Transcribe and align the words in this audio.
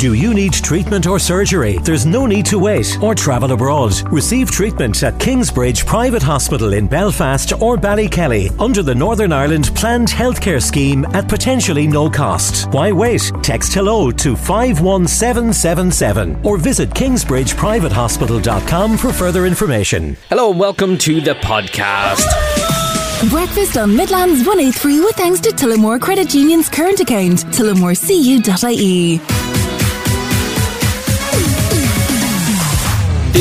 Do 0.00 0.14
you 0.14 0.32
need 0.32 0.54
treatment 0.54 1.06
or 1.06 1.18
surgery? 1.18 1.76
There's 1.76 2.06
no 2.06 2.24
need 2.24 2.46
to 2.46 2.58
wait 2.58 2.96
or 3.02 3.14
travel 3.14 3.52
abroad. 3.52 3.92
Receive 4.10 4.50
treatment 4.50 5.02
at 5.02 5.20
Kingsbridge 5.20 5.84
Private 5.84 6.22
Hospital 6.22 6.72
in 6.72 6.86
Belfast 6.86 7.52
or 7.60 7.76
Ballykelly 7.76 8.50
under 8.58 8.82
the 8.82 8.94
Northern 8.94 9.30
Ireland 9.30 9.70
Planned 9.74 10.08
Healthcare 10.08 10.62
Scheme 10.62 11.04
at 11.12 11.28
potentially 11.28 11.86
no 11.86 12.08
cost. 12.08 12.70
Why 12.70 12.92
wait? 12.92 13.30
Text 13.42 13.74
hello 13.74 14.10
to 14.10 14.36
51777 14.36 16.46
or 16.46 16.56
visit 16.56 16.88
kingsbridgeprivatehospital.com 16.88 18.96
for 18.96 19.12
further 19.12 19.44
information. 19.44 20.16
Hello 20.30 20.50
and 20.50 20.58
welcome 20.58 20.96
to 20.96 21.20
the 21.20 21.34
podcast. 21.34 22.24
Breakfast 23.28 23.76
on 23.76 23.94
Midlands 23.94 24.46
183 24.46 25.00
with 25.00 25.16
thanks 25.16 25.40
to 25.40 25.50
Tullamore 25.50 26.00
Credit 26.00 26.34
Union's 26.34 26.70
current 26.70 27.00
account, 27.00 27.40
tullamorecu.ie. 27.52 29.49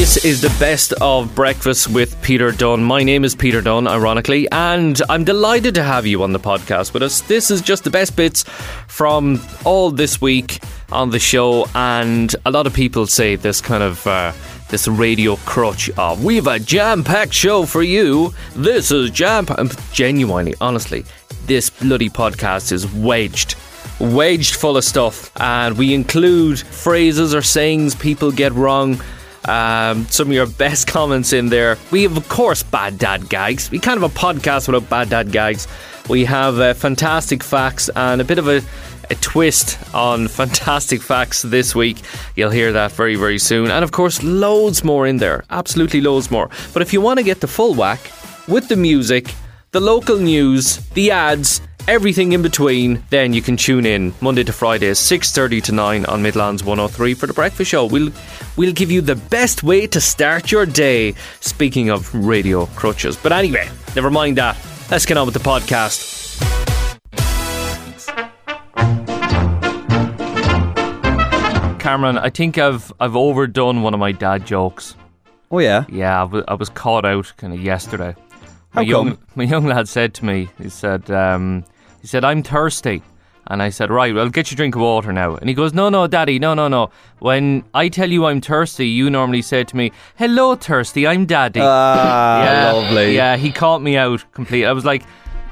This 0.09 0.25
is 0.25 0.41
the 0.41 0.49
best 0.59 0.91
of 1.01 1.35
breakfast 1.35 1.87
with 1.87 2.19
Peter 2.23 2.51
Dunne. 2.51 2.83
My 2.83 3.03
name 3.03 3.23
is 3.23 3.35
Peter 3.35 3.61
Dunne, 3.61 3.87
ironically, 3.87 4.49
and 4.49 4.99
I'm 5.07 5.23
delighted 5.23 5.75
to 5.75 5.83
have 5.83 6.07
you 6.07 6.23
on 6.23 6.33
the 6.33 6.39
podcast 6.39 6.93
with 6.93 7.03
us. 7.03 7.21
This 7.21 7.51
is 7.51 7.61
just 7.61 7.83
the 7.83 7.91
best 7.91 8.15
bits 8.15 8.41
from 8.87 9.39
all 9.65 9.91
this 9.91 10.19
week 10.19 10.63
on 10.91 11.11
the 11.11 11.19
show, 11.19 11.67
and 11.75 12.35
a 12.43 12.49
lot 12.49 12.65
of 12.65 12.73
people 12.73 13.05
say 13.05 13.35
this 13.35 13.61
kind 13.61 13.83
of. 13.83 14.07
Uh, 14.07 14.33
this 14.69 14.87
radio 14.87 15.35
crutch 15.45 15.91
of 15.91 16.23
we've 16.23 16.47
a 16.47 16.57
jam-packed 16.57 17.33
show 17.33 17.65
for 17.65 17.83
you. 17.83 18.33
This 18.55 18.89
is 18.89 19.11
jam. 19.11 19.45
Genuinely, 19.91 20.55
honestly, 20.59 21.05
this 21.45 21.69
bloody 21.69 22.09
podcast 22.09 22.71
is 22.71 22.91
wedged, 22.93 23.53
wedged 23.99 24.55
full 24.55 24.75
of 24.75 24.83
stuff, 24.83 25.31
and 25.39 25.77
we 25.77 25.93
include 25.93 26.57
phrases 26.59 27.35
or 27.35 27.43
sayings 27.43 27.93
people 27.93 28.31
get 28.31 28.51
wrong. 28.53 28.99
Um, 29.45 30.05
some 30.07 30.27
of 30.27 30.33
your 30.33 30.47
best 30.47 30.87
comments 30.87 31.33
in 31.33 31.49
there. 31.49 31.77
We 31.91 32.03
have, 32.03 32.17
of 32.17 32.27
course, 32.29 32.63
bad 32.63 32.97
dad 32.97 33.29
gags. 33.29 33.71
We 33.71 33.79
can't 33.79 33.99
have 34.01 34.11
a 34.11 34.13
podcast 34.13 34.67
without 34.67 34.89
bad 34.89 35.09
dad 35.09 35.31
gags. 35.31 35.67
We 36.09 36.25
have 36.25 36.59
uh, 36.59 36.73
fantastic 36.73 37.43
facts 37.43 37.89
and 37.95 38.19
a 38.21 38.23
bit 38.23 38.37
of 38.37 38.47
a 38.47 38.61
a 39.11 39.15
twist 39.15 39.77
on 39.93 40.27
fantastic 40.39 41.01
facts 41.01 41.41
this 41.41 41.75
week. 41.75 41.97
You'll 42.35 42.51
hear 42.51 42.71
that 42.73 42.91
very, 42.91 43.15
very 43.15 43.39
soon. 43.39 43.71
And 43.71 43.83
of 43.83 43.91
course, 43.91 44.21
loads 44.23 44.83
more 44.83 45.07
in 45.07 45.17
there. 45.17 45.43
Absolutely 45.49 46.01
loads 46.01 46.29
more. 46.29 46.49
But 46.73 46.81
if 46.81 46.93
you 46.93 47.01
want 47.01 47.17
to 47.17 47.23
get 47.23 47.41
the 47.41 47.47
full 47.47 47.73
whack 47.73 47.99
with 48.47 48.67
the 48.67 48.75
music, 48.75 49.33
the 49.71 49.79
local 49.79 50.17
news, 50.17 50.77
the 50.89 51.11
ads, 51.11 51.61
everything 51.87 52.33
in 52.33 52.41
between, 52.41 53.03
then 53.09 53.33
you 53.33 53.41
can 53.41 53.57
tune 53.57 53.85
in 53.85 54.13
Monday 54.21 54.43
to 54.43 54.53
Friday, 54.53 54.91
6.30 54.91 55.63
to 55.63 55.71
9 55.71 56.05
on 56.05 56.21
Midlands 56.21 56.63
103 56.63 57.13
for 57.13 57.27
the 57.27 57.33
breakfast 57.33 57.71
show. 57.71 57.85
We'll, 57.85 58.11
we'll 58.57 58.73
give 58.73 58.91
you 58.91 59.01
the 59.01 59.15
best 59.15 59.63
way 59.63 59.87
to 59.87 60.01
start 60.01 60.51
your 60.51 60.65
day. 60.65 61.13
Speaking 61.39 61.89
of 61.89 62.13
radio 62.13 62.65
crutches. 62.67 63.17
But 63.17 63.31
anyway, 63.31 63.69
never 63.95 64.11
mind 64.11 64.37
that. 64.37 64.57
Let's 64.91 65.05
get 65.05 65.17
on 65.17 65.25
with 65.25 65.33
the 65.33 65.39
podcast. 65.39 66.17
Cameron, 71.79 72.17
I 72.19 72.29
think 72.29 72.57
I've 72.57 72.93
I've 72.99 73.15
overdone 73.15 73.81
one 73.81 73.93
of 73.95 73.99
my 73.99 74.11
dad 74.11 74.45
jokes. 74.45 74.95
Oh 75.49 75.59
yeah. 75.59 75.85
Yeah, 75.89 76.21
I 76.21 76.23
was, 76.23 76.43
I 76.47 76.53
was 76.53 76.69
caught 76.69 77.05
out 77.05 77.33
kind 77.37 77.51
of 77.53 77.59
yesterday. 77.59 78.15
My 78.73 78.83
How 78.83 78.87
young 78.87 79.17
my 79.35 79.43
young 79.45 79.65
lad 79.65 79.87
said 79.87 80.13
to 80.15 80.25
me, 80.25 80.49
he 80.57 80.69
said, 80.69 81.09
um, 81.09 81.65
he 82.01 82.07
said, 82.07 82.23
I'm 82.23 82.43
thirsty. 82.43 83.01
And 83.47 83.63
I 83.63 83.69
said, 83.69 83.89
right, 83.89 84.13
well, 84.13 84.29
get 84.29 84.51
you 84.51 84.55
a 84.55 84.57
drink 84.57 84.75
of 84.75 84.81
water 84.81 85.11
now. 85.11 85.35
And 85.35 85.49
he 85.49 85.55
goes, 85.55 85.73
no, 85.73 85.89
no, 85.89 86.05
daddy, 86.05 86.37
no, 86.37 86.53
no, 86.53 86.67
no. 86.67 86.91
When 87.17 87.63
I 87.73 87.89
tell 87.89 88.11
you 88.11 88.25
I'm 88.25 88.41
thirsty, 88.41 88.87
you 88.87 89.09
normally 89.09 89.41
say 89.41 89.63
to 89.63 89.75
me, 89.75 89.91
hello, 90.17 90.53
thirsty, 90.53 91.07
I'm 91.07 91.25
daddy. 91.25 91.59
Ah, 91.63 92.43
yeah, 92.43 92.71
lovely. 92.71 93.15
Yeah, 93.15 93.37
he 93.37 93.51
caught 93.51 93.81
me 93.81 93.97
out 93.97 94.23
completely. 94.33 94.67
I 94.67 94.71
was 94.71 94.85
like, 94.85 95.01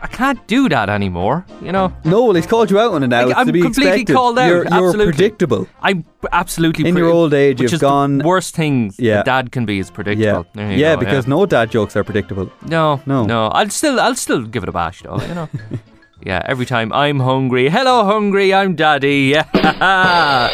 I 0.07 0.15
can't 0.17 0.47
do 0.47 0.69
that 0.69 0.89
anymore, 0.89 1.45
you 1.61 1.71
know? 1.71 1.93
No, 2.05 2.23
well, 2.23 2.33
he's 2.33 2.47
called 2.47 2.71
you 2.71 2.79
out 2.79 2.93
on 2.93 3.03
it 3.03 3.07
now. 3.07 3.25
To 3.43 3.51
be 3.51 3.61
completely 3.61 3.91
expected. 4.01 4.13
called 4.15 4.39
out, 4.39 4.47
You're, 4.47 4.63
you're 4.63 4.73
absolutely. 4.73 5.05
predictable. 5.13 5.67
I'm 5.81 6.05
absolutely 6.31 6.87
In 6.87 6.95
pre- 6.95 7.01
your 7.03 7.11
old 7.11 7.33
age, 7.33 7.59
which 7.61 7.71
you've 7.73 7.81
gone- 7.81 8.19
the 8.19 8.25
worst 8.25 8.55
things 8.55 8.95
Yeah. 8.97 9.19
a 9.19 9.23
dad 9.23 9.51
can 9.51 9.65
be 9.65 9.79
is 9.79 9.91
predictable. 9.91 10.45
You 10.55 10.61
yeah, 10.69 10.95
go, 10.95 10.99
because 11.01 11.27
no 11.27 11.45
dad 11.45 11.71
jokes 11.71 11.95
are 11.97 12.03
predictable. 12.05 12.49
No, 12.65 13.01
No. 13.05 13.25
no. 13.25 13.47
I'll 13.47 13.69
still, 13.69 13.99
I'll 13.99 14.15
still 14.15 14.43
give 14.43 14.63
it 14.63 14.69
a 14.69 14.71
bash, 14.71 15.01
though. 15.03 15.19
You 15.21 15.35
know. 15.35 15.49
yeah, 16.25 16.41
every 16.45 16.65
time 16.65 16.91
I'm 16.93 17.19
hungry. 17.19 17.69
Hello, 17.69 18.05
hungry. 18.05 18.53
I'm 18.53 18.75
daddy. 18.75 19.33
Yeah. 19.53 20.49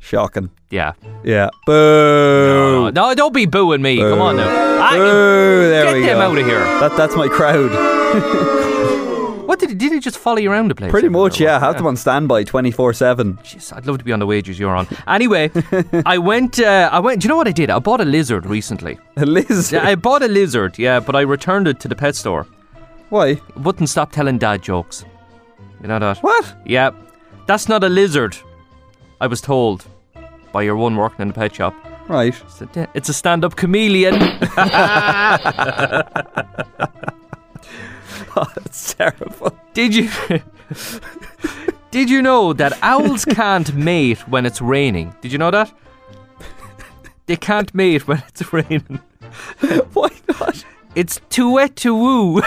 Shocking. 0.00 0.50
yeah. 0.70 0.92
Yeah. 1.24 1.48
No, 1.66 2.90
Boo. 2.90 2.92
no, 2.92 3.12
don't 3.14 3.34
be 3.34 3.46
booing 3.46 3.82
me. 3.82 3.98
Come 3.98 4.20
on 4.20 4.36
now. 4.36 4.92
You- 4.92 4.98
Boo. 5.00 5.68
There 5.68 5.84
get 5.84 5.94
we 5.94 6.00
them 6.06 6.18
go. 6.18 6.30
out 6.30 6.38
of 6.38 6.46
here. 6.46 6.60
That, 6.78 6.96
that's 6.96 7.16
my 7.16 7.26
crowd. 7.26 7.72
What 9.46 9.60
did 9.60 9.68
he? 9.70 9.74
Did 9.76 9.92
he 9.92 10.00
just 10.00 10.18
follow 10.18 10.38
you 10.38 10.50
around 10.50 10.68
the 10.68 10.74
place? 10.74 10.90
Pretty 10.90 11.08
much, 11.08 11.38
yeah. 11.40 11.60
Have 11.60 11.76
them 11.76 11.86
on 11.86 11.96
standby 11.96 12.42
24 12.44 12.92
7. 12.92 13.36
Jeez, 13.44 13.72
I'd 13.72 13.86
love 13.86 13.96
to 13.98 14.04
be 14.04 14.12
on 14.12 14.18
the 14.18 14.26
wages 14.26 14.58
you're 14.58 14.74
on. 14.74 14.88
Anyway, 15.06 15.52
I 16.04 16.18
went. 16.18 16.58
Uh, 16.58 16.90
I 16.92 16.98
went. 16.98 17.22
Do 17.22 17.26
you 17.26 17.28
know 17.28 17.36
what 17.36 17.46
I 17.46 17.52
did? 17.52 17.70
I 17.70 17.78
bought 17.78 18.00
a 18.00 18.04
lizard 18.04 18.44
recently. 18.44 18.98
Liz. 19.16 19.70
Yeah, 19.70 19.86
I 19.86 19.94
bought 19.94 20.24
a 20.24 20.28
lizard. 20.28 20.78
Yeah, 20.80 20.98
but 20.98 21.14
I 21.14 21.20
returned 21.20 21.68
it 21.68 21.78
to 21.80 21.88
the 21.88 21.94
pet 21.94 22.16
store. 22.16 22.44
Why? 23.08 23.28
It 23.28 23.56
wouldn't 23.56 23.88
stop 23.88 24.10
telling 24.10 24.36
dad 24.38 24.62
jokes. 24.62 25.04
You 25.80 25.86
know 25.88 26.00
that? 26.00 26.18
What? 26.18 26.54
Yeah, 26.66 26.90
that's 27.46 27.68
not 27.68 27.84
a 27.84 27.88
lizard. 27.88 28.36
I 29.20 29.28
was 29.28 29.40
told 29.40 29.86
by 30.52 30.62
your 30.62 30.76
one 30.76 30.96
working 30.96 31.22
in 31.22 31.28
the 31.28 31.34
pet 31.34 31.54
shop. 31.54 31.72
Right. 32.08 32.34
Said, 32.48 32.68
"Yeah, 32.74 32.86
It's 32.94 33.08
a 33.08 33.14
stand-up 33.14 33.54
chameleon. 33.56 34.14
That's 38.54 38.94
terrible. 38.94 39.56
Did 39.72 39.94
you? 39.94 40.10
Did 41.90 42.10
you 42.10 42.20
know 42.20 42.52
that 42.52 42.78
owls 42.82 43.24
can't 43.24 43.74
mate 43.74 44.28
when 44.28 44.44
it's 44.44 44.60
raining? 44.60 45.14
Did 45.22 45.32
you 45.32 45.38
know 45.38 45.50
that? 45.50 45.72
They 47.26 47.36
can't 47.36 47.74
mate 47.74 48.06
when 48.06 48.22
it's 48.28 48.52
raining. 48.52 49.00
Why 49.94 50.10
not? 50.28 50.64
It's 50.94 51.20
too 51.30 51.52
wet 51.52 51.76
to 51.76 51.94
woo. 51.94 52.42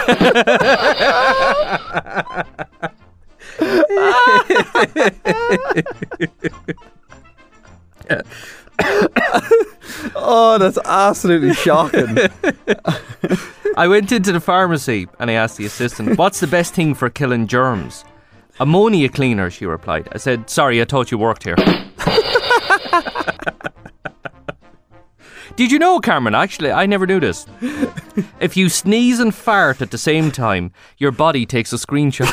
Oh, 10.16 10.58
that's 10.58 10.78
absolutely 10.86 11.54
shocking. 11.54 12.18
I 13.78 13.88
went 13.88 14.12
into 14.12 14.32
the 14.32 14.40
pharmacy 14.40 15.08
and 15.20 15.30
I 15.30 15.34
asked 15.34 15.58
the 15.58 15.66
assistant, 15.66 16.18
"What's 16.18 16.40
the 16.40 16.48
best 16.48 16.74
thing 16.74 16.94
for 16.94 17.10
killing 17.10 17.48
germs?" 17.48 18.06
Ammonia 18.60 19.10
cleaner, 19.10 19.50
she 19.50 19.66
replied. 19.66 20.08
I 20.12 20.18
said, 20.18 20.50
"Sorry, 20.50 20.82
I 20.82 20.86
thought 20.86 21.12
you 21.12 21.18
worked 21.18 21.44
here." 21.44 21.56
Did 25.56 25.72
you 25.72 25.80
know, 25.80 26.00
Cameron? 26.00 26.36
Actually, 26.36 26.72
I 26.72 26.86
never 26.86 27.06
knew 27.06 27.20
this. 27.20 27.46
If 28.40 28.56
you 28.56 28.70
sneeze 28.70 29.20
and 29.20 29.36
fart 29.36 29.82
at 29.82 29.92
the 29.92 29.98
same 29.98 30.32
time, 30.32 30.72
your 30.98 31.12
body 31.12 31.46
takes 31.46 31.74
a 31.74 31.76
screenshot. 31.76 32.30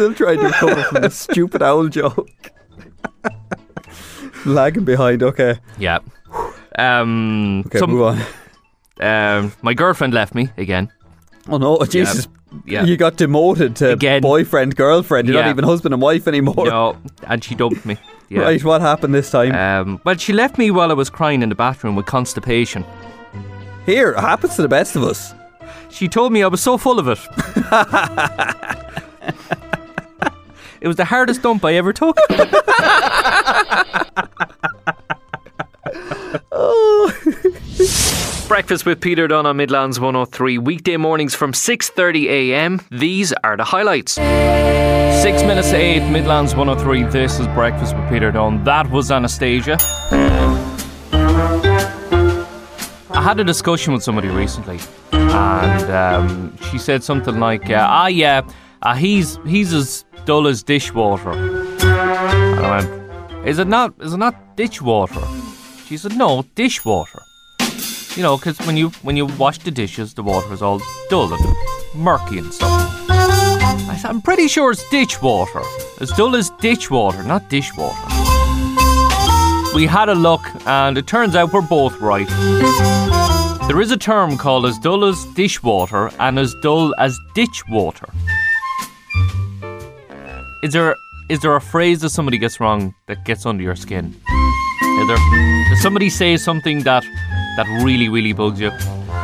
Still 0.00 0.14
trying 0.14 0.38
to 0.38 0.44
recover 0.46 0.82
from 0.84 1.02
the 1.02 1.10
stupid 1.10 1.60
owl 1.62 1.88
joke. 1.88 2.26
Lagging 4.46 4.86
behind, 4.86 5.22
okay. 5.22 5.58
yeah. 5.78 5.98
Um, 6.78 7.64
Okay, 7.66 7.78
some- 7.80 7.90
move 7.90 8.02
on. 8.02 8.18
um, 9.06 9.52
my 9.60 9.74
girlfriend 9.74 10.14
left 10.14 10.34
me 10.34 10.48
again. 10.56 10.90
Oh 11.50 11.58
no, 11.58 11.78
Jesus. 11.84 12.28
Yeah. 12.64 12.84
You 12.84 12.96
got 12.96 13.16
demoted 13.18 13.76
to 13.76 13.92
Again. 13.92 14.22
boyfriend, 14.22 14.74
girlfriend. 14.74 15.28
You're 15.28 15.36
Yeah. 15.36 15.42
not 15.44 15.50
even 15.50 15.64
husband 15.64 15.92
and 15.92 16.00
wife 16.02 16.26
anymore. 16.26 16.54
No, 16.66 16.96
and 17.24 17.44
she 17.44 17.54
dumped 17.54 17.84
me. 17.84 17.96
Yeah. 18.30 18.42
Right, 18.42 18.62
what 18.62 18.80
happened 18.80 19.12
this 19.12 19.28
time? 19.28 19.52
Um, 19.56 20.00
well, 20.04 20.16
she 20.16 20.32
left 20.32 20.56
me 20.56 20.70
while 20.70 20.92
I 20.92 20.94
was 20.94 21.10
crying 21.10 21.42
in 21.42 21.48
the 21.48 21.56
bathroom 21.56 21.96
with 21.96 22.06
constipation. 22.06 22.84
Here, 23.86 24.12
it 24.12 24.20
happens 24.20 24.54
to 24.54 24.62
the 24.62 24.68
best 24.68 24.94
of 24.94 25.02
us. 25.02 25.34
She 25.90 26.06
told 26.06 26.32
me 26.32 26.44
I 26.44 26.46
was 26.46 26.60
so 26.62 26.78
full 26.78 27.00
of 27.00 27.08
it. 27.08 27.18
it 30.80 30.88
was 30.88 30.96
the 30.96 31.04
hardest 31.04 31.42
dump 31.42 31.64
I 31.64 31.74
ever 31.74 31.92
took. 31.92 32.16
Breakfast 38.48 38.84
with 38.84 39.00
Peter 39.00 39.28
Dunne 39.28 39.46
on 39.46 39.56
Midlands 39.56 40.00
103 40.00 40.58
weekday 40.58 40.96
mornings 40.96 41.34
from 41.34 41.52
6:30 41.52 42.24
a.m. 42.28 42.80
These 42.90 43.32
are 43.44 43.56
the 43.56 43.64
highlights. 43.64 44.14
6 44.14 45.42
minutes 45.42 45.70
to 45.70 45.76
8 45.76 46.10
Midlands 46.10 46.54
103 46.54 47.04
this 47.04 47.38
is 47.38 47.46
Breakfast 47.48 47.94
with 47.96 48.08
Peter 48.08 48.32
Dunne. 48.32 48.64
That 48.64 48.90
was 48.90 49.10
Anastasia. 49.10 49.76
I 53.12 53.22
had 53.22 53.38
a 53.38 53.44
discussion 53.44 53.92
with 53.92 54.02
somebody 54.02 54.28
recently 54.28 54.80
and 55.12 55.90
um, 55.90 56.56
she 56.70 56.78
said 56.78 57.04
something 57.04 57.38
like 57.38 57.68
uh, 57.70 57.86
ah 57.88 58.06
yeah 58.08 58.42
Uh, 58.82 58.94
he's 58.94 59.38
he's 59.46 59.74
as 59.74 60.04
dull 60.24 60.46
as 60.46 60.62
dishwater. 60.62 61.32
And 61.32 62.66
I 62.66 62.78
went, 62.78 63.46
is 63.46 63.58
it 63.58 63.68
not? 63.68 63.94
Is 64.00 64.14
it 64.14 64.16
not 64.16 64.56
dishwater? 64.56 65.20
She 65.86 65.96
said, 65.96 66.16
no, 66.16 66.44
dishwater. 66.54 67.20
You 68.16 68.22
know, 68.22 68.38
because 68.38 68.58
when 68.66 68.76
you 68.76 68.88
when 69.02 69.16
you 69.16 69.26
wash 69.26 69.58
the 69.58 69.70
dishes, 69.70 70.14
the 70.14 70.22
water 70.22 70.52
is 70.52 70.62
all 70.62 70.80
dull 71.10 71.32
and 71.32 71.56
murky 71.94 72.38
and 72.38 72.52
stuff. 72.52 72.70
I 73.10 73.96
said, 74.00 74.08
I'm 74.08 74.22
pretty 74.22 74.48
sure 74.48 74.70
it's 74.70 74.88
ditchwater. 74.88 75.62
As 76.00 76.10
dull 76.12 76.34
as 76.34 76.50
ditchwater, 76.60 77.22
not 77.22 77.50
dishwater. 77.50 77.98
We 79.74 79.86
had 79.86 80.08
a 80.08 80.14
look, 80.14 80.40
and 80.66 80.96
it 80.96 81.06
turns 81.06 81.36
out 81.36 81.52
we're 81.52 81.60
both 81.60 82.00
right. 82.00 82.28
There 83.68 83.80
is 83.80 83.90
a 83.92 83.96
term 83.96 84.36
called 84.36 84.66
as 84.66 84.78
dull 84.78 85.04
as 85.04 85.24
dishwater 85.36 86.10
and 86.18 86.38
as 86.38 86.54
dull 86.56 86.94
as 86.98 87.18
ditch 87.34 87.62
water. 87.68 88.08
Is 90.62 90.74
there 90.74 90.94
is 91.30 91.40
there 91.40 91.56
a 91.56 91.60
phrase 91.60 92.00
that 92.00 92.10
somebody 92.10 92.36
gets 92.36 92.60
wrong 92.60 92.94
that 93.06 93.24
gets 93.24 93.46
under 93.46 93.62
your 93.62 93.76
skin? 93.76 94.14
Is 94.82 95.08
there 95.08 95.16
does 95.70 95.80
somebody 95.80 96.10
say 96.10 96.36
something 96.36 96.82
that 96.82 97.02
that 97.56 97.66
really 97.82 98.10
really 98.10 98.34
bugs 98.34 98.60
you? 98.60 98.70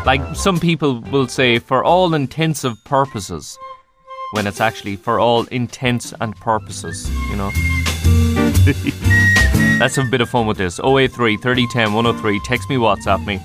Like 0.07 0.23
some 0.35 0.59
people 0.59 1.01
will 1.13 1.29
say 1.29 1.59
for 1.59 1.85
all 1.85 2.15
intensive 2.15 2.73
purposes 2.85 3.59
when 4.33 4.47
it's 4.47 4.63
actually 4.63 4.97
for 4.97 5.21
all 5.21 5.45
intents 5.47 6.15
and 6.21 6.35
purposes, 6.37 7.11
you 7.29 7.37
know. 7.37 7.53
Let's 9.79 9.97
have 9.97 10.07
a 10.07 10.11
bit 10.11 10.23
of 10.23 10.31
fun 10.31 10.47
with 10.47 10.57
this. 10.57 10.81
083 10.81 11.37
3010 11.37 11.93
103. 11.93 12.41
Text 12.47 12.71
me, 12.71 12.77
WhatsApp 12.77 13.27
me. 13.27 13.43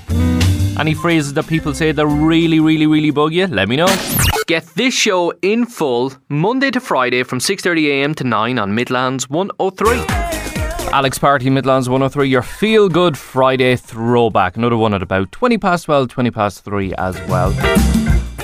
Any 0.79 0.93
phrases 0.93 1.33
that 1.33 1.45
people 1.47 1.73
say 1.73 1.91
that 1.91 2.07
really, 2.07 2.61
really, 2.61 2.88
really 2.88 3.11
bug 3.11 3.33
you? 3.33 3.47
Let 3.47 3.67
me 3.67 3.75
know. 3.75 3.88
Get 4.51 4.65
this 4.75 4.94
show 4.94 5.31
in 5.42 5.65
full 5.65 6.12
Monday 6.27 6.71
to 6.71 6.81
Friday 6.81 7.24
from 7.24 7.39
6:30am 7.39 8.13
to 8.15 8.25
9 8.25 8.59
on 8.59 8.75
Midlands 8.75 9.30
103. 9.30 10.03
Alex 10.92 11.18
Party, 11.18 11.50
Midlands 11.50 11.88
103, 11.88 12.27
your 12.27 12.42
feel 12.42 12.89
good 12.89 13.18
Friday 13.18 13.77
throwback. 13.77 14.57
Another 14.57 14.75
one 14.75 14.94
at 14.94 15.01
about 15.01 15.31
20 15.31 15.57
past 15.57 15.86
12, 15.86 16.09
20 16.09 16.31
past 16.31 16.65
3 16.65 16.94
as 16.95 17.18
well. 17.30 17.51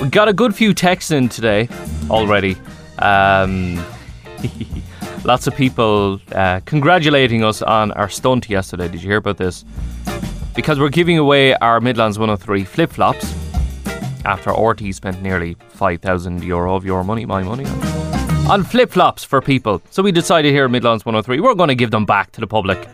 We 0.00 0.08
got 0.08 0.28
a 0.28 0.32
good 0.32 0.54
few 0.54 0.72
texts 0.72 1.10
in 1.10 1.28
today 1.28 1.68
already. 2.08 2.56
Um, 3.00 3.76
lots 5.26 5.46
of 5.46 5.54
people 5.54 6.22
uh, 6.32 6.60
congratulating 6.64 7.44
us 7.44 7.60
on 7.60 7.92
our 7.92 8.08
stunt 8.08 8.48
yesterday. 8.48 8.88
Did 8.88 9.02
you 9.02 9.10
hear 9.10 9.18
about 9.18 9.36
this? 9.36 9.62
Because 10.54 10.78
we're 10.78 10.88
giving 10.88 11.18
away 11.18 11.52
our 11.56 11.82
Midlands 11.82 12.18
103 12.18 12.64
flip 12.64 12.92
flops 12.92 13.34
after 14.28 14.50
RTE 14.50 14.94
spent 14.94 15.22
nearly 15.22 15.56
5,000 15.70 16.44
euro 16.44 16.74
of 16.74 16.84
your 16.84 17.02
money, 17.02 17.24
my 17.24 17.42
money, 17.42 17.64
on, 17.64 18.50
on 18.50 18.62
flip 18.62 18.90
flops 18.90 19.24
for 19.24 19.40
people. 19.40 19.80
So 19.90 20.02
we 20.02 20.12
decided 20.12 20.52
here 20.52 20.66
at 20.66 20.70
Midlands 20.70 21.06
103 21.06 21.40
we're 21.40 21.54
going 21.54 21.68
to 21.68 21.74
give 21.74 21.90
them 21.90 22.04
back 22.04 22.30
to 22.32 22.40
the 22.40 22.46
public. 22.46 22.86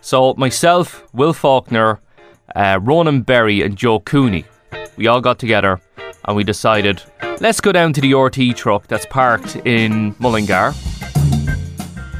So 0.00 0.34
myself, 0.34 1.04
Will 1.14 1.32
Faulkner, 1.32 2.00
uh, 2.56 2.80
Ronan 2.82 3.22
Berry, 3.22 3.62
and 3.62 3.76
Joe 3.76 4.00
Cooney, 4.00 4.44
we 4.96 5.06
all 5.06 5.20
got 5.20 5.38
together 5.38 5.80
and 6.24 6.36
we 6.36 6.42
decided 6.42 7.00
let's 7.40 7.60
go 7.60 7.70
down 7.70 7.92
to 7.92 8.00
the 8.00 8.10
RTE 8.10 8.56
truck 8.56 8.88
that's 8.88 9.06
parked 9.06 9.56
in 9.64 10.16
Mullingar 10.18 10.74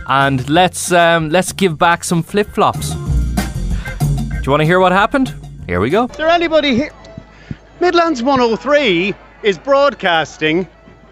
and 0.06 0.48
let's 0.48 0.92
um, 0.92 1.28
let's 1.28 1.52
give 1.52 1.76
back 1.76 2.04
some 2.04 2.22
flip 2.22 2.48
flops. 2.50 2.94
Do 2.94 4.42
you 4.44 4.50
want 4.50 4.60
to 4.60 4.66
hear 4.66 4.78
what 4.78 4.92
happened? 4.92 5.34
Here 5.66 5.80
we 5.80 5.90
go. 5.90 6.04
Is 6.04 6.16
there 6.16 6.28
anybody 6.28 6.76
here? 6.76 6.92
Midlands 7.80 8.22
103 8.22 9.14
is 9.42 9.58
broadcasting 9.58 10.68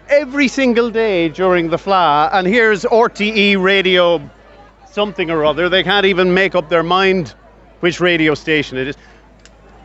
every 0.07 0.47
single 0.47 0.89
day 0.89 1.27
during 1.27 1.69
the 1.69 1.77
Fleadh, 1.77 2.29
and 2.31 2.47
here's 2.47 2.83
RTE 2.83 3.61
radio 3.61 4.21
something 4.89 5.29
or 5.29 5.43
other. 5.43 5.67
They 5.67 5.83
can't 5.83 6.05
even 6.05 6.33
make 6.33 6.55
up 6.55 6.69
their 6.69 6.83
mind 6.83 7.33
which 7.81 7.99
radio 7.99 8.33
station 8.33 8.77
it 8.77 8.87
is. 8.87 8.97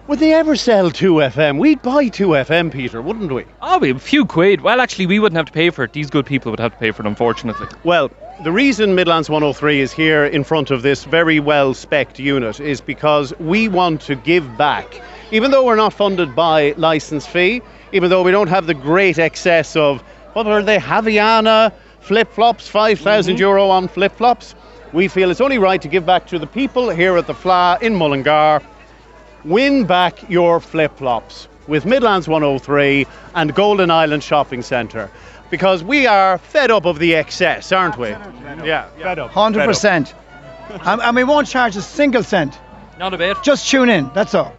Would 0.07 0.21
they 0.21 0.33
ever 0.33 0.55
sell 0.55 0.91
2FM? 0.91 1.59
We'd 1.59 1.83
buy 1.83 2.07
2FM, 2.11 2.73
Peter, 2.73 3.03
wouldn't 3.03 3.33
we? 3.33 3.45
Oh, 3.61 3.79
we 3.79 3.91
a 3.91 3.99
few 3.99 4.25
quid. 4.25 4.61
Well, 4.61 4.81
actually, 4.81 5.07
we 5.07 5.19
wouldn't 5.19 5.37
have 5.37 5.47
to 5.47 5.53
pay 5.53 5.71
for 5.71 5.83
it. 5.83 5.93
These 5.93 6.11
good 6.11 6.27
people 6.27 6.53
would 6.53 6.61
have 6.61 6.73
to 6.73 6.79
pay 6.79 6.93
for 6.93 7.03
it, 7.03 7.09
unfortunately. 7.09 7.67
Well, 7.83 8.11
the 8.45 8.53
reason 8.53 8.95
Midlands 8.95 9.29
103 9.29 9.81
is 9.81 9.93
here 9.93 10.25
in 10.25 10.45
front 10.45 10.71
of 10.71 10.83
this 10.83 11.05
very 11.05 11.41
well 11.41 11.75
spec'd 11.75 12.21
unit 12.21 12.61
is 12.61 12.81
because 12.81 13.37
we 13.41 13.69
want 13.69 14.01
to 14.03 14.15
give 14.15 14.57
back. 14.57 15.03
Even 15.31 15.51
though 15.51 15.65
we're 15.65 15.77
not 15.77 15.93
funded 15.93 16.35
by 16.35 16.73
license 16.79 17.27
fee, 17.27 17.61
even 17.93 18.09
though 18.09 18.23
we 18.23 18.31
don't 18.31 18.49
have 18.49 18.67
the 18.67 18.75
great 18.75 19.19
excess 19.19 19.77
of, 19.77 20.01
what 20.33 20.47
are 20.47 20.63
they, 20.63 20.79
Havaiana 20.79 21.73
flip 22.01 22.33
flops, 22.33 22.69
5,000 22.69 23.35
mm-hmm. 23.35 23.41
euro 23.41 23.69
on 23.69 23.89
flip 23.89 24.13
flops, 24.13 24.55
we 24.93 25.07
feel 25.09 25.31
it's 25.31 25.41
only 25.41 25.59
right 25.59 25.83
to 25.83 25.89
give 25.89 26.07
back 26.07 26.27
to 26.29 26.39
the 26.39 26.47
people 26.47 26.89
here 26.89 27.17
at 27.19 27.27
the 27.27 27.35
Fleadh 27.35 27.83
in 27.83 27.95
Mullingar. 27.95 28.63
Win 29.45 29.85
back 29.85 30.29
your 30.31 30.61
flip 30.61 30.97
flops 30.97 31.49
with 31.67 31.85
Midlands 31.85 32.27
103 32.27 33.07
and 33.35 33.55
Golden 33.55 33.91
Island 33.91 34.23
Shopping 34.23 34.63
Centre. 34.63 35.11
Because 35.51 35.85
we 35.85 36.07
are 36.07 36.39
fed 36.39 36.71
up 36.71 36.87
of 36.87 36.99
the 36.99 37.15
excess, 37.15 37.71
aren't 37.73 37.99
we? 37.99 38.09
Yeah, 38.09 38.89
fed 38.99 39.19
up. 39.19 39.31
Hundred 39.31 39.61
fed 39.61 39.69
up. 39.69 39.75
percent. 39.75 40.15
And 40.85 41.01
and 41.01 41.17
we 41.17 41.25
won't 41.25 41.49
charge 41.49 41.77
a 41.77 41.83
single 41.83 42.23
cent. 42.23 42.59
Not 42.99 43.15
a 43.15 43.17
bit. 43.17 43.39
Just 43.43 43.71
tune 43.71 43.89
in. 43.89 44.11
That's 44.13 44.35
all. 44.35 44.58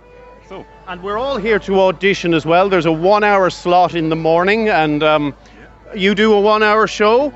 And 0.90 1.04
we're 1.04 1.20
all 1.20 1.38
here 1.38 1.60
to 1.60 1.82
audition 1.82 2.34
as 2.34 2.48
well. 2.48 2.68
There's 2.68 2.88
a 2.88 2.92
one 2.92 3.24
hour 3.24 3.52
slot 3.52 3.94
in 3.94 4.10
the 4.10 4.16
morning, 4.16 4.70
and 4.70 5.04
um, 5.04 5.36
you 5.96 6.16
do 6.16 6.34
a 6.34 6.42
one 6.42 6.64
hour 6.64 6.88
show. 6.88 7.32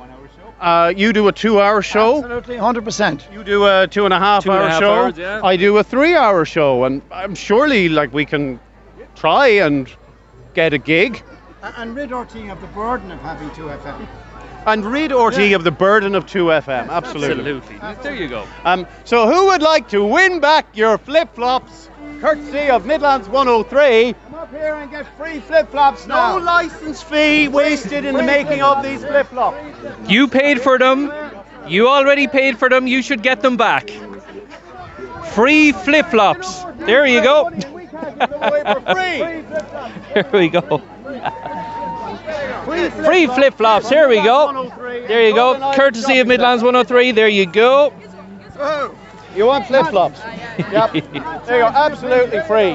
Uh, 0.59 0.91
you 0.97 1.13
do 1.13 1.27
a 1.27 1.31
two 1.31 1.61
hour 1.61 1.83
show. 1.83 2.17
Absolutely, 2.23 2.57
hundred 2.57 2.83
percent. 2.83 3.27
You 3.31 3.43
do 3.43 3.65
a 3.67 3.87
two 3.87 4.05
and 4.05 4.13
a 4.13 4.17
half 4.17 4.43
Two 4.43 4.51
and 4.51 4.59
hour 4.59 4.67
a 4.67 4.71
half 4.71 4.79
show. 4.81 4.93
hours, 4.93 5.17
yeah. 5.19 5.41
I 5.43 5.55
do 5.55 5.77
a 5.77 5.83
three 5.83 6.15
hour 6.15 6.45
show, 6.45 6.83
and 6.85 7.03
I'm 7.11 7.35
surely 7.35 7.89
like 7.89 8.11
we 8.11 8.25
can 8.25 8.59
try 9.13 9.47
and 9.49 9.87
get 10.55 10.73
a 10.73 10.79
gig 10.79 11.21
And 11.61 11.95
rid 11.95 12.11
our 12.11 12.25
team 12.25 12.49
of 12.49 12.59
the 12.59 12.67
burden 12.67 13.11
of 13.11 13.19
having 13.19 13.51
two 13.51 13.65
FM. 13.69 14.07
and 14.65 14.83
rid 14.83 15.11
RTE 15.11 15.55
of 15.55 15.63
the 15.63 15.71
burden 15.71 16.15
of 16.15 16.25
2FM. 16.25 16.89
Absolutely. 16.89 17.51
Absolutely. 17.51 18.03
There 18.03 18.15
you 18.15 18.27
go. 18.29 18.47
Um, 18.65 18.87
so 19.03 19.31
who 19.31 19.45
would 19.47 19.61
like 19.61 19.89
to 19.89 20.03
win 20.03 20.39
back 20.39 20.65
your 20.75 20.97
flip 20.97 21.35
flops, 21.35 21.89
courtesy 22.23 22.69
of 22.69 22.85
Midlands 22.85 23.27
103? 23.27 24.13
Come 24.13 24.35
up 24.35 24.49
here 24.49 24.75
and 24.75 24.89
get 24.89 25.05
free 25.17 25.41
flip 25.41 25.69
flops 25.69 26.07
No 26.07 26.37
license 26.37 27.03
fee 27.03 27.49
wasted 27.49 28.05
in 28.05 28.15
the 28.15 28.23
making 28.23 28.61
of 28.61 28.81
these 28.81 29.03
flip 29.03 29.27
flops. 29.27 29.57
You 30.09 30.29
paid 30.29 30.61
for 30.61 30.79
them. 30.79 31.11
You 31.67 31.89
already 31.89 32.27
paid 32.27 32.57
for 32.57 32.69
them. 32.69 32.87
You 32.87 33.01
should 33.01 33.23
get 33.23 33.41
them 33.41 33.57
back. 33.57 33.89
Free 35.33 35.73
flip 35.73 36.05
flops. 36.05 36.63
There 36.77 37.05
you 37.05 37.21
go. 37.21 37.51
There 40.13 40.29
we 40.33 40.47
go. 40.49 40.81
Free 42.65 43.27
flip 43.27 43.53
flops. 43.55 43.89
Here 43.89 44.07
we 44.07 44.21
go. 44.21 44.71
There 45.07 45.27
you 45.27 45.35
go. 45.35 45.73
Courtesy 45.75 46.19
of 46.19 46.27
Midlands 46.27 46.63
103. 46.63 47.11
There 47.11 47.27
you 47.27 47.45
go. 47.45 47.93
You 49.35 49.47
want 49.47 49.65
flip 49.65 49.87
flops? 49.87 50.19
yep. 50.71 50.91
There 50.93 51.57
you 51.57 51.63
go. 51.63 51.67
Absolutely 51.67 52.41
free. 52.41 52.73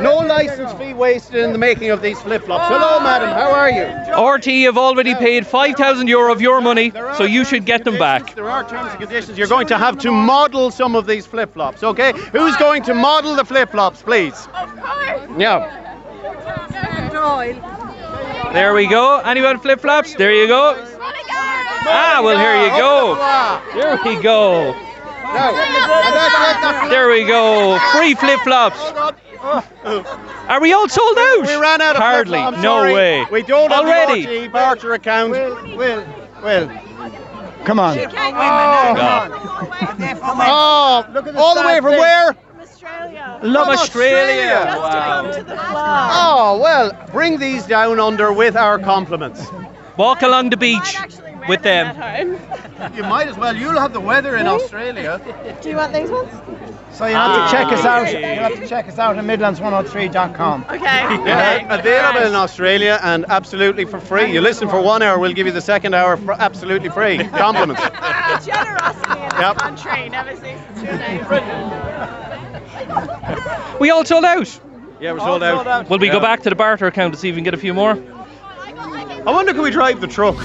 No 0.00 0.18
license 0.18 0.72
fee 0.74 0.92
wasted 0.92 1.36
in 1.36 1.52
the 1.52 1.58
making 1.58 1.90
of 1.90 2.02
these 2.02 2.20
flip 2.20 2.44
flops. 2.44 2.68
Hello, 2.68 3.00
madam. 3.00 3.30
How 3.30 3.50
are 3.50 3.70
you? 3.70 3.84
RTE 4.14 4.64
have 4.64 4.76
already 4.76 5.14
paid 5.14 5.46
5,000 5.46 6.06
euro 6.06 6.32
of 6.32 6.40
your 6.40 6.60
money, 6.60 6.92
so 7.16 7.24
you 7.24 7.44
should 7.44 7.64
get 7.64 7.84
them 7.84 7.98
back. 7.98 8.34
There 8.34 8.50
are 8.50 8.68
terms 8.68 8.90
and 8.90 9.00
conditions. 9.00 9.38
You're 9.38 9.48
going 9.48 9.66
to 9.68 9.78
have 9.78 9.98
to 10.00 10.10
model 10.10 10.70
some 10.70 10.94
of 10.94 11.06
these 11.06 11.26
flip 11.26 11.52
flops, 11.54 11.82
okay? 11.82 12.12
Who's 12.32 12.56
going 12.56 12.82
to 12.84 12.94
model 12.94 13.34
the 13.34 13.44
flip 13.44 13.70
flops, 13.70 14.02
please? 14.02 14.34
Of 14.54 14.76
course. 14.80 15.28
Yeah. 15.38 15.86
There 18.52 18.74
we 18.74 18.86
go. 18.86 19.20
Anyone 19.20 19.60
flip 19.60 19.80
flops? 19.80 20.14
There 20.14 20.32
you 20.32 20.46
go. 20.46 20.74
Ah, 21.92 22.20
well, 22.22 22.38
here 22.38 22.62
you 22.64 22.70
go. 22.76 23.16
There 23.74 23.98
we 24.04 24.22
go. 24.22 24.89
There 26.90 27.08
we 27.08 27.24
go. 27.24 27.78
Free 27.92 28.14
flip 28.14 28.40
flops. 28.40 28.78
Are 30.48 30.60
we 30.60 30.72
all 30.72 30.88
sold 30.88 31.16
out? 31.18 31.46
We 31.46 31.54
ran 31.56 31.80
out 31.80 31.96
of 31.96 32.02
Hardly. 32.02 32.38
flip-flops, 32.38 32.62
No 32.62 32.80
sorry. 32.80 32.94
way. 32.94 33.26
We 33.30 33.42
don't 33.42 33.70
have 33.70 33.84
Already. 33.84 34.22
the 34.26 34.48
RTE 34.48 34.52
barter 34.52 34.92
account. 34.94 35.30
Will, 35.30 35.76
Will, 35.76 36.04
Will. 36.42 36.68
Come 37.64 37.78
on. 37.78 37.98
Oh, 37.98 38.04
oh 40.42 41.06
Look 41.12 41.26
at 41.26 41.34
the 41.34 41.38
all 41.40 41.54
the 41.54 41.62
way 41.66 41.76
from 41.80 41.90
there. 41.92 42.00
where? 42.00 42.36
Love 43.42 43.66
From 43.66 43.74
Australia. 43.78 44.52
Australia. 44.68 45.46
Wow. 45.56 46.10
Oh, 46.12 46.58
well, 46.60 46.92
bring 47.12 47.38
these 47.38 47.64
down 47.66 47.98
under 48.00 48.32
with 48.32 48.56
our 48.56 48.78
compliments. 48.78 49.46
Walk 49.96 50.22
along 50.22 50.50
the 50.50 50.56
beach. 50.56 50.96
With 51.50 51.62
them. 51.62 52.38
You 52.96 53.02
might 53.02 53.28
as 53.28 53.36
well. 53.36 53.54
You'll 53.54 53.78
have 53.78 53.92
the 53.92 54.00
weather 54.00 54.36
in 54.36 54.46
Australia. 54.46 55.20
Do 55.60 55.68
you 55.68 55.76
want 55.76 55.92
these 55.92 56.08
ones? 56.10 56.30
So 56.92 57.04
you 57.04 57.14
have 57.14 57.36
to 57.36 57.42
ah. 57.42 57.50
check 57.50 57.66
us 57.66 57.84
out. 57.84 58.10
You 58.10 58.24
have 58.24 58.54
to 58.54 58.66
check 58.66 58.88
us 58.88 58.98
out 58.98 59.18
at 59.18 59.24
Midlands103.com. 59.24 60.64
Okay. 60.64 60.78
Yeah, 60.80 61.66
uh, 61.68 61.78
available 61.78 62.26
in 62.26 62.34
Australia 62.34 62.98
and 63.02 63.26
absolutely 63.28 63.84
for 63.84 64.00
free. 64.00 64.32
You 64.32 64.40
listen 64.40 64.70
for 64.70 64.80
one 64.80 65.02
hour, 65.02 65.18
we'll 65.18 65.34
give 65.34 65.46
you 65.46 65.52
the 65.52 65.60
second 65.60 65.94
hour 65.94 66.16
for 66.16 66.32
absolutely 66.32 66.88
free. 66.88 67.18
Compliments. 67.18 67.82
Generosity 68.46 69.20
in 69.20 69.28
this 69.28 69.40
Yep. 69.40 69.56
country 69.58 70.08
never 70.08 70.34
ceases 70.36 70.80
to 70.80 70.88
amaze 70.94 71.26
We 73.78 73.90
all 73.90 74.06
sold 74.06 74.24
out. 74.24 74.60
Yeah, 75.00 75.12
we're 75.12 75.18
sold 75.18 75.42
out. 75.42 75.90
Will 75.90 75.98
we 75.98 76.08
go 76.08 76.20
back 76.20 76.40
to 76.44 76.48
the 76.48 76.56
barter 76.56 76.86
account 76.86 77.12
to 77.12 77.20
see 77.20 77.28
if 77.28 77.34
we 77.34 77.40
can 77.40 77.44
get 77.44 77.52
a 77.52 77.58
few 77.58 77.74
more? 77.74 77.92
I 79.26 79.32
wonder 79.32 79.52
can 79.52 79.60
we 79.60 79.70
drive 79.70 80.00
the 80.00 80.06
truck? 80.06 80.36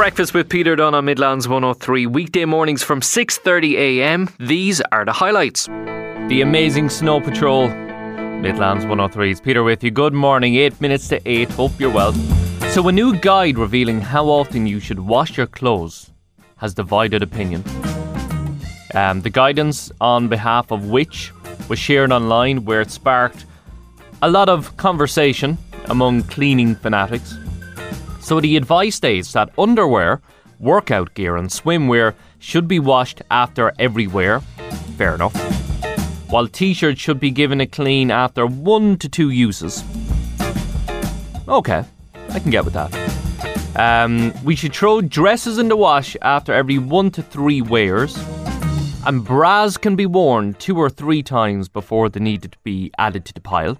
Breakfast 0.00 0.32
with 0.32 0.48
Peter 0.48 0.76
Dunne 0.76 0.94
on 0.94 1.04
Midlands 1.04 1.46
103 1.46 2.06
weekday 2.06 2.46
mornings 2.46 2.82
from 2.82 3.02
6:30 3.02 3.74
a.m. 3.76 4.30
These 4.38 4.80
are 4.92 5.04
the 5.04 5.12
highlights. 5.12 5.66
The 6.28 6.40
amazing 6.40 6.88
Snow 6.88 7.20
Patrol 7.20 7.68
Midlands 7.68 8.86
103 8.86 9.30
is 9.30 9.42
Peter 9.42 9.62
with 9.62 9.84
you. 9.84 9.90
Good 9.90 10.14
morning. 10.14 10.54
8 10.54 10.80
minutes 10.80 11.06
to 11.08 11.20
8. 11.26 11.50
Hope 11.50 11.78
you're 11.78 11.92
well. 11.92 12.14
So 12.70 12.88
a 12.88 12.92
new 12.92 13.14
guide 13.14 13.58
revealing 13.58 14.00
how 14.00 14.24
often 14.24 14.66
you 14.66 14.80
should 14.80 15.00
wash 15.00 15.36
your 15.36 15.46
clothes 15.46 16.10
has 16.56 16.72
divided 16.72 17.22
opinion. 17.22 17.62
Um, 18.94 19.20
the 19.20 19.28
guidance 19.28 19.92
on 20.00 20.28
behalf 20.28 20.72
of 20.72 20.88
which 20.88 21.30
was 21.68 21.78
shared 21.78 22.10
online 22.10 22.64
where 22.64 22.80
it 22.80 22.90
sparked 22.90 23.44
a 24.22 24.30
lot 24.30 24.48
of 24.48 24.74
conversation 24.78 25.58
among 25.90 26.22
cleaning 26.22 26.74
fanatics. 26.74 27.34
So 28.20 28.40
the 28.40 28.56
advice 28.56 28.94
states 28.94 29.32
that 29.32 29.50
underwear, 29.58 30.20
workout 30.58 31.14
gear, 31.14 31.36
and 31.36 31.48
swimwear 31.48 32.14
should 32.38 32.68
be 32.68 32.78
washed 32.78 33.22
after 33.30 33.72
every 33.78 34.06
wear. 34.06 34.40
Fair 34.96 35.14
enough. 35.14 35.34
While 36.30 36.46
t-shirts 36.46 37.00
should 37.00 37.18
be 37.18 37.30
given 37.30 37.60
a 37.60 37.66
clean 37.66 38.10
after 38.10 38.46
one 38.46 38.98
to 38.98 39.08
two 39.08 39.30
uses. 39.30 39.82
Okay, 41.48 41.84
I 42.28 42.38
can 42.38 42.50
get 42.50 42.64
with 42.64 42.74
that. 42.74 42.94
Um, 43.76 44.32
we 44.44 44.54
should 44.54 44.74
throw 44.74 45.00
dresses 45.00 45.58
in 45.58 45.68
the 45.68 45.76
wash 45.76 46.16
after 46.22 46.52
every 46.52 46.78
one 46.78 47.10
to 47.12 47.22
three 47.22 47.62
wears. 47.62 48.16
And 49.06 49.24
bras 49.24 49.76
can 49.76 49.96
be 49.96 50.06
worn 50.06 50.54
two 50.54 50.76
or 50.76 50.90
three 50.90 51.22
times 51.22 51.68
before 51.68 52.08
they 52.10 52.20
need 52.20 52.42
to 52.42 52.50
be 52.62 52.92
added 52.98 53.24
to 53.24 53.32
the 53.32 53.40
pile. 53.40 53.78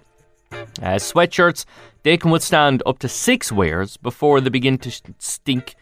Uh, 0.51 0.97
sweatshirts, 0.97 1.65
they 2.03 2.17
can 2.17 2.31
withstand 2.31 2.81
up 2.85 2.99
to 2.99 3.07
six 3.07 3.51
wears 3.51 3.97
before 3.97 4.41
they 4.41 4.49
begin 4.49 4.77
to 4.79 4.91
stink, 5.19 5.75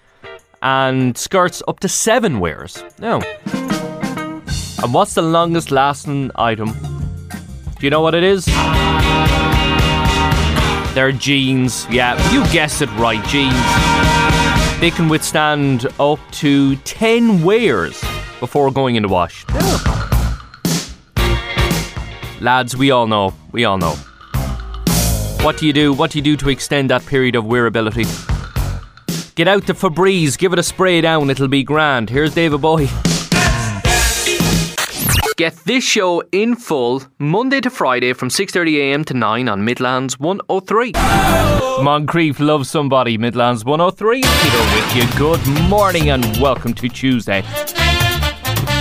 and 0.62 1.18
skirts 1.18 1.64
up 1.68 1.80
to 1.80 1.88
seven 1.88 2.40
wears. 2.40 2.84
No. 3.00 3.22
and 4.84 4.94
what's 4.94 5.14
the 5.14 5.22
longest 5.22 5.72
lasting 5.72 6.32
item? 6.36 6.72
Do 7.80 7.86
you 7.86 7.90
know 7.90 8.02
what 8.02 8.16
it 8.16 8.24
is? 8.24 8.46
They're 10.96 11.14
jeans. 11.14 11.88
Yeah, 11.90 12.18
you 12.34 12.44
guessed 12.52 12.82
it 12.82 12.90
right, 12.98 13.24
jeans. 13.28 13.54
They 14.82 14.92
can 14.92 15.08
withstand 15.08 15.88
up 16.00 16.20
to 16.32 16.76
10 16.78 17.44
wears 17.44 18.02
before 18.40 18.72
going 18.72 18.96
in 18.96 19.04
the 19.04 19.10
wash. 19.10 19.46
Lads, 22.42 22.76
we 22.76 22.92
all 22.92 23.08
know. 23.08 23.34
We 23.52 23.66
all 23.66 23.78
know. 23.78 23.96
What 25.42 25.58
do 25.58 25.66
you 25.66 25.72
do? 25.72 25.94
What 25.94 26.12
do 26.12 26.18
you 26.18 26.22
do 26.22 26.36
to 26.36 26.50
extend 26.50 26.90
that 26.90 27.06
period 27.06 27.34
of 27.36 27.46
wearability? 27.46 28.06
Get 29.36 29.48
out 29.48 29.66
the 29.66 29.72
Febreze, 29.72 30.38
give 30.38 30.52
it 30.52 30.60
a 30.60 30.64
spray 30.64 31.00
down, 31.00 31.30
it'll 31.30 31.48
be 31.48 31.64
grand. 31.64 32.10
Here's 32.10 32.34
David 32.34 32.60
Bowie. 32.60 32.90
Get 35.38 35.56
this 35.64 35.82
show 35.86 36.22
in 36.34 36.58
full 36.58 37.04
Monday 37.20 37.62
to 37.62 37.70
Friday 37.70 38.12
from 38.12 38.30
6:30am 38.30 39.06
to 39.06 39.14
9 39.14 39.48
on 39.48 39.64
Midlands 39.64 40.20
103. 40.20 40.92
Moncrief 41.82 42.42
loves 42.42 42.70
somebody. 42.70 43.18
Midlands 43.18 43.64
103. 43.64 44.22
Peter 44.22 44.64
with 44.76 44.96
you. 44.98 45.18
Good 45.18 45.70
morning 45.70 46.10
and 46.10 46.26
welcome 46.42 46.74
to 46.74 46.90
Tuesday. 46.90 47.44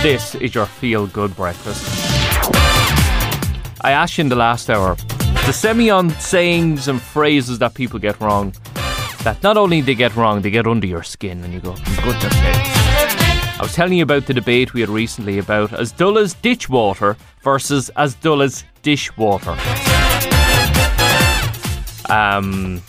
This 0.03 0.35
is 0.35 0.53
your 0.53 0.65
feel 0.65 1.07
good 1.07 1.33
breakfast. 1.37 1.87
I 3.79 3.91
asked 3.91 4.17
you 4.17 4.23
in 4.23 4.29
the 4.29 4.35
last 4.35 4.69
hour 4.69 4.97
to 5.49 5.53
send 5.53 5.79
me 5.79 5.89
on 5.89 6.11
sayings 6.19 6.87
and 6.87 7.01
phrases 7.01 7.57
that 7.57 7.73
people 7.73 7.97
get 7.97 8.21
wrong. 8.21 8.53
That 9.23 9.41
not 9.41 9.57
only 9.57 9.81
they 9.81 9.95
get 9.95 10.15
wrong, 10.15 10.43
they 10.43 10.51
get 10.51 10.67
under 10.67 10.85
your 10.85 11.01
skin, 11.01 11.43
and 11.43 11.51
you 11.51 11.59
go, 11.59 11.73
goodness. 12.03 12.35
I 12.35 13.57
was 13.59 13.73
telling 13.73 13.93
you 13.93 14.03
about 14.03 14.27
the 14.27 14.33
debate 14.35 14.75
we 14.75 14.81
had 14.81 14.91
recently 14.91 15.39
about 15.39 15.73
as 15.73 15.91
dull 15.91 16.19
as 16.19 16.35
ditch 16.35 16.69
water 16.69 17.17
versus 17.41 17.89
as 17.95 18.13
dull 18.13 18.43
as 18.43 18.63
dishwater. 18.83 19.57
Um, 22.11 22.79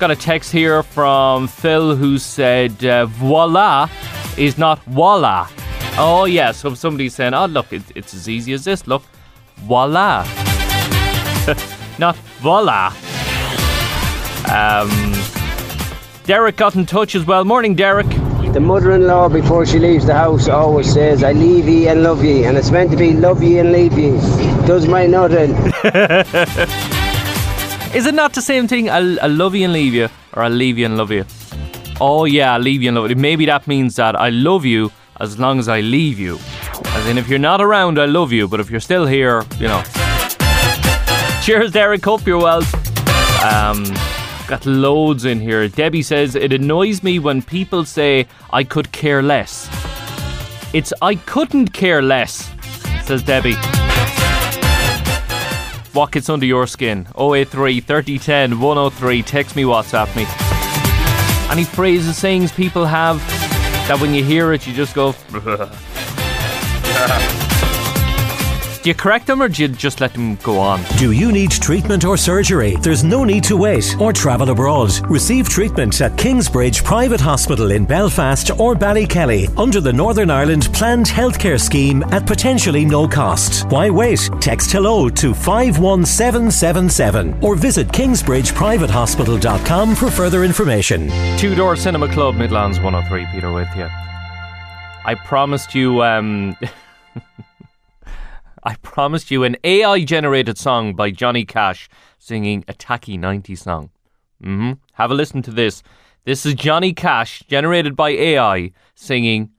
got 0.00 0.10
a 0.10 0.16
text 0.16 0.50
here 0.50 0.82
from 0.82 1.46
Phil 1.46 1.94
who 1.94 2.18
said, 2.18 2.84
uh, 2.84 3.06
voila 3.06 3.88
is 4.36 4.58
not 4.58 4.82
voila. 4.86 5.48
Oh, 5.96 6.24
yeah, 6.24 6.50
so 6.50 6.74
somebody's 6.74 7.14
saying, 7.14 7.34
oh, 7.34 7.46
look, 7.46 7.72
it, 7.72 7.84
it's 7.94 8.14
as 8.14 8.28
easy 8.28 8.52
as 8.52 8.64
this, 8.64 8.88
look, 8.88 9.04
voila. 9.58 10.26
not 11.98 12.16
voila. 12.40 12.92
Um, 14.52 14.90
Derek 16.24 16.56
got 16.56 16.74
in 16.74 16.86
touch 16.86 17.14
as 17.14 17.24
well. 17.24 17.44
Morning, 17.44 17.74
Derek. 17.74 18.08
The 18.52 18.60
mother-in-law, 18.60 19.28
before 19.28 19.66
she 19.66 19.78
leaves 19.78 20.06
the 20.06 20.14
house, 20.14 20.48
always 20.48 20.92
says, 20.92 21.22
"I 21.22 21.32
leave 21.32 21.68
ye 21.68 21.88
and 21.88 22.02
love 22.02 22.24
ye," 22.24 22.44
and 22.44 22.56
it's 22.56 22.70
meant 22.70 22.90
to 22.90 22.96
be 22.96 23.12
love 23.12 23.42
ye 23.42 23.58
and 23.58 23.72
leave 23.72 23.98
ye. 23.98 24.10
Does 24.66 24.86
my 24.86 25.06
nothing. 25.06 25.52
Is 27.94 28.06
it 28.06 28.14
not 28.14 28.34
the 28.34 28.42
same 28.42 28.68
thing? 28.68 28.90
I'll, 28.90 29.18
I'll 29.20 29.30
love 29.30 29.54
you 29.54 29.64
and 29.64 29.72
leave 29.72 29.94
you, 29.94 30.08
or 30.34 30.42
I'll 30.42 30.50
leave 30.50 30.78
you 30.78 30.86
and 30.86 30.98
love 30.98 31.10
you? 31.10 31.24
Oh, 32.00 32.26
yeah, 32.26 32.52
I'll 32.52 32.60
leave 32.60 32.82
you 32.82 32.88
and 32.88 32.96
love 32.96 33.08
you. 33.08 33.16
Maybe 33.16 33.46
that 33.46 33.66
means 33.66 33.96
that 33.96 34.14
I 34.14 34.28
love 34.28 34.64
you 34.64 34.92
as 35.20 35.38
long 35.38 35.58
as 35.58 35.68
I 35.68 35.80
leave 35.80 36.18
you. 36.18 36.38
As 36.84 37.06
in, 37.06 37.16
if 37.16 37.28
you're 37.28 37.38
not 37.38 37.60
around, 37.60 37.98
I 37.98 38.04
love 38.04 38.32
you, 38.32 38.46
but 38.46 38.60
if 38.60 38.70
you're 38.70 38.80
still 38.80 39.06
here, 39.06 39.44
you 39.58 39.68
know. 39.68 39.82
Cheers, 41.42 41.72
Derek. 41.72 42.04
Hope 42.04 42.26
you're 42.26 42.38
well. 42.38 42.62
Um, 43.44 43.84
got 44.46 44.64
loads 44.66 45.24
in 45.24 45.40
here. 45.40 45.68
Debbie 45.68 46.02
says, 46.02 46.34
It 46.34 46.52
annoys 46.52 47.02
me 47.02 47.18
when 47.18 47.42
people 47.42 47.84
say, 47.84 48.26
I 48.52 48.64
could 48.64 48.92
care 48.92 49.22
less. 49.22 49.68
It's 50.74 50.92
I 51.00 51.14
couldn't 51.14 51.72
care 51.72 52.02
less, 52.02 52.50
says 53.04 53.22
Debbie. 53.22 53.54
What 55.94 56.12
gets 56.12 56.28
under 56.28 56.44
your 56.44 56.66
skin? 56.66 57.06
083 57.18 57.80
3010 57.80 58.60
103. 58.60 59.22
Text 59.22 59.56
me, 59.56 59.62
WhatsApp 59.62 60.14
me. 60.14 60.26
Any 61.50 61.64
phrases, 61.64 62.18
sayings 62.18 62.52
people 62.52 62.84
have 62.84 63.18
that 63.88 63.98
when 64.00 64.12
you 64.12 64.22
hear 64.22 64.52
it, 64.52 64.66
you 64.66 64.74
just 64.74 64.94
go. 64.94 65.14
do 68.82 68.90
you 68.90 68.94
correct 68.94 69.26
them 69.26 69.42
or 69.42 69.48
do 69.48 69.62
you 69.62 69.68
just 69.68 70.00
let 70.00 70.12
them 70.12 70.36
go 70.36 70.58
on? 70.58 70.80
Do 70.98 71.12
you 71.12 71.32
need 71.32 71.50
treatment 71.50 72.04
or 72.04 72.16
surgery? 72.16 72.76
There's 72.76 73.04
no 73.04 73.24
need 73.24 73.44
to 73.44 73.56
wait 73.56 73.96
or 74.00 74.12
travel 74.12 74.50
abroad. 74.50 74.92
Receive 75.10 75.48
treatment 75.48 76.00
at 76.00 76.16
Kingsbridge 76.16 76.84
Private 76.84 77.20
Hospital 77.20 77.70
in 77.72 77.84
Belfast 77.84 78.50
or 78.52 78.74
Ballykelly 78.74 79.48
under 79.58 79.80
the 79.80 79.92
Northern 79.92 80.30
Ireland 80.30 80.68
Planned 80.72 81.06
Healthcare 81.06 81.60
Scheme 81.60 82.02
at 82.04 82.26
potentially 82.26 82.84
no 82.84 83.08
cost. 83.08 83.66
Why 83.68 83.90
wait? 83.90 84.28
Text 84.40 84.70
hello 84.72 85.08
to 85.08 85.34
51777 85.34 87.42
or 87.42 87.56
visit 87.56 87.88
kingsbridgeprivatehospital.com 87.88 89.94
for 89.94 90.10
further 90.10 90.44
information. 90.44 91.10
Two 91.38 91.54
Door 91.54 91.76
Cinema 91.76 92.12
Club, 92.12 92.34
Midlands 92.36 92.78
103. 92.80 93.26
Peter 93.32 93.52
with 93.52 93.68
you. 93.76 93.88
I 95.04 95.14
promised 95.14 95.74
you. 95.74 96.02
Um, 96.02 96.56
promised 98.98 99.30
you 99.30 99.44
an 99.44 99.56
AI 99.62 100.02
generated 100.02 100.58
song 100.58 100.92
by 100.92 101.08
Johnny 101.08 101.44
Cash 101.44 101.88
singing 102.18 102.64
a 102.66 102.74
tacky 102.74 103.16
90s 103.16 103.58
song. 103.58 103.90
hmm 104.42 104.72
Have 104.94 105.12
a 105.12 105.14
listen 105.14 105.40
to 105.42 105.52
this. 105.52 105.84
This 106.24 106.44
is 106.44 106.54
Johnny 106.54 106.92
Cash 106.92 107.44
generated 107.46 107.94
by 107.94 108.10
AI 108.10 108.72
singing 108.96 109.50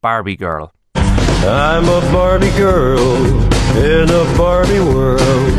Barbie 0.00 0.34
Girl. 0.34 0.72
I'm 0.96 1.84
a 1.84 2.00
Barbie 2.10 2.50
girl 2.56 2.98
in 3.76 4.10
a 4.10 4.36
Barbie 4.36 4.80
world. 4.80 5.52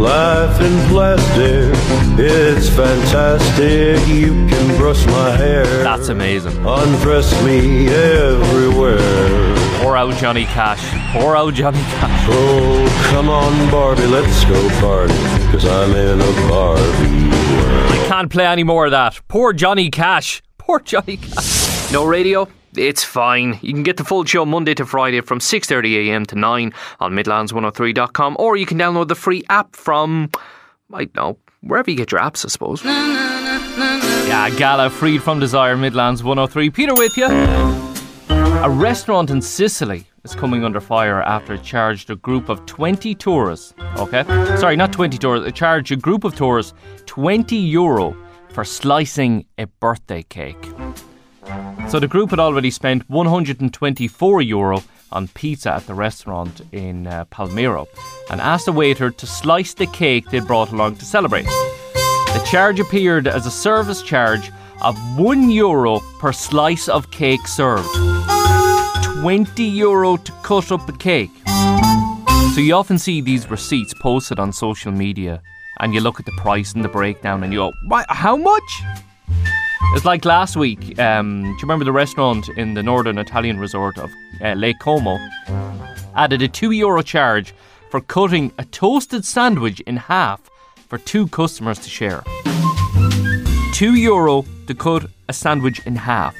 Life 0.00 0.58
in 0.62 0.88
plastic, 0.88 1.74
it's 2.18 2.70
fantastic. 2.70 4.08
You 4.08 4.30
can 4.48 4.78
brush 4.78 5.04
my 5.08 5.36
hair. 5.36 5.66
That's 5.84 6.08
amazing. 6.08 6.56
Undress 6.66 7.30
me 7.44 7.88
everywhere. 7.88 9.41
Poor 9.82 9.96
old 9.96 10.14
Johnny 10.14 10.44
Cash. 10.44 10.80
Poor 11.12 11.36
old 11.36 11.54
Johnny 11.54 11.80
Cash. 11.80 12.26
Oh, 12.30 13.08
come 13.10 13.28
on, 13.28 13.68
Barbie, 13.68 14.06
let's 14.06 14.44
go 14.44 14.68
party. 14.78 15.12
Cause 15.50 15.64
I'm 15.64 15.90
in 15.96 16.20
a 16.20 16.48
Barbie 16.48 17.28
world. 17.28 17.90
I 17.90 18.04
can't 18.06 18.30
play 18.30 18.46
any 18.46 18.62
more 18.62 18.84
of 18.84 18.92
that. 18.92 19.20
Poor 19.26 19.52
Johnny 19.52 19.90
Cash. 19.90 20.40
Poor 20.56 20.78
Johnny 20.78 21.16
Cash. 21.16 21.92
No 21.92 22.06
radio? 22.06 22.46
It's 22.76 23.02
fine. 23.02 23.58
You 23.60 23.72
can 23.74 23.82
get 23.82 23.96
the 23.96 24.04
full 24.04 24.24
show 24.24 24.46
Monday 24.46 24.74
to 24.74 24.86
Friday 24.86 25.20
from 25.20 25.40
6.30am 25.40 26.28
to 26.28 26.36
9 26.36 26.72
on 27.00 27.12
midlands103.com 27.12 28.36
or 28.38 28.56
you 28.56 28.66
can 28.66 28.78
download 28.78 29.08
the 29.08 29.16
free 29.16 29.42
app 29.50 29.74
from, 29.74 30.30
I 30.92 31.06
don't 31.06 31.16
know, 31.16 31.38
wherever 31.60 31.90
you 31.90 31.96
get 31.96 32.12
your 32.12 32.20
apps, 32.20 32.46
I 32.46 32.48
suppose. 32.48 32.84
Yeah, 32.84 34.48
Gala, 34.56 34.90
freed 34.90 35.24
from 35.24 35.40
desire, 35.40 35.76
Midlands 35.76 36.22
103. 36.22 36.70
Peter 36.70 36.94
with 36.94 37.16
you. 37.16 37.91
A 38.60 38.70
restaurant 38.70 39.30
in 39.30 39.40
Sicily 39.40 40.06
is 40.24 40.34
coming 40.34 40.62
under 40.64 40.80
fire 40.80 41.22
after 41.22 41.54
it 41.54 41.62
charged 41.62 42.10
a 42.10 42.16
group 42.16 42.48
of 42.48 42.64
20 42.66 43.14
tourists, 43.14 43.74
okay? 43.96 44.22
Sorry, 44.56 44.76
not 44.76 44.92
20 44.92 45.18
tourists, 45.18 45.48
it 45.48 45.54
charged 45.54 45.90
a 45.90 45.96
group 45.96 46.22
of 46.24 46.36
tourists 46.36 46.74
20 47.06 47.56
euro 47.56 48.16
for 48.50 48.64
slicing 48.64 49.46
a 49.58 49.66
birthday 49.66 50.22
cake. 50.22 50.64
So 51.88 51.98
the 51.98 52.06
group 52.06 52.30
had 52.30 52.38
already 52.38 52.70
spent 52.70 53.08
124 53.10 54.42
euro 54.42 54.82
on 55.10 55.28
pizza 55.28 55.72
at 55.72 55.86
the 55.86 55.94
restaurant 55.94 56.60
in 56.72 57.06
uh, 57.06 57.24
Palermo 57.30 57.88
and 58.30 58.40
asked 58.40 58.66
the 58.66 58.72
waiter 58.72 59.10
to 59.10 59.26
slice 59.26 59.74
the 59.74 59.86
cake 59.86 60.30
they'd 60.30 60.46
brought 60.46 60.70
along 60.70 60.96
to 60.96 61.04
celebrate. 61.04 61.44
The 61.44 62.46
charge 62.48 62.80
appeared 62.80 63.26
as 63.26 63.46
a 63.46 63.50
service 63.50 64.02
charge 64.02 64.50
of 64.82 64.96
1 65.18 65.50
euro 65.50 66.00
per 66.18 66.32
slice 66.32 66.88
of 66.88 67.10
cake 67.10 67.46
served. 67.46 68.11
20 69.22 69.62
euro 69.62 70.16
to 70.16 70.32
cut 70.42 70.72
up 70.72 70.88
a 70.88 70.92
cake. 70.94 71.30
So 72.54 72.60
you 72.60 72.74
often 72.74 72.98
see 72.98 73.20
these 73.20 73.48
receipts 73.48 73.94
posted 73.94 74.40
on 74.40 74.52
social 74.52 74.90
media 74.90 75.40
and 75.78 75.94
you 75.94 76.00
look 76.00 76.18
at 76.18 76.26
the 76.26 76.32
price 76.38 76.72
and 76.72 76.84
the 76.84 76.88
breakdown 76.88 77.44
and 77.44 77.52
you 77.52 77.60
go, 77.60 77.72
"Why, 77.86 78.04
how 78.08 78.36
much? 78.36 78.82
It's 79.94 80.04
like 80.04 80.24
last 80.24 80.56
week. 80.56 80.98
Um, 80.98 81.42
do 81.42 81.48
you 81.50 81.58
remember 81.62 81.84
the 81.84 81.92
restaurant 81.92 82.48
in 82.56 82.74
the 82.74 82.82
northern 82.82 83.16
Italian 83.16 83.60
resort 83.60 83.96
of 83.96 84.10
uh, 84.40 84.54
Lake 84.54 84.80
Como? 84.80 85.16
Added 86.16 86.42
a 86.42 86.48
two 86.48 86.72
euro 86.72 87.00
charge 87.00 87.54
for 87.92 88.00
cutting 88.00 88.50
a 88.58 88.64
toasted 88.64 89.24
sandwich 89.24 89.78
in 89.82 89.98
half 89.98 90.40
for 90.88 90.98
two 90.98 91.28
customers 91.28 91.78
to 91.78 91.88
share. 91.88 92.24
Two 93.72 93.94
euro 93.94 94.44
to 94.66 94.74
cut 94.74 95.06
a 95.28 95.32
sandwich 95.32 95.80
in 95.86 95.94
half, 95.94 96.34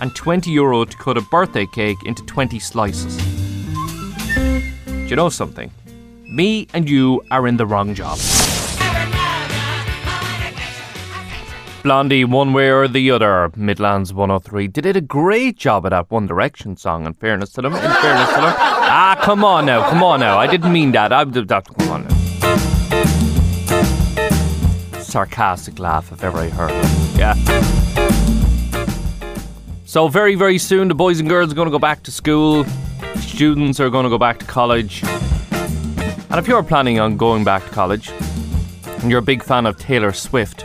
and 0.00 0.14
20 0.14 0.50
euro 0.50 0.84
to 0.84 0.96
cut 0.96 1.16
a 1.16 1.22
birthday 1.22 1.66
cake 1.66 1.98
into 2.04 2.22
20 2.24 2.58
slices. 2.58 3.16
Do 4.86 5.06
you 5.06 5.16
know 5.16 5.28
something? 5.28 5.70
Me 6.28 6.66
and 6.74 6.88
you 6.88 7.22
are 7.30 7.46
in 7.46 7.56
the 7.56 7.66
wrong 7.66 7.94
job. 7.94 8.18
Blondie, 11.84 12.24
one 12.24 12.54
way 12.54 12.70
or 12.70 12.88
the 12.88 13.10
other, 13.10 13.50
Midlands 13.56 14.14
103. 14.14 14.68
They 14.68 14.80
did 14.80 14.96
a 14.96 15.02
great 15.02 15.58
job 15.58 15.84
of 15.84 15.90
that 15.90 16.10
One 16.10 16.26
Direction 16.26 16.78
song, 16.78 17.04
in 17.04 17.12
fairness 17.12 17.50
to 17.52 17.60
them. 17.60 17.74
In 17.74 17.80
fairness 17.80 18.28
to 18.30 18.40
them. 18.40 18.54
Ah, 18.56 19.20
come 19.22 19.44
on 19.44 19.66
now, 19.66 19.88
come 19.90 20.02
on 20.02 20.20
now. 20.20 20.38
I 20.38 20.46
didn't 20.46 20.72
mean 20.72 20.92
that. 20.92 21.12
I, 21.12 21.24
that 21.24 21.66
come 21.66 21.90
on 21.90 22.04
now. 22.08 22.14
Sarcastic 25.02 25.78
laugh, 25.78 26.10
if 26.10 26.24
ever 26.24 26.38
I 26.38 26.48
heard 26.48 26.70
it. 26.72 27.18
Yeah. 27.18 28.23
So, 29.94 30.08
very, 30.08 30.34
very 30.34 30.58
soon, 30.58 30.88
the 30.88 30.94
boys 30.96 31.20
and 31.20 31.28
girls 31.28 31.52
are 31.52 31.54
going 31.54 31.66
to 31.66 31.70
go 31.70 31.78
back 31.78 32.02
to 32.02 32.10
school. 32.10 32.64
Students 33.14 33.78
are 33.78 33.88
going 33.90 34.02
to 34.02 34.10
go 34.10 34.18
back 34.18 34.40
to 34.40 34.44
college. 34.44 35.04
And 35.04 36.34
if 36.34 36.48
you're 36.48 36.64
planning 36.64 36.98
on 36.98 37.16
going 37.16 37.44
back 37.44 37.64
to 37.64 37.70
college, 37.70 38.10
and 38.98 39.08
you're 39.08 39.20
a 39.20 39.22
big 39.22 39.44
fan 39.44 39.66
of 39.66 39.78
Taylor 39.78 40.12
Swift, 40.12 40.64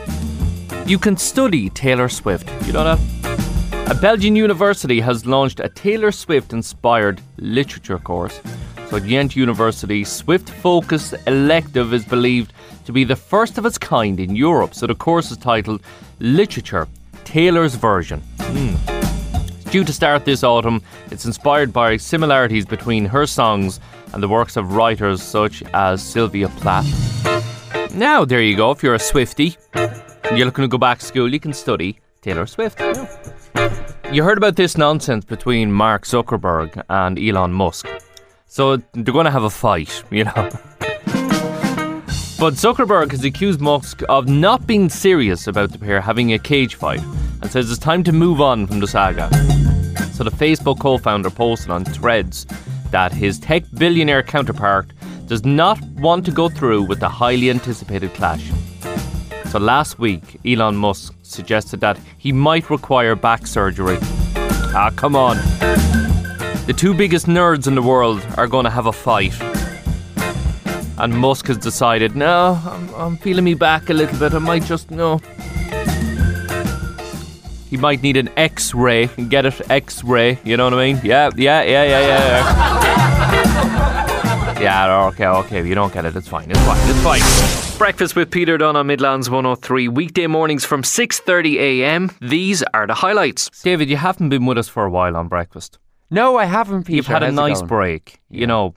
you 0.87 0.97
can 0.97 1.15
study 1.15 1.69
Taylor 1.69 2.09
Swift. 2.09 2.49
You 2.65 2.73
know 2.73 2.83
that? 2.83 3.91
A 3.91 3.93
Belgian 3.93 4.35
university 4.35 4.99
has 4.99 5.27
launched 5.27 5.59
a 5.59 5.69
Taylor 5.69 6.11
Swift 6.11 6.51
inspired 6.51 7.21
literature 7.37 7.99
course. 7.99 8.41
So, 8.89 8.97
at 8.97 9.05
Ghent 9.05 9.35
University, 9.35 10.03
Swift 10.05 10.49
focused 10.49 11.13
elective 11.27 11.93
is 11.93 12.03
believed 12.03 12.51
to 12.85 12.91
be 12.91 13.03
the 13.03 13.15
first 13.15 13.59
of 13.59 13.67
its 13.67 13.77
kind 13.77 14.19
in 14.19 14.35
Europe. 14.35 14.73
So, 14.73 14.87
the 14.87 14.95
course 14.95 15.29
is 15.29 15.37
titled 15.37 15.83
Literature 16.19 16.87
Taylor's 17.25 17.75
Version. 17.75 18.21
Hmm. 18.39 19.18
Due 19.71 19.83
to 19.83 19.93
start 19.93 20.25
this 20.25 20.43
autumn. 20.43 20.81
It's 21.11 21.25
inspired 21.25 21.71
by 21.71 21.97
similarities 21.97 22.65
between 22.65 23.05
her 23.05 23.27
songs 23.27 23.79
and 24.13 24.23
the 24.23 24.27
works 24.27 24.57
of 24.57 24.73
writers 24.73 25.21
such 25.21 25.61
as 25.73 26.01
Sylvia 26.01 26.49
Plath. 26.49 26.87
Now, 27.93 28.25
there 28.25 28.41
you 28.41 28.57
go. 28.57 28.71
If 28.71 28.81
you're 28.81 28.95
a 28.95 28.99
Swifty 28.99 29.57
and 29.73 30.37
you're 30.37 30.45
looking 30.45 30.63
to 30.63 30.67
go 30.67 30.79
back 30.79 30.97
to 30.99 31.05
school, 31.05 31.31
you 31.31 31.39
can 31.39 31.53
study 31.53 31.99
Taylor 32.21 32.47
Swift. 32.47 32.79
You 34.11 34.23
heard 34.23 34.39
about 34.39 34.55
this 34.55 34.75
nonsense 34.75 35.23
between 35.23 35.71
Mark 35.71 36.03
Zuckerberg 36.03 36.83
and 36.89 37.19
Elon 37.19 37.53
Musk. 37.53 37.87
So 38.47 38.77
they're 38.77 39.13
going 39.13 39.25
to 39.25 39.31
have 39.31 39.43
a 39.43 39.51
fight, 39.51 40.03
you 40.09 40.23
know. 40.23 40.49
But 42.39 42.53
Zuckerberg 42.53 43.11
has 43.11 43.25
accused 43.25 43.59
Musk 43.59 44.01
of 44.07 44.29
not 44.29 44.65
being 44.65 44.87
serious 44.87 45.45
about 45.45 45.73
the 45.73 45.77
pair 45.77 45.99
having 45.99 46.31
a 46.31 46.39
cage 46.39 46.75
fight 46.75 47.01
and 47.41 47.51
says 47.51 47.69
it's 47.69 47.77
time 47.77 48.01
to 48.05 48.13
move 48.13 48.39
on 48.39 48.65
from 48.65 48.79
the 48.79 48.87
saga. 48.87 49.29
So 50.13 50.23
the 50.23 50.31
Facebook 50.31 50.79
co 50.79 50.97
founder 50.97 51.29
posted 51.29 51.69
on 51.69 51.83
threads 51.83 52.45
that 52.91 53.11
his 53.11 53.39
tech 53.39 53.63
billionaire 53.73 54.23
counterpart 54.23 54.93
does 55.25 55.43
not 55.43 55.81
want 55.97 56.23
to 56.27 56.31
go 56.31 56.47
through 56.47 56.83
with 56.83 57.01
the 57.01 57.09
highly 57.09 57.49
anticipated 57.49 58.13
clash. 58.13 58.49
So 59.47 59.59
last 59.59 59.99
week, 59.99 60.39
Elon 60.45 60.77
Musk 60.77 61.13
suggested 61.23 61.81
that 61.81 61.99
he 62.17 62.31
might 62.31 62.69
require 62.69 63.17
back 63.17 63.47
surgery. 63.47 63.97
Ah, 64.73 64.93
come 64.95 65.17
on. 65.17 65.35
The 66.67 66.73
two 66.75 66.93
biggest 66.93 67.25
nerds 67.25 67.67
in 67.67 67.75
the 67.75 67.81
world 67.81 68.25
are 68.37 68.47
going 68.47 68.63
to 68.63 68.71
have 68.71 68.85
a 68.85 68.93
fight. 68.93 69.33
And 70.99 71.13
Musk 71.17 71.47
has 71.47 71.57
decided, 71.57 72.15
no, 72.15 72.59
I'm, 72.65 72.93
I'm 72.95 73.17
feeling 73.17 73.45
me 73.45 73.53
back 73.53 73.89
a 73.89 73.93
little 73.93 74.19
bit. 74.19 74.33
I 74.33 74.39
might 74.39 74.63
just, 74.63 74.91
no. 74.91 75.19
He 77.69 77.77
might 77.77 78.01
need 78.03 78.17
an 78.17 78.29
x 78.35 78.73
ray. 78.73 79.07
Get 79.07 79.45
it? 79.45 79.61
X 79.71 80.03
ray. 80.03 80.39
You 80.43 80.57
know 80.57 80.65
what 80.65 80.73
I 80.73 80.77
mean? 80.93 80.99
Yeah, 81.03 81.29
yeah, 81.37 81.61
yeah, 81.61 81.83
yeah, 81.83 81.99
yeah. 84.55 84.59
yeah, 84.59 85.05
okay, 85.13 85.27
okay. 85.27 85.59
If 85.59 85.67
you 85.67 85.75
don't 85.75 85.93
get 85.93 86.03
it, 86.03 86.15
it's 86.17 86.27
fine. 86.27 86.51
It's 86.51 86.59
fine. 86.61 86.89
It's 86.89 87.01
fine. 87.01 87.77
Breakfast 87.77 88.15
with 88.17 88.29
Peter 88.29 88.57
Dunne 88.57 88.75
on 88.75 88.87
Midlands 88.87 89.29
103. 89.29 89.87
Weekday 89.87 90.27
mornings 90.27 90.65
from 90.65 90.81
6.30am. 90.81 92.13
These 92.19 92.61
are 92.73 92.87
the 92.87 92.95
highlights. 92.95 93.49
David, 93.61 93.89
you 93.89 93.95
haven't 93.95 94.27
been 94.29 94.45
with 94.45 94.57
us 94.57 94.67
for 94.67 94.83
a 94.83 94.89
while 94.89 95.15
on 95.15 95.29
breakfast. 95.29 95.79
No, 96.11 96.35
I 96.37 96.43
haven't, 96.45 96.83
Peter. 96.83 96.97
You've 96.97 97.07
had 97.07 97.23
a 97.23 97.27
How's 97.27 97.33
it 97.33 97.35
nice 97.37 97.57
going? 97.59 97.67
break, 97.67 98.19
you 98.29 98.47
know. 98.47 98.73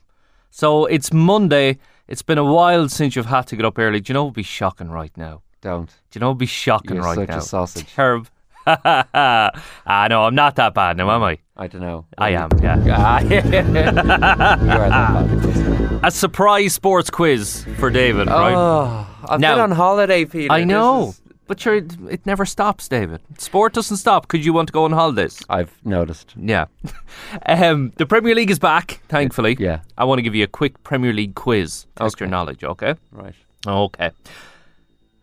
So 0.51 0.85
it's 0.87 1.13
Monday. 1.13 1.79
It's 2.13 2.21
been 2.21 2.37
a 2.37 2.45
while 2.45 2.91
since 2.91 3.17
you've 3.17 3.25
had 3.25 3.47
to 3.47 3.57
get 3.57 3.65
up 3.65 3.79
early. 3.79 3.99
Do 4.01 4.11
you 4.11 4.15
know 4.15 4.25
what 4.25 4.33
would 4.33 4.35
be 4.35 4.43
shocking 4.43 4.91
right 4.91 5.17
now? 5.17 5.41
Don't. 5.63 5.87
Do 5.89 5.95
you 6.13 6.21
know 6.21 6.27
what 6.27 6.33
would 6.35 6.41
be 6.41 6.45
shocking 6.47 6.97
You're 6.97 7.05
right 7.05 7.15
such 7.17 7.29
now? 7.31 7.39
a 7.39 7.41
sausage. 7.41 7.87
Terrible. 7.95 8.27
ah, 8.67 10.07
no, 10.11 10.25
I'm 10.25 10.35
not 10.35 10.57
that 10.57 10.75
bad 10.75 10.99
now, 10.99 11.11
am 11.11 11.23
I? 11.23 11.39
I 11.57 11.69
don't 11.69 11.81
know. 11.81 12.05
I 12.19 12.33
am, 12.33 12.51
yeah. 12.63 12.77
Ah, 12.99 13.21
you 13.23 13.37
are 13.39 13.41
that 13.41 14.91
bad. 14.91 16.01
A 16.05 16.11
surprise 16.11 16.75
sports 16.75 17.09
quiz 17.09 17.65
for 17.79 17.89
David, 17.89 18.27
right? 18.29 18.55
Oh, 18.55 19.07
I've 19.27 19.41
Now- 19.41 19.55
been 19.55 19.63
on 19.63 19.71
holiday, 19.71 20.27
Peter. 20.27 20.53
I 20.53 20.59
This 20.61 20.69
know. 20.69 21.09
is- 21.09 21.22
But 21.47 21.65
you're, 21.65 21.77
it 21.77 22.25
never 22.25 22.47
stops, 22.47 22.89
David. 22.89 23.21
Sport 23.37 23.75
doesn't 23.75 23.97
stop 23.97 24.29
because 24.29 24.47
you 24.47 24.53
want 24.53 24.69
to 24.69 24.73
go 24.73 24.85
on 24.85 24.93
holidays. 24.93 25.43
I've 25.49 25.77
noticed. 25.85 26.35
Yeah. 26.37 26.67
um, 27.47 27.93
the 27.97 28.07
Premier 28.07 28.35
League 28.35 28.51
is 28.51 28.59
back, 28.59 29.03
thankfully. 29.09 29.57
Yeah. 29.59 29.81
I 29.99 30.05
want 30.05 30.19
to 30.19 30.23
give 30.23 30.35
you 30.35 30.45
a 30.45 30.49
quick 30.49 30.83
Premier 30.85 31.13
League 31.13 31.35
quiz. 31.35 31.87
Test 31.97 32.21
your 32.21 32.29
knowledge, 32.29 32.63
okay? 32.65 32.95
Right. 33.11 33.35
Okay. 33.67 34.11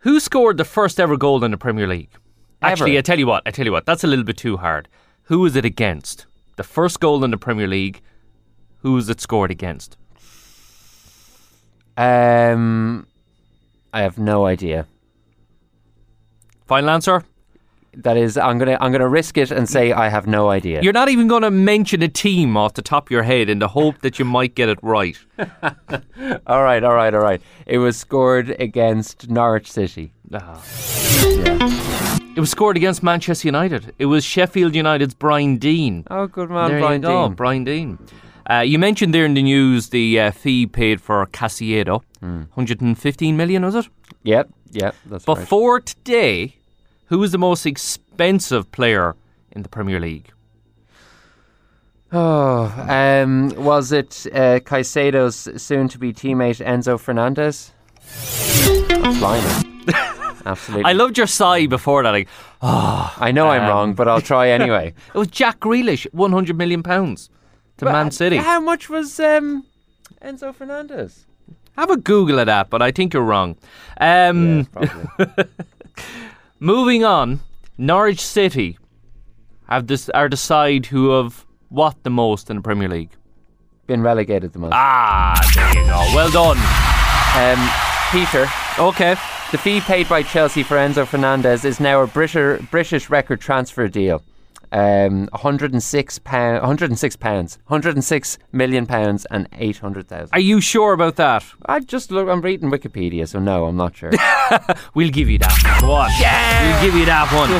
Who 0.00 0.20
scored 0.20 0.56
the 0.56 0.64
first 0.64 1.00
ever 1.00 1.16
goal 1.16 1.42
in 1.44 1.50
the 1.50 1.58
Premier 1.58 1.86
League? 1.86 2.10
Actually, 2.62 2.98
I 2.98 3.00
tell 3.00 3.18
you 3.18 3.26
what, 3.26 3.42
I 3.46 3.50
tell 3.50 3.64
you 3.64 3.72
what, 3.72 3.86
that's 3.86 4.04
a 4.04 4.06
little 4.06 4.24
bit 4.24 4.36
too 4.36 4.58
hard. 4.58 4.88
Who 5.24 5.40
was 5.40 5.56
it 5.56 5.64
against? 5.64 6.26
The 6.56 6.62
first 6.62 7.00
goal 7.00 7.24
in 7.24 7.30
the 7.30 7.38
Premier 7.38 7.66
League, 7.66 8.02
who 8.78 8.92
was 8.92 9.08
it 9.08 9.20
scored 9.20 9.50
against? 9.50 9.96
Um, 11.96 13.06
I 13.92 14.02
have 14.02 14.18
no 14.18 14.46
idea. 14.46 14.86
Final 16.70 16.90
answer? 16.90 17.24
That 17.94 18.16
is, 18.16 18.38
I'm 18.38 18.56
gonna 18.58 18.78
I'm 18.80 18.92
gonna 18.92 19.08
risk 19.08 19.36
it 19.36 19.50
and 19.50 19.68
say 19.68 19.90
I 19.90 20.08
have 20.08 20.28
no 20.28 20.50
idea. 20.50 20.80
You're 20.82 20.92
not 20.92 21.08
even 21.08 21.26
going 21.26 21.42
to 21.42 21.50
mention 21.50 22.00
a 22.00 22.06
team 22.06 22.56
off 22.56 22.74
the 22.74 22.82
top 22.82 23.08
of 23.08 23.10
your 23.10 23.24
head 23.24 23.48
in 23.48 23.58
the 23.58 23.66
hope 23.66 24.02
that 24.02 24.20
you 24.20 24.24
might 24.24 24.54
get 24.54 24.68
it 24.68 24.78
right. 24.80 25.18
all 26.46 26.62
right, 26.62 26.84
all 26.84 26.94
right, 26.94 27.12
all 27.12 27.20
right. 27.20 27.42
It 27.66 27.78
was 27.78 27.96
scored 27.96 28.50
against 28.60 29.28
Norwich 29.28 29.68
City. 29.68 30.12
Ah. 30.32 30.62
It 32.36 32.38
was 32.38 32.50
scored 32.52 32.76
against 32.76 33.02
Manchester 33.02 33.48
United. 33.48 33.92
It 33.98 34.06
was 34.06 34.24
Sheffield 34.24 34.76
United's 34.76 35.14
Brian 35.14 35.56
Deane. 35.56 36.04
Oh, 36.08 36.28
good 36.28 36.50
man, 36.50 36.70
there 36.70 36.78
Brian 36.78 37.02
you 37.02 37.08
go, 37.08 37.26
Deane. 37.26 37.34
Brian 37.34 37.64
Deane. 37.64 37.98
Uh, 38.48 38.60
you 38.60 38.78
mentioned 38.78 39.12
there 39.12 39.24
in 39.24 39.34
the 39.34 39.42
news 39.42 39.88
the 39.88 40.20
uh, 40.20 40.30
fee 40.30 40.68
paid 40.68 41.00
for 41.00 41.26
Caicedo, 41.26 42.02
Hmm. 42.20 42.42
115 42.54 43.36
million, 43.36 43.64
was 43.64 43.74
it? 43.74 43.88
Yep, 44.22 44.50
yep, 44.70 44.94
that's 45.06 45.26
right. 45.26 45.36
Before 45.36 45.80
today, 45.80 46.54
Who 47.10 47.20
is 47.24 47.32
the 47.32 47.38
most 47.38 47.66
expensive 47.66 48.70
player 48.70 49.16
in 49.50 49.62
the 49.62 49.68
Premier 49.68 49.98
League? 49.98 50.30
Oh, 52.12 52.72
um, 52.88 53.50
was 53.56 53.90
it 53.90 54.26
uh, 54.32 54.60
Caicedo's 54.60 55.60
soon-to-be 55.60 56.12
teammate 56.12 56.64
Enzo 56.64 56.98
Fernandez? 57.00 57.72
I'm 59.04 59.14
flying. 59.14 59.82
Absolutely. 60.46 60.84
I 60.84 60.92
loved 60.92 61.18
your 61.18 61.26
sigh 61.26 61.66
before 61.66 62.04
that. 62.04 62.10
Like, 62.10 62.28
oh, 62.62 63.12
I 63.18 63.32
know 63.32 63.48
I'm 63.48 63.62
um, 63.62 63.68
wrong, 63.68 63.94
but 63.94 64.06
I'll 64.06 64.20
try 64.20 64.50
anyway. 64.50 64.94
It 65.14 65.18
was 65.18 65.28
Jack 65.28 65.58
Grealish, 65.58 66.06
100 66.12 66.56
million 66.56 66.84
pounds 66.84 67.28
to 67.78 67.86
Man 67.86 68.12
City. 68.12 68.36
How 68.36 68.60
much 68.60 68.88
was 68.88 69.18
um, 69.18 69.66
Enzo 70.22 70.54
Fernandez? 70.54 71.26
Have 71.76 71.90
a 71.90 71.96
Google 71.96 72.38
of 72.38 72.46
that, 72.46 72.70
but 72.70 72.82
I 72.82 72.92
think 72.92 73.14
you're 73.14 73.24
wrong. 73.24 73.56
Um, 74.00 74.68
Probably. 74.72 75.44
Moving 76.60 77.04
on, 77.04 77.40
Norwich 77.78 78.20
City 78.20 78.78
have 79.68 79.86
this 79.86 80.08
are 80.10 80.28
the 80.28 80.36
side 80.36 80.86
who 80.86 81.10
have 81.10 81.46
what 81.68 82.02
the 82.02 82.10
most 82.10 82.50
in 82.50 82.56
the 82.56 82.62
Premier 82.62 82.88
League. 82.88 83.10
Been 83.86 84.02
relegated 84.02 84.52
the 84.52 84.58
most. 84.58 84.72
Ah, 84.74 85.40
there 85.54 85.68
you 85.68 85.88
go. 85.88 85.98
Well 86.14 86.30
done. 86.30 86.58
Um, 87.36 87.70
Peter, 88.12 88.48
Okay. 88.78 89.16
the 89.52 89.58
fee 89.58 89.80
paid 89.80 90.08
by 90.08 90.22
Chelsea 90.22 90.62
for 90.62 90.76
Enzo 90.76 91.06
Fernandez 91.06 91.64
is 91.64 91.80
now 91.80 92.00
a 92.02 92.06
British 92.06 92.60
British 92.70 93.10
record 93.10 93.40
transfer 93.40 93.88
deal. 93.88 94.22
Um, 94.72 95.28
106 95.32 96.18
pound, 96.20 96.60
106 96.60 97.16
pounds, 97.16 97.58
106 97.66 98.38
million 98.52 98.86
pounds, 98.86 99.26
and 99.30 99.48
800,000. 99.52 100.28
Are 100.32 100.38
you 100.38 100.60
sure 100.60 100.92
about 100.92 101.16
that? 101.16 101.44
I 101.66 101.80
just 101.80 102.12
look. 102.12 102.28
I'm 102.28 102.40
reading 102.40 102.70
Wikipedia, 102.70 103.26
so 103.26 103.40
no, 103.40 103.66
I'm 103.66 103.76
not 103.76 103.96
sure. 103.96 104.12
We'll 104.94 105.10
give 105.10 105.28
you 105.28 105.38
that. 105.38 105.80
What? 105.82 106.12
Yeah. 106.20 106.72
We'll 106.72 106.82
give 106.84 106.94
you 106.98 107.06
that 107.06 107.32
one. 107.32 107.50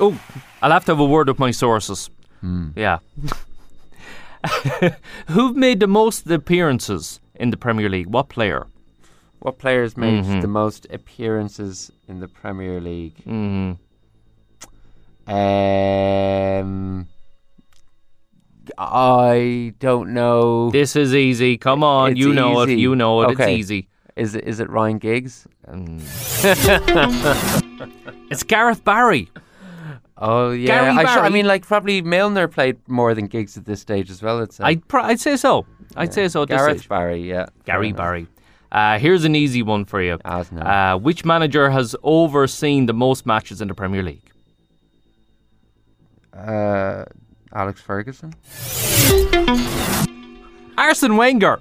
oh, 0.00 0.20
I'll 0.62 0.70
have 0.70 0.84
to 0.84 0.92
have 0.92 1.00
a 1.00 1.04
word 1.04 1.28
with 1.28 1.38
my 1.38 1.50
sources. 1.50 2.08
Yeah. 2.76 2.98
Who've 5.28 5.56
made 5.56 5.80
the 5.80 5.86
most 5.86 6.26
appearances 6.30 7.20
in 7.34 7.50
the 7.50 7.56
Premier 7.56 7.88
League? 7.88 8.06
What 8.06 8.28
player? 8.28 8.66
What 9.40 9.58
players 9.58 9.96
made 9.96 10.24
Mhm. 10.24 10.40
the 10.42 10.48
most 10.48 10.86
appearances 10.90 11.90
in 12.08 12.20
the 12.20 12.28
Premier 12.28 12.80
League? 12.80 13.16
Mm. 13.26 13.78
Um, 15.26 17.06
I 18.78 19.74
don't 19.78 20.12
know. 20.12 20.70
This 20.70 20.96
is 20.96 21.14
easy. 21.14 21.56
Come 21.56 21.82
on, 21.84 22.12
It's 22.12 22.20
you 22.20 22.32
know 22.32 22.60
it. 22.62 22.70
You 22.70 22.94
know 22.96 23.22
it. 23.22 23.30
Okay. 23.32 23.52
It's 23.54 23.58
easy. 23.60 23.88
Is 24.16 24.34
it 24.34 24.44
is 24.44 24.60
it 24.60 24.68
Ryan 24.70 24.98
Giggs? 24.98 25.46
It's 28.30 28.42
Gareth 28.44 28.84
Barry. 28.84 29.28
Oh 30.16 30.50
yeah, 30.50 30.92
I, 30.96 31.04
sh- 31.04 31.18
I 31.18 31.28
mean, 31.30 31.46
like 31.46 31.66
probably 31.66 32.00
Milner 32.02 32.46
played 32.46 32.76
more 32.88 33.14
than 33.14 33.26
Giggs 33.26 33.56
at 33.56 33.64
this 33.64 33.80
stage 33.80 34.08
as 34.10 34.22
well. 34.22 34.46
I'd 34.60 34.86
pr- 34.86 34.98
I'd 34.98 35.18
say 35.20 35.36
so. 35.36 35.66
I'd 35.96 36.12
say 36.14 36.28
so. 36.28 36.44
Gareth. 36.46 36.88
Barry, 36.88 37.22
yeah, 37.28 37.46
Gary 37.64 37.90
Barry. 37.92 38.28
Uh, 38.72 38.98
here's 38.98 39.24
an 39.24 39.34
easy 39.34 39.62
one 39.62 39.84
for 39.84 40.00
you. 40.00 40.18
Uh, 40.24 40.96
which 40.96 41.24
manager 41.24 41.70
has 41.70 41.96
overseen 42.02 42.86
the 42.86 42.92
most 42.92 43.26
matches 43.26 43.60
in 43.60 43.68
the 43.68 43.74
Premier 43.74 44.02
League? 44.02 44.30
Uh, 46.32 47.04
Alex 47.52 47.80
Ferguson. 47.80 48.32
Arsene 50.78 51.16
Wenger. 51.16 51.60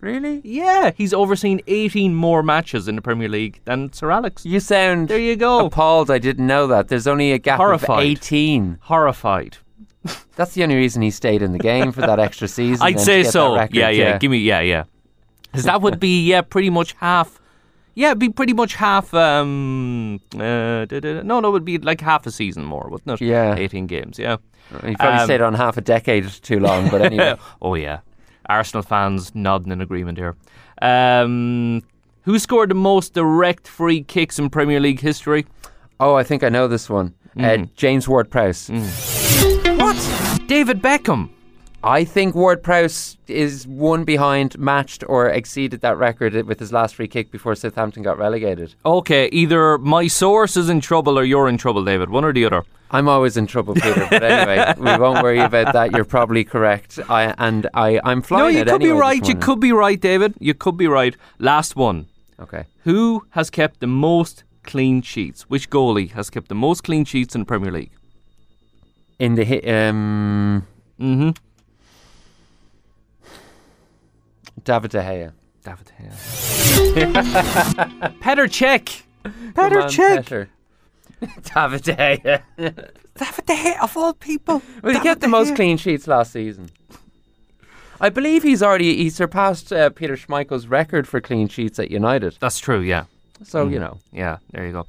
Really? 0.00 0.40
Yeah, 0.44 0.92
he's 0.96 1.12
overseen 1.12 1.60
18 1.66 2.14
more 2.14 2.42
matches 2.42 2.88
in 2.88 2.96
the 2.96 3.02
Premier 3.02 3.28
League 3.28 3.60
than 3.66 3.92
Sir 3.92 4.10
Alex. 4.10 4.46
You 4.46 4.58
sound 4.60 5.08
There 5.08 5.18
you 5.18 5.36
go. 5.36 5.66
appalled. 5.66 6.10
I 6.10 6.18
didn't 6.18 6.46
know 6.46 6.66
that. 6.68 6.88
There's 6.88 7.06
only 7.06 7.32
a 7.32 7.38
gap 7.38 7.58
Horrified. 7.58 7.98
of 7.98 8.04
18. 8.04 8.78
Horrified. 8.82 9.58
That's 10.36 10.54
the 10.54 10.62
only 10.62 10.76
reason 10.76 11.02
he 11.02 11.10
stayed 11.10 11.42
in 11.42 11.52
the 11.52 11.58
game 11.58 11.92
for 11.92 12.00
that 12.00 12.18
extra 12.26 12.48
season. 12.48 12.78
I'd 12.86 12.98
say 13.00 13.24
so. 13.24 13.56
record, 13.56 13.74
yeah, 13.76 13.90
yeah, 13.90 14.16
Give 14.16 14.30
me, 14.30 14.38
yeah, 14.38 14.60
yeah. 14.60 14.84
Because 15.50 15.64
that 15.64 15.82
would 15.82 15.98
be, 16.00 16.26
yeah, 16.26 16.42
pretty 16.42 16.70
much 16.70 16.92
half. 17.00 17.40
Yeah, 17.94 18.08
it'd 18.08 18.18
be 18.20 18.28
pretty 18.28 18.52
much 18.52 18.74
half. 18.76 19.12
Um, 19.12 20.20
uh, 20.34 20.86
no, 20.90 21.40
no, 21.40 21.48
it 21.48 21.50
would 21.50 21.64
be 21.64 21.78
like 21.78 22.00
half 22.00 22.24
a 22.26 22.30
season 22.30 22.64
more, 22.64 22.88
wouldn't 22.88 23.20
it? 23.20 23.24
Yeah. 23.24 23.56
18 23.56 23.86
games, 23.86 24.18
yeah. 24.18 24.36
He 24.86 24.94
probably 24.94 25.18
Um, 25.18 25.24
stayed 25.26 25.40
on 25.42 25.54
half 25.54 25.76
a 25.76 25.80
decade 25.80 26.28
too 26.28 26.60
long, 26.60 26.88
but 26.88 27.02
anyway. 27.02 27.34
oh 27.62 27.74
yeah, 27.74 27.98
Arsenal 28.46 28.82
fans 28.84 29.34
nodding 29.34 29.72
in 29.72 29.80
agreement 29.80 30.16
here. 30.18 30.36
Um, 30.80 31.82
who 32.22 32.38
scored 32.38 32.70
the 32.70 32.74
most 32.76 33.12
direct 33.14 33.66
free 33.66 34.02
kicks 34.02 34.38
in 34.38 34.50
Premier 34.50 34.78
League 34.80 35.00
history? 35.00 35.46
oh, 35.98 36.14
I 36.14 36.22
think 36.22 36.42
I 36.44 36.48
know 36.48 36.68
this 36.68 36.88
one. 36.88 37.14
Uh, 37.36 37.40
Mm. 37.42 37.74
James 37.74 38.08
Ward-Prowse. 38.08 38.70
What? 38.70 40.46
David 40.48 40.80
Beckham. 40.82 41.30
I 41.82 42.04
think 42.04 42.34
Ward-Prowse 42.34 43.16
is 43.26 43.66
one 43.66 44.04
behind, 44.04 44.58
matched 44.58 45.02
or 45.08 45.28
exceeded 45.28 45.80
that 45.80 45.96
record 45.96 46.34
with 46.46 46.60
his 46.60 46.72
last 46.72 46.94
free 46.96 47.08
kick 47.08 47.30
before 47.30 47.54
Southampton 47.54 48.02
got 48.02 48.18
relegated. 48.18 48.74
Okay, 48.84 49.28
either 49.32 49.78
my 49.78 50.06
source 50.06 50.58
is 50.58 50.68
in 50.68 50.82
trouble 50.82 51.18
or 51.18 51.24
you're 51.24 51.48
in 51.48 51.56
trouble, 51.56 51.82
David. 51.84 52.10
One 52.10 52.24
or 52.24 52.34
the 52.34 52.44
other. 52.44 52.64
I'm 52.90 53.08
always 53.08 53.36
in 53.36 53.46
trouble, 53.46 53.74
Peter. 53.74 54.06
But 54.10 54.22
anyway, 54.22 54.74
we 54.78 54.98
won't 54.98 55.22
worry 55.22 55.38
about 55.38 55.72
that. 55.72 55.92
You're 55.92 56.04
probably 56.04 56.44
correct. 56.44 56.98
I 57.08 57.34
and 57.38 57.68
I, 57.72 58.00
I'm 58.04 58.20
flying 58.20 58.54
no, 58.54 58.58
you 58.58 58.64
could 58.64 58.80
be 58.80 58.86
anyway 58.86 58.90
this 58.90 59.00
right. 59.00 59.28
You 59.28 59.34
could 59.36 59.60
be 59.60 59.72
right, 59.72 60.00
David. 60.00 60.34
You 60.38 60.54
could 60.54 60.76
be 60.76 60.88
right. 60.88 61.16
Last 61.38 61.76
one. 61.76 62.08
Okay. 62.40 62.64
Who 62.84 63.26
has 63.30 63.48
kept 63.48 63.80
the 63.80 63.86
most 63.86 64.44
clean 64.64 65.02
sheets? 65.02 65.48
Which 65.48 65.70
goalie 65.70 66.10
has 66.10 66.30
kept 66.30 66.48
the 66.48 66.54
most 66.54 66.82
clean 66.82 67.04
sheets 67.04 67.34
in 67.34 67.42
the 67.42 67.46
Premier 67.46 67.70
League? 67.70 67.92
In 69.18 69.34
the 69.36 69.44
hit, 69.44 69.68
um, 69.68 70.66
Mm-hmm. 71.00 71.30
David 74.64 74.90
De 74.92 74.98
Gea. 75.02 75.32
David 75.64 75.86
De 75.86 75.92
Gea. 76.02 77.10
Petr 78.20 78.46
Cech. 78.48 79.02
Come 79.22 79.52
Petr 79.54 79.82
on, 79.82 79.88
Cech. 79.90 80.48
David 81.54 81.82
De 81.82 81.94
Gea. 81.96 82.42
David 83.16 83.46
De 83.46 83.54
Gea 83.54 83.82
of 83.82 83.96
all 83.96 84.14
people. 84.14 84.62
well, 84.82 84.94
he 84.94 85.00
kept 85.00 85.20
the 85.20 85.28
most 85.28 85.54
clean 85.54 85.76
sheets 85.76 86.06
last 86.06 86.32
season. 86.32 86.70
I 88.00 88.08
believe 88.08 88.42
he's 88.42 88.62
already 88.62 88.96
he 88.96 89.10
surpassed 89.10 89.72
uh, 89.72 89.90
Peter 89.90 90.16
Schmeichel's 90.16 90.66
record 90.66 91.06
for 91.06 91.20
clean 91.20 91.48
sheets 91.48 91.78
at 91.78 91.90
United. 91.90 92.36
That's 92.40 92.58
true. 92.58 92.80
Yeah. 92.80 93.04
So 93.44 93.66
Mm. 93.66 93.72
you 93.72 93.78
know, 93.78 93.98
Yeah. 94.12 94.38
There 94.52 94.64
you 94.66 94.72
go. 94.72 94.86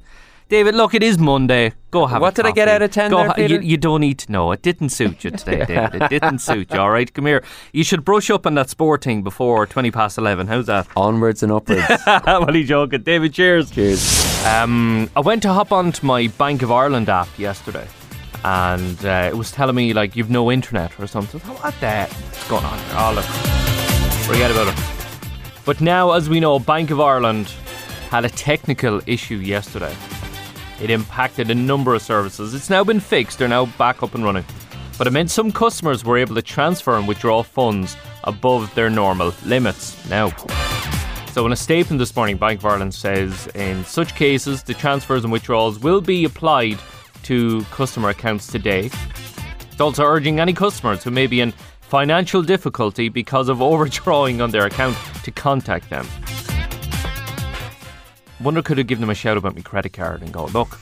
David, 0.52 0.74
look, 0.74 0.92
it 0.92 1.02
is 1.02 1.18
Monday. 1.18 1.72
Go 1.90 2.04
have. 2.04 2.20
What 2.20 2.34
did 2.34 2.44
I 2.44 2.50
get 2.50 2.68
out 2.68 2.82
of 2.82 2.90
10 2.90 3.10
Go 3.10 3.16
there, 3.16 3.28
you, 3.28 3.32
Peter? 3.48 3.62
you 3.62 3.78
don't 3.78 4.02
need 4.02 4.18
to 4.18 4.30
know. 4.30 4.52
It 4.52 4.60
didn't 4.60 4.90
suit 4.90 5.24
you 5.24 5.30
today, 5.30 5.64
David. 5.66 6.02
It 6.02 6.10
didn't 6.10 6.40
suit 6.40 6.70
you. 6.70 6.78
All 6.78 6.90
right, 6.90 7.10
come 7.10 7.24
here. 7.24 7.42
You 7.72 7.82
should 7.82 8.04
brush 8.04 8.28
up 8.28 8.46
on 8.46 8.54
that 8.56 8.68
sporting 8.68 9.22
before 9.22 9.66
twenty 9.66 9.90
past 9.90 10.18
eleven. 10.18 10.48
How's 10.48 10.66
that? 10.66 10.88
onwards 10.94 11.42
and 11.42 11.50
upwards. 11.52 11.80
what 12.04 12.50
are 12.50 12.58
you 12.58 12.66
joking, 12.66 13.00
David? 13.00 13.32
Cheers. 13.32 13.70
Cheers. 13.70 14.44
Um, 14.44 15.08
I 15.16 15.20
went 15.20 15.40
to 15.44 15.54
hop 15.54 15.72
onto 15.72 16.04
my 16.04 16.26
Bank 16.26 16.60
of 16.60 16.70
Ireland 16.70 17.08
app 17.08 17.30
yesterday, 17.38 17.88
and 18.44 19.02
uh, 19.06 19.30
it 19.32 19.34
was 19.38 19.52
telling 19.52 19.74
me 19.74 19.94
like 19.94 20.16
you've 20.16 20.28
no 20.28 20.52
internet 20.52 20.92
or 21.00 21.06
something. 21.06 21.40
What 21.40 21.74
the? 21.80 22.04
What's 22.04 22.48
going 22.50 22.66
on? 22.66 22.78
Here? 22.78 22.94
Oh 22.98 23.12
look, 23.14 23.24
forget 24.26 24.50
about 24.50 24.68
it. 24.68 25.64
But 25.64 25.80
now, 25.80 26.12
as 26.12 26.28
we 26.28 26.40
know, 26.40 26.58
Bank 26.58 26.90
of 26.90 27.00
Ireland 27.00 27.48
had 28.10 28.26
a 28.26 28.28
technical 28.28 29.00
issue 29.06 29.36
yesterday. 29.36 29.96
It 30.82 30.90
impacted 30.90 31.48
a 31.48 31.54
number 31.54 31.94
of 31.94 32.02
services. 32.02 32.54
It's 32.54 32.68
now 32.68 32.82
been 32.82 32.98
fixed. 32.98 33.38
They're 33.38 33.46
now 33.46 33.66
back 33.66 34.02
up 34.02 34.16
and 34.16 34.24
running. 34.24 34.44
But 34.98 35.06
it 35.06 35.12
meant 35.12 35.30
some 35.30 35.52
customers 35.52 36.04
were 36.04 36.18
able 36.18 36.34
to 36.34 36.42
transfer 36.42 36.98
and 36.98 37.06
withdraw 37.06 37.44
funds 37.44 37.96
above 38.24 38.74
their 38.74 38.90
normal 38.90 39.32
limits. 39.44 39.96
Now, 40.10 40.30
so 41.32 41.46
in 41.46 41.52
a 41.52 41.56
statement 41.56 42.00
this 42.00 42.16
morning, 42.16 42.36
Bank 42.36 42.58
of 42.58 42.66
Ireland 42.66 42.94
says 42.94 43.46
in 43.54 43.84
such 43.84 44.16
cases, 44.16 44.64
the 44.64 44.74
transfers 44.74 45.22
and 45.22 45.32
withdrawals 45.32 45.78
will 45.78 46.00
be 46.00 46.24
applied 46.24 46.80
to 47.22 47.62
customer 47.70 48.08
accounts 48.08 48.48
today. 48.48 48.90
It's 49.70 49.80
also 49.80 50.02
urging 50.02 50.40
any 50.40 50.52
customers 50.52 51.04
who 51.04 51.12
may 51.12 51.28
be 51.28 51.40
in 51.40 51.52
financial 51.80 52.42
difficulty 52.42 53.08
because 53.08 53.48
of 53.48 53.62
overdrawing 53.70 54.40
on 54.40 54.50
their 54.50 54.66
account 54.66 54.96
to 55.22 55.30
contact 55.30 55.88
them. 55.90 56.08
Wonder 58.42 58.62
could 58.62 58.78
have 58.78 58.86
given 58.88 59.00
them 59.00 59.10
a 59.10 59.14
shout 59.14 59.36
about 59.36 59.54
my 59.54 59.62
credit 59.62 59.92
card 59.92 60.20
and 60.20 60.32
go, 60.32 60.46
look, 60.46 60.80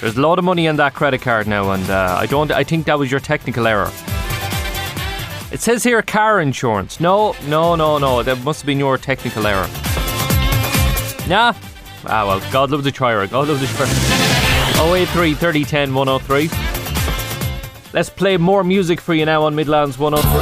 there's 0.00 0.16
a 0.16 0.20
lot 0.20 0.38
of 0.38 0.44
money 0.44 0.66
on 0.66 0.76
that 0.76 0.94
credit 0.94 1.20
card 1.20 1.46
now, 1.46 1.70
and 1.72 1.88
uh, 1.90 2.16
I 2.18 2.26
don't. 2.26 2.50
I 2.50 2.64
think 2.64 2.86
that 2.86 2.98
was 2.98 3.10
your 3.10 3.20
technical 3.20 3.66
error. 3.66 3.90
It 5.52 5.60
says 5.60 5.84
here 5.84 6.00
car 6.00 6.40
insurance. 6.40 6.98
No, 6.98 7.36
no, 7.46 7.74
no, 7.74 7.98
no. 7.98 8.22
That 8.22 8.42
must 8.42 8.62
have 8.62 8.66
been 8.66 8.78
your 8.78 8.96
technical 8.96 9.46
error. 9.46 9.68
Nah. 11.28 11.52
Ah, 12.04 12.26
well, 12.26 12.40
God 12.50 12.70
loves 12.70 12.86
a 12.86 12.90
trier. 12.90 13.26
God 13.26 13.48
loves 13.48 13.62
a 13.62 13.66
trier. 13.66 14.94
083 14.96 15.34
30 15.34 15.64
10 15.64 15.94
103. 15.94 16.48
Let's 17.92 18.08
play 18.08 18.38
more 18.38 18.64
music 18.64 19.00
for 19.00 19.12
you 19.12 19.26
now 19.26 19.42
on 19.42 19.54
Midlands 19.54 19.98
103. 19.98 20.32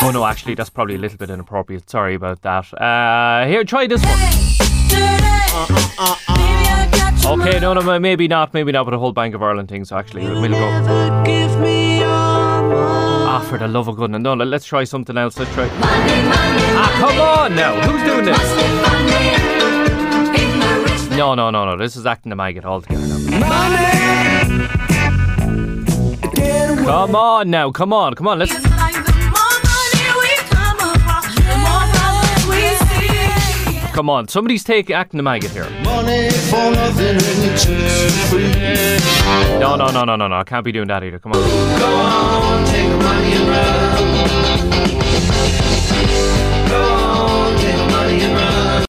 Oh 0.00 0.10
no, 0.12 0.24
actually, 0.24 0.54
that's 0.54 0.70
probably 0.70 0.94
a 0.94 0.98
little 0.98 1.18
bit 1.18 1.28
inappropriate. 1.28 1.90
Sorry 1.90 2.14
about 2.14 2.40
that. 2.42 2.72
Uh, 2.80 3.46
here, 3.48 3.64
try 3.64 3.88
this 3.88 4.02
one. 4.04 4.47
Okay, 7.26 7.60
no, 7.60 7.74
no, 7.74 7.98
maybe 8.00 8.26
not, 8.26 8.54
maybe 8.54 8.72
not, 8.72 8.84
but 8.84 8.94
a 8.94 8.98
whole 8.98 9.12
Bank 9.12 9.34
of 9.34 9.42
Ireland 9.42 9.68
thing. 9.68 9.84
So 9.84 9.96
actually, 9.98 10.24
we'll 10.24 10.50
go. 10.50 10.68
Ah, 13.30 13.44
for 13.48 13.58
the 13.58 13.68
love 13.68 13.86
of 13.88 13.96
goodness, 13.96 14.22
no, 14.22 14.34
let's 14.34 14.64
try 14.64 14.84
something 14.84 15.18
else. 15.18 15.38
Let's 15.38 15.52
try. 15.54 15.68
Ah, 15.70 16.90
come 17.00 17.20
on 17.20 17.54
now, 17.54 17.78
who's 17.82 18.02
doing 18.04 18.24
this? 18.24 18.38
No, 21.16 21.34
no, 21.34 21.50
no, 21.50 21.64
no. 21.66 21.76
This 21.76 21.96
is 21.96 22.06
acting 22.06 22.30
the 22.30 22.36
maggot 22.36 22.64
altogether 22.64 23.06
now. 23.06 23.18
Come 26.86 27.14
on 27.14 27.50
now, 27.50 27.70
come 27.70 27.92
on, 27.92 28.14
come 28.14 28.26
on. 28.28 28.38
Let's. 28.38 28.87
Come 33.98 34.10
on, 34.10 34.28
somebody's 34.28 34.62
taking 34.62 34.94
acting 34.94 35.18
the 35.18 35.24
maggot 35.24 35.50
here. 35.50 35.68
Money 35.82 36.30
for 36.30 36.70
nothing 36.70 37.08
and 37.08 37.20
the. 37.20 37.58
No, 39.58 39.74
no, 39.74 39.88
no, 39.88 40.04
no, 40.04 40.14
no, 40.14 40.28
no. 40.28 40.36
I 40.36 40.44
can't 40.44 40.64
be 40.64 40.70
doing 40.70 40.86
that 40.86 41.02
either. 41.02 41.18
Come 41.18 41.32
on. 41.32 41.40
Go 41.40 41.96
on, 41.96 42.64
take 42.66 42.88
money 43.02 43.32
and 43.32 43.48
run. 43.48 43.98
On, 46.72 47.56
take 47.58 47.90
money 47.90 48.20
and 48.20 48.34
run. 48.36 48.84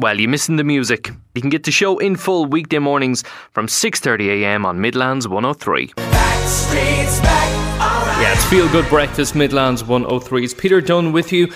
Well, 0.00 0.20
you're 0.20 0.30
missing 0.30 0.54
the 0.54 0.62
music. 0.62 1.10
You 1.34 1.40
can 1.40 1.50
get 1.50 1.64
the 1.64 1.72
show 1.72 1.98
in 1.98 2.14
full 2.14 2.46
weekday 2.46 2.78
mornings 2.78 3.24
from 3.50 3.66
6:30 3.66 4.44
a.m. 4.44 4.64
on 4.64 4.80
Midlands 4.80 5.26
103. 5.26 5.88
Streets 6.44 7.18
back, 7.22 7.50
alright. 7.80 8.22
Yeah, 8.22 8.32
it's 8.32 8.44
Feel 8.44 8.68
Good 8.68 8.88
Breakfast 8.88 9.34
Midlands 9.34 9.82
103. 9.82 10.44
It's 10.44 10.54
Peter 10.54 10.80
Dunne 10.80 11.10
with 11.10 11.32
you. 11.32 11.52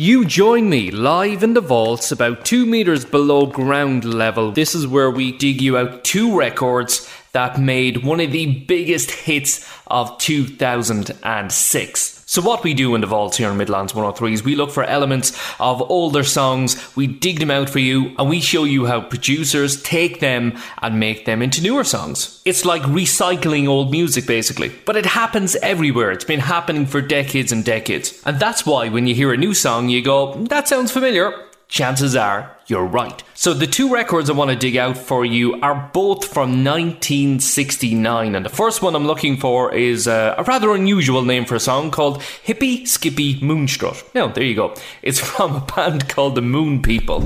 You 0.00 0.24
join 0.24 0.70
me 0.70 0.90
live 0.90 1.42
in 1.42 1.52
the 1.52 1.60
vaults 1.60 2.10
about 2.10 2.46
two 2.46 2.64
meters 2.64 3.04
below 3.04 3.44
ground 3.44 4.02
level. 4.02 4.50
This 4.50 4.74
is 4.74 4.86
where 4.86 5.10
we 5.10 5.30
dig 5.30 5.60
you 5.60 5.76
out 5.76 6.04
two 6.04 6.38
records 6.38 7.06
that 7.32 7.60
made 7.60 8.02
one 8.02 8.20
of 8.20 8.32
the 8.32 8.60
biggest 8.60 9.10
hits 9.10 9.68
of 9.88 10.16
2006. 10.16 12.19
So, 12.30 12.40
what 12.40 12.62
we 12.62 12.74
do 12.74 12.94
in 12.94 13.00
the 13.00 13.08
vaults 13.08 13.38
here 13.38 13.50
in 13.50 13.56
Midlands 13.56 13.92
103 13.92 14.32
is 14.32 14.44
we 14.44 14.54
look 14.54 14.70
for 14.70 14.84
elements 14.84 15.36
of 15.58 15.82
older 15.90 16.22
songs, 16.22 16.76
we 16.94 17.08
dig 17.08 17.40
them 17.40 17.50
out 17.50 17.68
for 17.68 17.80
you, 17.80 18.14
and 18.18 18.28
we 18.28 18.40
show 18.40 18.62
you 18.62 18.86
how 18.86 19.00
producers 19.00 19.82
take 19.82 20.20
them 20.20 20.56
and 20.80 21.00
make 21.00 21.24
them 21.24 21.42
into 21.42 21.60
newer 21.60 21.82
songs. 21.82 22.40
It's 22.44 22.64
like 22.64 22.82
recycling 22.82 23.66
old 23.66 23.90
music, 23.90 24.28
basically. 24.28 24.68
But 24.86 24.96
it 24.96 25.06
happens 25.06 25.56
everywhere. 25.56 26.12
It's 26.12 26.24
been 26.24 26.38
happening 26.38 26.86
for 26.86 27.00
decades 27.00 27.50
and 27.50 27.64
decades. 27.64 28.22
And 28.24 28.38
that's 28.38 28.64
why 28.64 28.88
when 28.90 29.08
you 29.08 29.14
hear 29.16 29.32
a 29.32 29.36
new 29.36 29.52
song, 29.52 29.88
you 29.88 30.00
go, 30.00 30.34
that 30.34 30.68
sounds 30.68 30.92
familiar. 30.92 31.49
Chances 31.70 32.16
are 32.16 32.56
you're 32.66 32.84
right. 32.84 33.22
So 33.34 33.54
the 33.54 33.66
two 33.66 33.92
records 33.92 34.28
I 34.28 34.32
want 34.32 34.50
to 34.50 34.56
dig 34.56 34.76
out 34.76 34.98
for 34.98 35.24
you 35.24 35.60
are 35.60 35.90
both 35.92 36.24
from 36.24 36.64
1969, 36.64 38.34
and 38.34 38.44
the 38.44 38.50
first 38.50 38.82
one 38.82 38.94
I'm 38.94 39.06
looking 39.06 39.36
for 39.36 39.72
is 39.72 40.06
uh, 40.06 40.34
a 40.36 40.42
rather 40.44 40.74
unusual 40.74 41.22
name 41.24 41.44
for 41.44 41.54
a 41.54 41.60
song 41.60 41.90
called 41.90 42.22
Hippy 42.22 42.84
Skippy 42.86 43.40
Moonstrut. 43.40 44.04
Now, 44.14 44.26
there 44.28 44.44
you 44.44 44.54
go. 44.54 44.74
It's 45.02 45.18
from 45.30 45.56
a 45.56 45.60
band 45.60 46.08
called 46.08 46.34
the 46.34 46.42
Moon 46.42 46.82
People. 46.82 47.20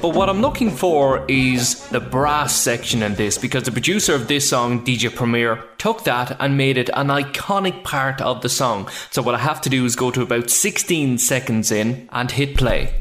But 0.00 0.14
what 0.14 0.30
I'm 0.30 0.40
looking 0.40 0.70
for 0.70 1.26
is 1.28 1.86
the 1.88 2.00
brass 2.00 2.54
section 2.56 3.02
in 3.02 3.16
this 3.16 3.36
because 3.36 3.64
the 3.64 3.72
producer 3.72 4.14
of 4.14 4.28
this 4.28 4.48
song, 4.48 4.82
DJ 4.82 5.14
Premier, 5.14 5.62
took 5.76 6.04
that 6.04 6.34
and 6.40 6.56
made 6.56 6.78
it 6.78 6.88
an 6.94 7.08
iconic 7.08 7.84
part 7.84 8.22
of 8.22 8.40
the 8.40 8.48
song. 8.48 8.88
So 9.10 9.20
what 9.20 9.34
I 9.34 9.38
have 9.38 9.60
to 9.60 9.68
do 9.68 9.84
is 9.84 9.96
go 9.96 10.10
to 10.10 10.22
about 10.22 10.48
16 10.48 11.18
seconds 11.18 11.70
in 11.70 12.08
and 12.12 12.30
hit 12.30 12.56
play. 12.56 12.94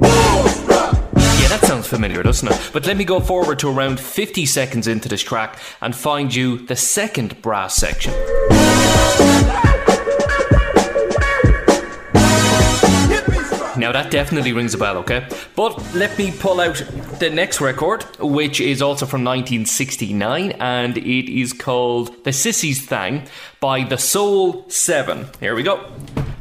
Yeah, 0.00 1.48
that 1.48 1.60
sounds 1.62 1.86
familiar, 1.86 2.24
doesn't 2.24 2.48
it? 2.48 2.70
But 2.72 2.88
let 2.88 2.96
me 2.96 3.04
go 3.04 3.20
forward 3.20 3.60
to 3.60 3.68
around 3.68 4.00
50 4.00 4.46
seconds 4.46 4.88
into 4.88 5.08
this 5.08 5.22
track 5.22 5.60
and 5.80 5.94
find 5.94 6.34
you 6.34 6.66
the 6.66 6.74
second 6.74 7.40
brass 7.40 7.76
section. 7.76 8.12
Now 13.84 13.92
that 13.92 14.10
definitely 14.10 14.54
rings 14.54 14.72
a 14.72 14.78
bell, 14.78 14.96
okay? 14.96 15.28
But 15.54 15.94
let 15.94 16.16
me 16.16 16.32
pull 16.32 16.58
out 16.58 16.82
the 17.20 17.28
next 17.28 17.60
record, 17.60 18.04
which 18.18 18.58
is 18.58 18.80
also 18.80 19.04
from 19.04 19.22
1969, 19.24 20.52
and 20.52 20.96
it 20.96 21.30
is 21.30 21.52
called 21.52 22.24
The 22.24 22.30
Sissy's 22.30 22.86
Thang 22.86 23.28
by 23.60 23.84
The 23.84 23.98
Soul 23.98 24.64
7. 24.70 25.26
Here 25.38 25.54
we 25.54 25.62
go. 25.62 25.92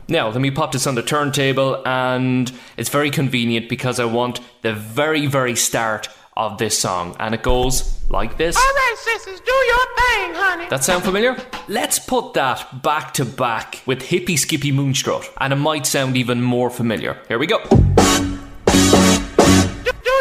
Now, 0.07 0.29
let 0.29 0.39
me 0.39 0.51
pop 0.51 0.71
this 0.71 0.87
on 0.87 0.95
the 0.95 1.03
turntable, 1.03 1.85
and 1.85 2.49
it's 2.77 2.87
very 2.87 3.11
convenient 3.11 3.67
because 3.67 3.99
I 3.99 4.05
want 4.05 4.39
the 4.61 4.71
very, 4.71 5.25
very 5.25 5.57
start 5.57 6.07
of 6.35 6.57
this 6.57 6.77
song, 6.77 7.15
and 7.19 7.35
it 7.35 7.43
goes 7.43 7.99
like 8.09 8.37
this. 8.37 8.55
All 8.55 8.61
right, 8.61 8.95
sisters, 8.97 9.39
do 9.39 9.51
your 9.51 9.85
thing, 9.95 10.33
honey. 10.35 10.67
That 10.69 10.83
sound 10.83 11.03
familiar? 11.03 11.37
Let's 11.67 11.99
put 11.99 12.33
that 12.33 12.81
back 12.81 13.13
to 13.15 13.25
back 13.25 13.81
with 13.85 14.01
Hippie 14.01 14.37
Skippy 14.37 14.71
Moonstrut, 14.71 15.29
and 15.39 15.53
it 15.53 15.57
might 15.57 15.85
sound 15.85 16.17
even 16.17 16.41
more 16.41 16.69
familiar. 16.69 17.17
Here 17.27 17.37
we 17.39 17.47
go. 17.47 17.59
Do 17.63 17.69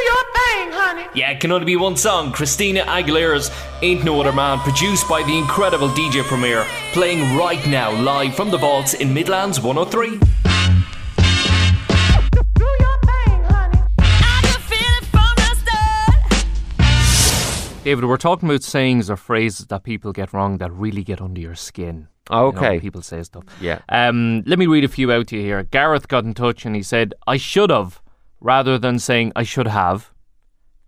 your 0.09 0.23
thing, 0.39 0.73
honey. 0.73 1.07
Yeah, 1.15 1.31
it 1.31 1.41
can 1.41 1.53
only 1.53 1.67
be 1.67 1.77
one 1.77 1.97
song 1.97 2.33
Christina 2.33 2.83
Aguilera's 2.83 3.51
Ain't 3.83 4.05
No 4.05 4.21
Other 4.21 4.33
Man, 4.33 4.59
produced 4.61 5.09
by 5.09 5.23
the 5.23 5.37
incredible 5.37 5.89
DJ 5.89 6.23
Premier, 6.23 6.65
playing 6.93 7.37
right 7.37 7.67
now 7.67 7.91
live 8.03 8.35
from 8.35 8.51
the 8.51 8.59
vaults 8.59 8.95
in 8.95 9.13
Midlands 9.13 9.61
103. 9.61 10.42
David, 17.85 18.05
we're 18.05 18.17
talking 18.17 18.49
about 18.49 18.63
sayings 18.63 19.11
or 19.11 19.17
phrases 19.17 19.67
that 19.67 19.83
people 19.83 20.13
get 20.13 20.33
wrong 20.33 20.59
that 20.59 20.71
really 20.73 21.03
get 21.03 21.21
under 21.21 21.41
your 21.41 21.57
skin. 21.57 22.07
You 22.31 22.37
know, 22.37 22.47
Okay. 22.47 22.79
people 22.79 23.03
say 23.03 23.21
stuff. 23.25 23.43
Yeah. 23.61 23.81
Um, 23.89 24.45
let 24.47 24.59
me 24.61 24.67
read 24.67 24.85
a 24.85 24.89
few 24.89 25.11
out 25.11 25.27
to 25.29 25.37
you 25.37 25.43
here. 25.43 25.65
Gareth 25.65 26.07
got 26.07 26.23
in 26.25 26.33
touch 26.33 26.65
and 26.65 26.77
he 26.77 26.83
said, 26.85 27.13
I 27.27 27.37
should 27.39 27.71
have, 27.71 28.01
rather 28.41 28.79
than 28.79 29.01
saying 29.01 29.33
I 29.35 29.43
should 29.43 29.67
have. 29.67 30.13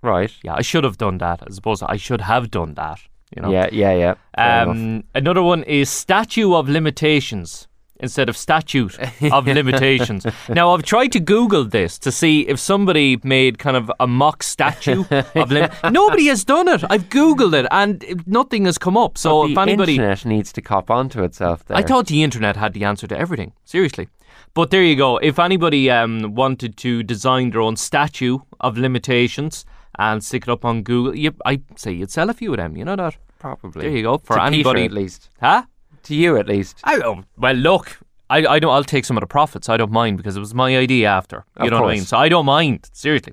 Right. 0.02 0.32
Yeah, 0.44 0.54
I 0.54 0.62
should 0.62 0.84
have 0.84 0.96
done 0.96 1.18
that, 1.18 1.42
as 1.48 1.58
opposed 1.58 1.80
to 1.80 1.90
I 1.90 1.96
should 1.96 2.20
have 2.20 2.50
done 2.52 2.74
that. 2.74 3.00
You 3.34 3.42
know? 3.42 3.50
Yeah, 3.50 3.68
yeah, 3.72 4.14
yeah. 4.38 4.62
Um, 4.62 5.02
another 5.16 5.42
one 5.42 5.64
is 5.64 5.90
statue 5.90 6.54
of 6.54 6.68
limitations 6.68 7.66
instead 8.04 8.28
of 8.28 8.36
statute 8.36 8.96
of 9.32 9.46
limitations. 9.46 10.24
Now, 10.48 10.72
I've 10.72 10.84
tried 10.84 11.10
to 11.12 11.20
Google 11.20 11.64
this 11.64 11.98
to 11.98 12.12
see 12.12 12.42
if 12.42 12.60
somebody 12.60 13.18
made 13.24 13.58
kind 13.58 13.76
of 13.76 13.90
a 13.98 14.06
mock 14.06 14.42
statue 14.44 15.04
of 15.34 15.50
lim- 15.50 15.70
Nobody 15.90 16.26
has 16.26 16.44
done 16.44 16.68
it. 16.68 16.84
I've 16.88 17.08
Googled 17.08 17.54
it 17.54 17.66
and 17.70 18.22
nothing 18.26 18.66
has 18.66 18.78
come 18.78 18.96
up. 18.96 19.18
So 19.18 19.46
if 19.46 19.54
the 19.54 19.60
anybody. 19.60 19.94
internet 19.96 20.24
needs 20.24 20.52
to 20.52 20.62
cop 20.62 20.90
onto 20.90 21.24
itself 21.24 21.64
there. 21.64 21.76
I 21.76 21.82
thought 21.82 22.06
the 22.06 22.22
internet 22.22 22.56
had 22.56 22.74
the 22.74 22.84
answer 22.84 23.06
to 23.08 23.18
everything. 23.18 23.52
Seriously. 23.64 24.08
But 24.54 24.70
there 24.70 24.84
you 24.84 24.94
go. 24.94 25.16
If 25.16 25.40
anybody 25.40 25.90
um, 25.90 26.34
wanted 26.34 26.76
to 26.78 27.02
design 27.02 27.50
their 27.50 27.60
own 27.60 27.76
statue 27.76 28.38
of 28.60 28.78
limitations 28.78 29.64
and 29.98 30.22
stick 30.22 30.44
it 30.44 30.48
up 30.48 30.64
on 30.64 30.82
Google, 30.82 31.16
you, 31.16 31.34
I 31.44 31.60
say 31.74 31.92
you'd 31.92 32.10
sell 32.12 32.30
a 32.30 32.34
few 32.34 32.52
of 32.52 32.58
them. 32.58 32.76
You 32.76 32.84
know 32.84 32.96
that? 32.96 33.16
Probably. 33.40 33.82
There 33.82 33.96
you 33.96 34.02
go. 34.02 34.18
For 34.18 34.36
To 34.36 34.42
Peter, 34.42 34.46
anybody 34.46 34.84
at 34.84 34.92
least. 34.92 35.28
Huh? 35.40 35.64
To 36.04 36.14
you 36.14 36.36
at 36.36 36.46
least. 36.46 36.78
I 36.84 36.98
don't. 36.98 37.26
Well, 37.36 37.54
look, 37.54 37.98
I, 38.30 38.46
I 38.46 38.58
don't. 38.58 38.72
I'll 38.72 38.84
take 38.84 39.04
some 39.04 39.16
of 39.16 39.20
the 39.22 39.26
profits. 39.26 39.68
I 39.68 39.76
don't 39.76 39.90
mind 39.92 40.16
because 40.18 40.36
it 40.36 40.40
was 40.40 40.54
my 40.54 40.76
idea 40.76 41.08
after. 41.08 41.44
You 41.58 41.66
Of 41.66 41.70
know 41.72 41.80
what 41.82 41.88
I 41.88 41.92
mean? 41.92 42.00
course. 42.00 42.08
So 42.08 42.16
I 42.18 42.28
don't 42.28 42.46
mind. 42.46 42.88
Seriously, 42.92 43.32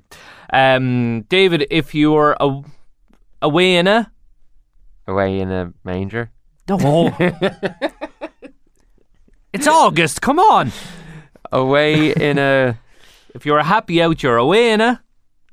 um, 0.52 1.22
David, 1.22 1.66
if 1.70 1.94
you're 1.94 2.36
a, 2.40 2.62
away 3.40 3.76
in 3.76 3.86
a 3.86 4.10
Away 5.06 5.40
in 5.40 5.50
a 5.50 5.72
manger. 5.84 6.30
no, 6.68 7.14
it's 9.52 9.66
August. 9.66 10.20
Come 10.22 10.38
on. 10.38 10.72
Away 11.50 12.12
in 12.12 12.38
a. 12.38 12.78
If 13.34 13.46
you're 13.46 13.56
a 13.58 13.64
happy 13.64 14.02
out, 14.02 14.22
you're 14.22 14.36
away 14.36 14.72
in 14.72 14.82
a 14.82 15.02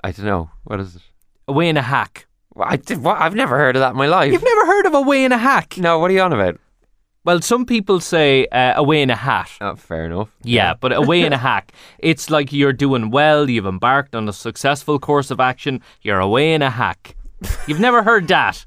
I 0.03 0.11
don't 0.11 0.25
know. 0.25 0.49
What 0.65 0.81
is 0.81 0.97
it? 0.97 1.01
away 1.47 1.69
in 1.69 1.77
a 1.77 1.81
hack. 1.81 2.27
Well, 2.53 2.67
I 2.69 2.75
did, 2.75 3.01
what? 3.01 3.21
I've 3.21 3.35
never 3.35 3.57
heard 3.57 3.77
of 3.77 3.79
that 3.79 3.91
in 3.91 3.95
my 3.97 4.07
life. 4.07 4.33
You've 4.33 4.43
never 4.43 4.65
heard 4.65 4.85
of 4.85 4.93
a 4.93 4.97
away 4.97 5.23
in 5.23 5.31
a 5.31 5.37
hack? 5.37 5.77
No, 5.77 5.97
what 5.97 6.11
are 6.11 6.13
you 6.13 6.19
on 6.19 6.33
about? 6.33 6.59
Well, 7.25 7.41
some 7.41 7.65
people 7.65 7.99
say 7.99 8.45
uh, 8.47 8.73
away 8.79 9.01
in 9.01 9.09
a 9.09 9.15
hat. 9.15 9.49
Oh, 9.61 9.75
fair 9.75 10.05
enough. 10.05 10.29
Yeah, 10.43 10.73
but 10.73 10.93
away 10.93 11.21
in 11.21 11.33
a 11.33 11.37
hack. 11.49 11.73
It's 11.99 12.29
like 12.29 12.53
you're 12.53 12.73
doing 12.73 13.09
well, 13.11 13.49
you've 13.49 13.65
embarked 13.65 14.15
on 14.15 14.29
a 14.29 14.33
successful 14.33 14.99
course 14.99 15.29
of 15.29 15.39
action, 15.39 15.81
you're 16.01 16.19
away 16.19 16.53
in 16.53 16.61
a 16.61 16.69
hack. 16.69 17.15
You've 17.67 17.79
never 17.79 18.03
heard 18.03 18.27
that. 18.29 18.65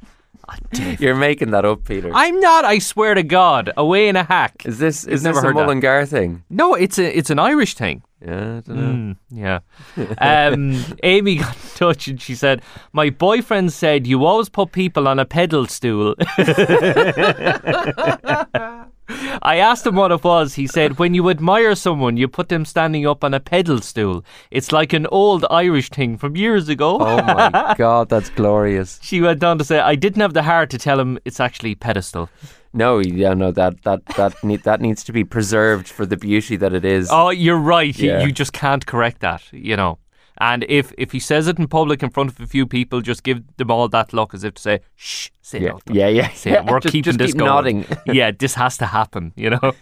You're 0.99 1.15
making 1.15 1.51
that 1.53 1.65
up, 1.65 1.85
Peter. 1.85 2.11
I'm 2.13 2.39
not, 2.41 2.65
I 2.65 2.79
swear 2.79 3.15
to 3.15 3.23
God, 3.23 3.73
away 3.77 4.09
in 4.09 4.17
a 4.17 4.25
hack. 4.25 4.65
is 4.67 4.79
this 4.79 5.05
You've 5.05 5.15
is 5.15 5.25
never 5.25 5.41
this 5.41 5.51
a. 5.51 5.55
Mullingar 5.55 6.05
thing? 6.07 6.43
No, 6.51 6.75
it's 6.75 6.99
a 6.99 7.17
it's 7.19 7.31
an 7.31 7.39
Irish 7.39 7.75
thing. 7.75 8.03
Yeah, 8.25 8.59
I 8.59 8.61
don't 8.61 8.69
know. 8.69 8.93
Mm, 8.93 9.17
yeah. 9.31 9.61
Um, 10.19 10.97
Amy 11.03 11.37
got 11.37 11.55
in 11.57 11.63
touch 11.75 12.09
and 12.09 12.21
she 12.21 12.35
said, 12.35 12.63
My 12.93 13.11
boyfriend 13.11 13.73
said 13.73 14.07
you 14.07 14.25
always 14.25 14.49
put 14.49 14.73
people 14.73 15.09
on 15.09 15.19
a 15.19 15.25
pedal 15.25 15.67
stool. 15.67 16.15
I 19.43 19.57
asked 19.57 19.87
him 19.87 19.97
what 19.97 20.13
it 20.13 20.23
was. 20.23 20.55
He 20.55 20.67
said, 20.67 20.99
When 20.99 21.15
you 21.15 21.29
admire 21.31 21.75
someone, 21.75 22.17
you 22.17 22.29
put 22.29 22.49
them 22.49 22.65
standing 22.65 23.07
up 23.07 23.25
on 23.25 23.35
a 23.35 23.41
pedal 23.41 23.81
stool. 23.81 24.25
It's 24.51 24.73
like 24.73 24.93
an 24.93 25.07
old 25.09 25.45
Irish 25.51 25.89
thing 25.91 26.17
from 26.17 26.37
years 26.37 26.69
ago. 26.69 26.99
Oh 27.01 27.17
my 27.23 27.75
god, 27.79 28.09
that's 28.09 28.31
glorious. 28.31 29.01
She 29.03 29.21
went 29.21 29.43
on 29.43 29.59
to 29.59 29.65
say, 29.65 29.81
I 29.81 29.97
didn't 29.97 30.21
have 30.21 30.35
the 30.35 30.43
heart 30.45 30.71
to 30.71 30.79
tell 30.79 31.01
him 31.01 31.19
it's 31.25 31.41
actually 31.41 31.75
pedestal. 31.75 32.31
No, 32.75 32.99
yeah, 33.01 33.35
no, 33.35 33.51
that 33.53 33.83
that 33.83 34.05
that 34.17 34.43
need, 34.43 34.63
that 34.63 34.81
needs 34.81 35.05
to 35.05 35.13
be 35.13 35.25
preserved 35.25 35.89
for 35.89 36.07
the 36.07 36.17
beauty 36.17 36.57
that 36.57 36.73
it 36.73 36.85
is. 36.85 37.09
Oh, 37.11 37.31
you're 37.31 37.59
right. 37.59 37.97
You- 37.99 38.09
Yeah. 38.11 38.25
You, 38.25 38.33
just 38.33 38.53
can't 38.53 38.87
correct 38.87 39.21
that, 39.21 39.43
you 39.53 39.77
know. 39.77 39.99
And 40.39 40.65
if 40.69 40.93
if 40.97 41.13
he 41.13 41.21
says 41.21 41.47
it 41.49 41.59
in 41.59 41.69
public 41.69 42.03
in 42.03 42.09
front 42.11 42.31
of 42.31 42.41
a 42.41 42.47
few 42.47 42.67
people, 42.67 43.03
just 43.03 43.23
give 43.23 43.43
them 43.59 43.71
all 43.71 43.89
that 43.89 44.13
look 44.15 44.33
as 44.35 44.43
if 44.45 44.55
to 44.55 44.63
say, 44.63 44.81
"Shh, 44.97 45.29
say 45.43 45.61
Yeah, 45.61 45.73
nothing." 45.73 45.95
yeah, 45.97 46.09
yeah, 46.09 46.29
Say, 46.31 46.53
yeah. 46.53 46.63
We're 46.63 46.81
Just- 46.81 46.93
keeping 46.93 47.03
just 47.13 47.19
this 47.19 47.33
keep 47.33 47.39
going. 47.41 47.51
nodding. 47.81 47.85
yeah, 48.07 48.31
this 48.39 48.55
has 48.55 48.79
to 48.79 48.87
happen. 48.87 49.33
You 49.37 49.51
know, 49.51 49.73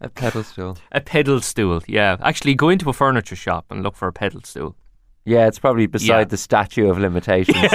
a 0.00 0.08
pedal 0.14 0.44
stool. 0.44 0.78
a 0.92 1.00
pedal 1.00 1.40
stool. 1.40 1.82
Yeah, 1.88 2.16
actually, 2.22 2.54
go 2.54 2.68
into 2.68 2.88
a 2.88 2.92
furniture 2.92 3.36
shop 3.36 3.64
and 3.70 3.82
look 3.82 3.96
for 3.96 4.06
a 4.08 4.12
pedal 4.12 4.40
stool. 4.44 4.76
Yeah, 5.24 5.48
it's 5.48 5.58
probably 5.58 5.86
beside 5.88 6.18
Yeah. 6.18 6.24
the 6.24 6.36
statue 6.36 6.88
of 6.88 6.98
limitations. 6.98 7.58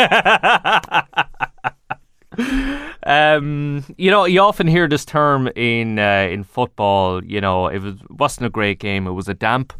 Um, 3.03 3.83
you 3.97 4.09
know, 4.09 4.25
you 4.25 4.39
often 4.41 4.67
hear 4.67 4.87
this 4.87 5.05
term 5.05 5.47
in 5.55 5.99
uh, 5.99 6.27
in 6.31 6.43
football. 6.43 7.23
You 7.23 7.39
know, 7.39 7.67
it 7.67 7.79
was 7.81 7.95
wasn't 8.09 8.47
a 8.47 8.49
great 8.49 8.79
game. 8.79 9.05
It 9.07 9.11
was 9.11 9.27
a 9.29 9.33
damp 9.33 9.73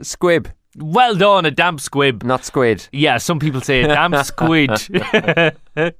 squib. 0.00 0.48
Well 0.78 1.14
done, 1.16 1.46
a 1.46 1.50
damp 1.50 1.80
squib, 1.80 2.22
not 2.22 2.44
squid. 2.44 2.88
Yeah, 2.92 3.18
some 3.18 3.38
people 3.38 3.60
say 3.60 3.82
a 3.82 3.88
damp 3.88 4.16
squid. 4.24 4.70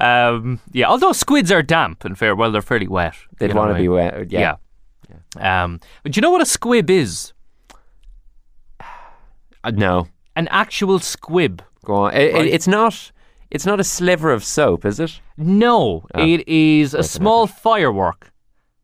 um, 0.00 0.60
yeah, 0.72 0.86
although 0.86 1.12
squids 1.12 1.52
are 1.52 1.62
damp 1.62 2.04
and 2.04 2.18
fair, 2.18 2.34
well, 2.34 2.50
they're 2.50 2.62
fairly 2.62 2.88
wet. 2.88 3.14
They'd 3.38 3.54
what 3.54 3.70
I 3.70 3.78
be 3.78 3.88
wet, 3.88 4.30
yeah. 4.30 4.56
Yeah. 5.38 5.64
Um, 5.64 5.80
but 6.02 6.12
do 6.12 6.18
you 6.18 6.22
know 6.22 6.30
what 6.30 6.40
a 6.40 6.46
squib 6.46 6.88
is? 6.88 7.32
Uh, 9.62 9.70
no. 9.72 10.08
An 10.36 10.48
actual 10.48 10.98
squib. 10.98 11.62
Go 11.84 11.94
on. 11.94 12.14
It, 12.14 12.34
Right. 12.34 12.46
it, 12.46 12.52
it's 12.54 12.66
not. 12.68 13.12
It's 13.54 13.64
not 13.64 13.78
a 13.80 13.84
sliver 13.84 14.32
of 14.32 14.42
soap, 14.44 14.84
is 14.84 14.98
it? 15.00 15.20
No, 15.38 16.04
Ah. 16.14 16.20
it 16.22 16.46
is 16.48 16.92
a 16.92 17.02
small 17.04 17.46
firework 17.46 18.30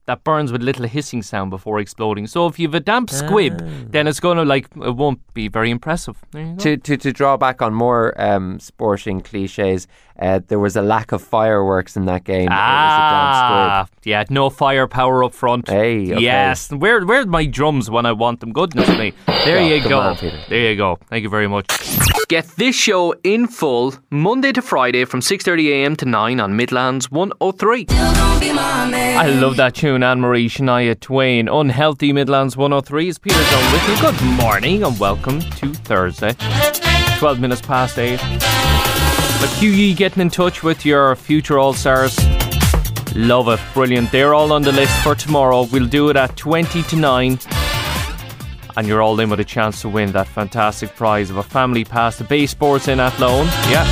that 0.06 0.24
burns 0.24 0.50
with 0.50 0.62
a 0.62 0.64
little 0.64 0.86
hissing 0.86 1.22
sound 1.22 1.50
before 1.50 1.78
exploding. 1.80 2.26
So 2.26 2.46
if 2.46 2.58
you 2.58 2.66
have 2.68 2.74
a 2.74 2.80
damp 2.80 3.10
squib, 3.10 3.54
then 3.92 4.06
it's 4.08 4.18
going 4.20 4.38
to 4.38 4.44
like 4.44 4.66
it 4.76 4.96
won't 4.96 5.20
be 5.34 5.48
very 5.48 5.70
impressive. 5.70 6.16
There 6.32 6.42
you 6.42 6.52
go. 6.54 6.58
To, 6.64 6.76
to 6.76 6.96
to 6.96 7.12
draw 7.12 7.36
back 7.36 7.62
on 7.62 7.74
more 7.74 8.14
um, 8.20 8.58
sporting 8.60 9.20
cliches, 9.20 9.86
uh, 10.20 10.40
there 10.48 10.58
was 10.58 10.74
a 10.76 10.82
lack 10.82 11.12
of 11.12 11.22
fireworks 11.22 11.96
in 11.96 12.06
that 12.06 12.24
game. 12.24 12.48
Ah, 12.50 13.86
yeah, 14.04 14.24
no 14.30 14.50
firepower 14.50 15.22
up 15.24 15.34
front. 15.34 15.68
Hey, 15.68 16.12
okay. 16.12 16.22
yes. 16.22 16.70
Where 16.72 17.04
where's 17.06 17.26
my 17.26 17.46
drums 17.46 17.88
when 17.90 18.04
I 18.06 18.12
want 18.12 18.40
them? 18.40 18.52
Goodness 18.52 18.88
me. 18.98 19.12
There 19.44 19.62
you 19.62 19.80
come 19.80 19.88
go. 19.90 20.00
on, 20.00 20.16
Peter. 20.16 20.38
there 20.48 20.70
you 20.70 20.76
go. 20.76 20.98
Thank 21.08 21.22
you 21.22 21.30
very 21.30 21.48
much. 21.48 21.66
Get 22.30 22.46
this 22.50 22.76
show 22.76 23.12
in 23.24 23.48
full 23.48 23.92
Monday 24.08 24.52
to 24.52 24.62
Friday 24.62 25.04
from 25.04 25.20
6:30 25.20 25.66
a.m. 25.70 25.96
to 25.96 26.06
9 26.06 26.38
on 26.38 26.54
Midlands 26.54 27.10
103. 27.10 27.86
I 27.90 29.26
love 29.40 29.56
that 29.56 29.74
tune, 29.74 30.04
Anne 30.04 30.20
Marie 30.20 30.48
Shania 30.48 30.94
Twain. 31.00 31.48
Unhealthy 31.48 32.12
Midlands 32.12 32.56
103 32.56 33.08
is 33.08 33.18
Peter 33.18 33.34
Dunne 33.34 33.72
with 33.72 33.88
you. 33.88 33.96
Good 34.00 34.22
morning 34.40 34.84
and 34.84 34.96
welcome 35.00 35.40
to 35.40 35.74
Thursday. 35.74 36.36
12 37.18 37.40
minutes 37.40 37.62
past 37.62 37.98
8. 37.98 38.20
The 38.20 39.48
QE 39.58 39.96
getting 39.96 40.20
in 40.20 40.30
touch 40.30 40.62
with 40.62 40.86
your 40.86 41.16
future 41.16 41.58
All 41.58 41.72
Stars. 41.72 42.16
Love 43.16 43.48
it. 43.48 43.58
Brilliant. 43.74 44.12
They're 44.12 44.34
all 44.34 44.52
on 44.52 44.62
the 44.62 44.70
list 44.70 44.96
for 45.02 45.16
tomorrow. 45.16 45.66
We'll 45.72 45.88
do 45.88 46.10
it 46.10 46.16
at 46.16 46.36
20 46.36 46.84
to 46.84 46.94
9. 46.94 47.38
And 48.76 48.86
you're 48.86 49.02
all 49.02 49.18
in 49.20 49.30
with 49.30 49.40
a 49.40 49.44
chance 49.44 49.80
to 49.82 49.88
win 49.88 50.12
that 50.12 50.26
fantastic 50.28 50.94
prize 50.96 51.30
of 51.30 51.36
a 51.36 51.42
family 51.42 51.84
pass 51.84 52.18
to 52.18 52.24
Bay 52.24 52.46
Sports 52.46 52.88
in 52.88 53.00
Athlone. 53.00 53.46
Yeah. 53.68 53.84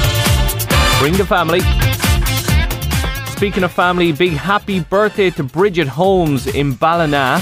Bring 1.00 1.14
the 1.14 1.26
family. 1.26 1.60
Speaking 3.36 3.62
of 3.62 3.72
family, 3.72 4.12
big 4.12 4.32
happy 4.32 4.80
birthday 4.80 5.30
to 5.30 5.44
Bridget 5.44 5.86
Holmes 5.86 6.46
in 6.46 6.74
Ballina. 6.74 7.40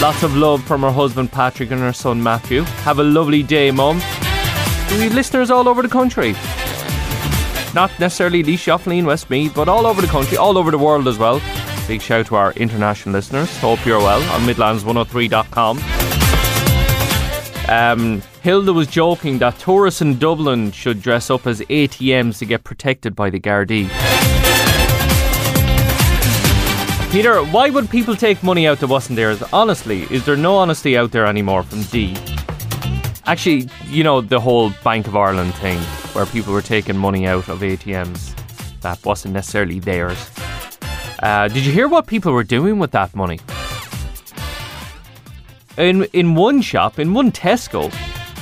Lots 0.00 0.22
of 0.22 0.36
love 0.36 0.62
from 0.64 0.82
her 0.82 0.90
husband 0.90 1.32
Patrick 1.32 1.70
and 1.70 1.80
her 1.80 1.92
son 1.92 2.22
Matthew. 2.22 2.62
Have 2.84 2.98
a 2.98 3.02
lovely 3.02 3.42
day, 3.42 3.70
Mum. 3.70 3.96
We 3.96 5.04
have 5.04 5.14
listeners 5.14 5.50
all 5.50 5.68
over 5.68 5.82
the 5.82 5.88
country. 5.88 6.34
Not 7.74 7.90
necessarily 7.98 8.44
Lee 8.44 8.56
Shuffling, 8.56 9.04
Westmeath, 9.04 9.54
but 9.54 9.68
all 9.68 9.86
over 9.86 10.00
the 10.00 10.06
country, 10.06 10.36
all 10.36 10.56
over 10.56 10.70
the 10.70 10.78
world 10.78 11.08
as 11.08 11.18
well. 11.18 11.40
Big 11.88 12.00
shout 12.00 12.26
to 12.26 12.36
our 12.36 12.52
international 12.52 13.12
listeners. 13.12 13.56
Hope 13.58 13.84
you're 13.84 13.98
well 13.98 14.22
on 14.30 14.42
Midlands103.com. 14.42 15.78
Um, 17.68 18.22
Hilda 18.42 18.72
was 18.72 18.86
joking 18.86 19.38
that 19.38 19.58
tourists 19.58 20.02
in 20.02 20.18
Dublin 20.18 20.70
should 20.70 21.00
dress 21.00 21.30
up 21.30 21.46
as 21.46 21.60
ATMs 21.60 22.38
to 22.38 22.44
get 22.44 22.64
protected 22.64 23.16
by 23.16 23.30
the 23.30 23.40
Gardaí. 23.40 23.88
Peter, 27.10 27.42
why 27.44 27.70
would 27.70 27.88
people 27.88 28.16
take 28.16 28.42
money 28.42 28.66
out 28.66 28.80
that 28.80 28.88
wasn't 28.88 29.16
theirs? 29.16 29.42
Honestly, 29.52 30.02
is 30.10 30.26
there 30.26 30.36
no 30.36 30.56
honesty 30.56 30.96
out 30.98 31.12
there 31.12 31.26
anymore 31.26 31.62
from 31.62 31.82
D? 31.84 32.16
Actually, 33.26 33.68
you 33.86 34.04
know, 34.04 34.20
the 34.20 34.40
whole 34.40 34.70
Bank 34.82 35.06
of 35.06 35.16
Ireland 35.16 35.54
thing 35.54 35.78
where 36.12 36.26
people 36.26 36.52
were 36.52 36.60
taking 36.60 36.98
money 36.98 37.26
out 37.26 37.48
of 37.48 37.60
ATMs 37.60 38.34
that 38.80 39.02
wasn't 39.04 39.34
necessarily 39.34 39.80
theirs. 39.80 40.30
Uh, 41.22 41.48
did 41.48 41.64
you 41.64 41.72
hear 41.72 41.88
what 41.88 42.06
people 42.06 42.32
were 42.32 42.44
doing 42.44 42.78
with 42.78 42.90
that 42.90 43.14
money? 43.14 43.38
In 45.76 46.04
in 46.12 46.34
one 46.34 46.62
shop, 46.62 46.98
in 46.98 47.14
one 47.14 47.32
Tesco, 47.32 47.90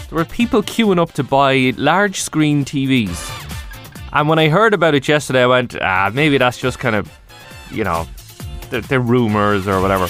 there 0.09 0.19
were 0.19 0.25
people 0.25 0.63
queuing 0.63 0.99
up 0.99 1.13
to 1.13 1.23
buy 1.25 1.73
large 1.77 2.21
screen 2.21 2.65
TVs. 2.65 3.39
And 4.13 4.29
when 4.29 4.39
I 4.39 4.49
heard 4.49 4.75
about 4.75 4.95
it 4.95 5.09
yesterday, 5.09 5.43
I 5.43 5.47
went, 5.47 5.75
ah, 5.81 6.11
maybe 6.13 6.37
that's 6.37 6.59
just 6.59 6.79
kind 6.79 6.95
of, 6.95 7.11
you 7.71 7.83
know, 7.83 8.07
they're, 8.69 8.83
they're 8.83 9.01
rumors 9.01 9.67
or 9.67 9.81
whatever. 9.81 10.09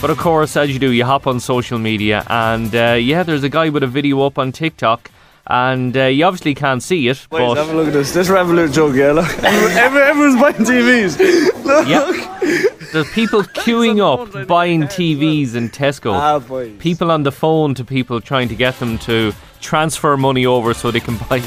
But 0.00 0.10
of 0.10 0.18
course, 0.18 0.56
as 0.56 0.70
you 0.70 0.78
do, 0.78 0.92
you 0.92 1.04
hop 1.04 1.26
on 1.26 1.40
social 1.40 1.78
media, 1.78 2.24
and 2.28 2.72
uh, 2.72 2.92
yeah, 2.92 3.24
there's 3.24 3.42
a 3.42 3.48
guy 3.48 3.70
with 3.70 3.82
a 3.82 3.88
video 3.88 4.20
up 4.22 4.38
on 4.38 4.52
TikTok, 4.52 5.10
and 5.48 5.96
uh, 5.96 6.04
you 6.04 6.24
obviously 6.24 6.54
can't 6.54 6.82
see 6.82 7.08
it. 7.08 7.26
Wait, 7.32 7.40
but 7.40 7.56
have 7.56 7.70
a 7.70 7.74
look 7.74 7.88
at 7.88 7.92
this. 7.94 8.12
This 8.12 8.28
Revolut 8.28 8.72
jug, 8.72 8.94
yeah, 8.94 9.10
look. 9.10 9.26
Everyone, 9.42 10.02
everyone's 10.02 10.40
buying 10.40 10.54
TVs. 10.54 11.18
Look. 11.64 11.88
Yeah. 11.88 12.65
There's 12.92 13.10
people 13.12 13.42
queuing 13.64 14.00
up 14.00 14.46
buying 14.46 14.82
TVs 14.84 15.54
in 15.54 15.68
Tesco. 15.70 16.12
Ah, 16.12 16.38
boys. 16.38 16.76
People 16.78 17.10
on 17.10 17.22
the 17.22 17.32
phone 17.32 17.74
to 17.74 17.84
people 17.84 18.20
trying 18.20 18.48
to 18.48 18.54
get 18.54 18.78
them 18.78 18.98
to 19.00 19.32
transfer 19.60 20.16
money 20.16 20.46
over 20.46 20.74
so 20.74 20.90
they 20.90 21.00
can 21.00 21.16
buy 21.30 21.40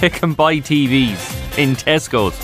they 0.00 0.08
can 0.08 0.32
buy 0.32 0.56
TVs 0.56 1.58
in 1.58 1.76
Tesco's. 1.76 2.38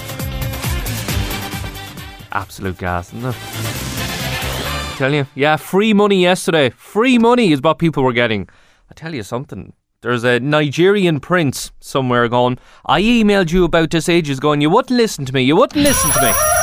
Absolute 2.32 2.76
gas, 2.76 3.14
isn't 3.14 3.34
it? 3.34 4.96
Tell 4.98 5.12
you, 5.12 5.26
yeah, 5.34 5.56
free 5.56 5.92
money 5.94 6.20
yesterday. 6.22 6.70
Free 6.70 7.18
money 7.18 7.52
is 7.52 7.62
what 7.62 7.78
people 7.78 8.02
were 8.02 8.12
getting. 8.12 8.48
I 8.90 8.94
tell 8.94 9.14
you 9.14 9.22
something. 9.22 9.72
There's 10.02 10.24
a 10.24 10.38
Nigerian 10.38 11.20
prince 11.20 11.72
somewhere 11.80 12.28
going. 12.28 12.58
I 12.84 13.00
emailed 13.00 13.52
you 13.52 13.64
about 13.64 13.90
this 13.90 14.08
ages 14.08 14.38
ago, 14.38 14.52
and 14.52 14.60
you 14.60 14.70
wouldn't 14.70 14.96
listen 14.96 15.24
to 15.24 15.32
me. 15.32 15.42
You 15.42 15.56
wouldn't 15.56 15.82
listen 15.82 16.10
to 16.12 16.22
me. 16.22 16.55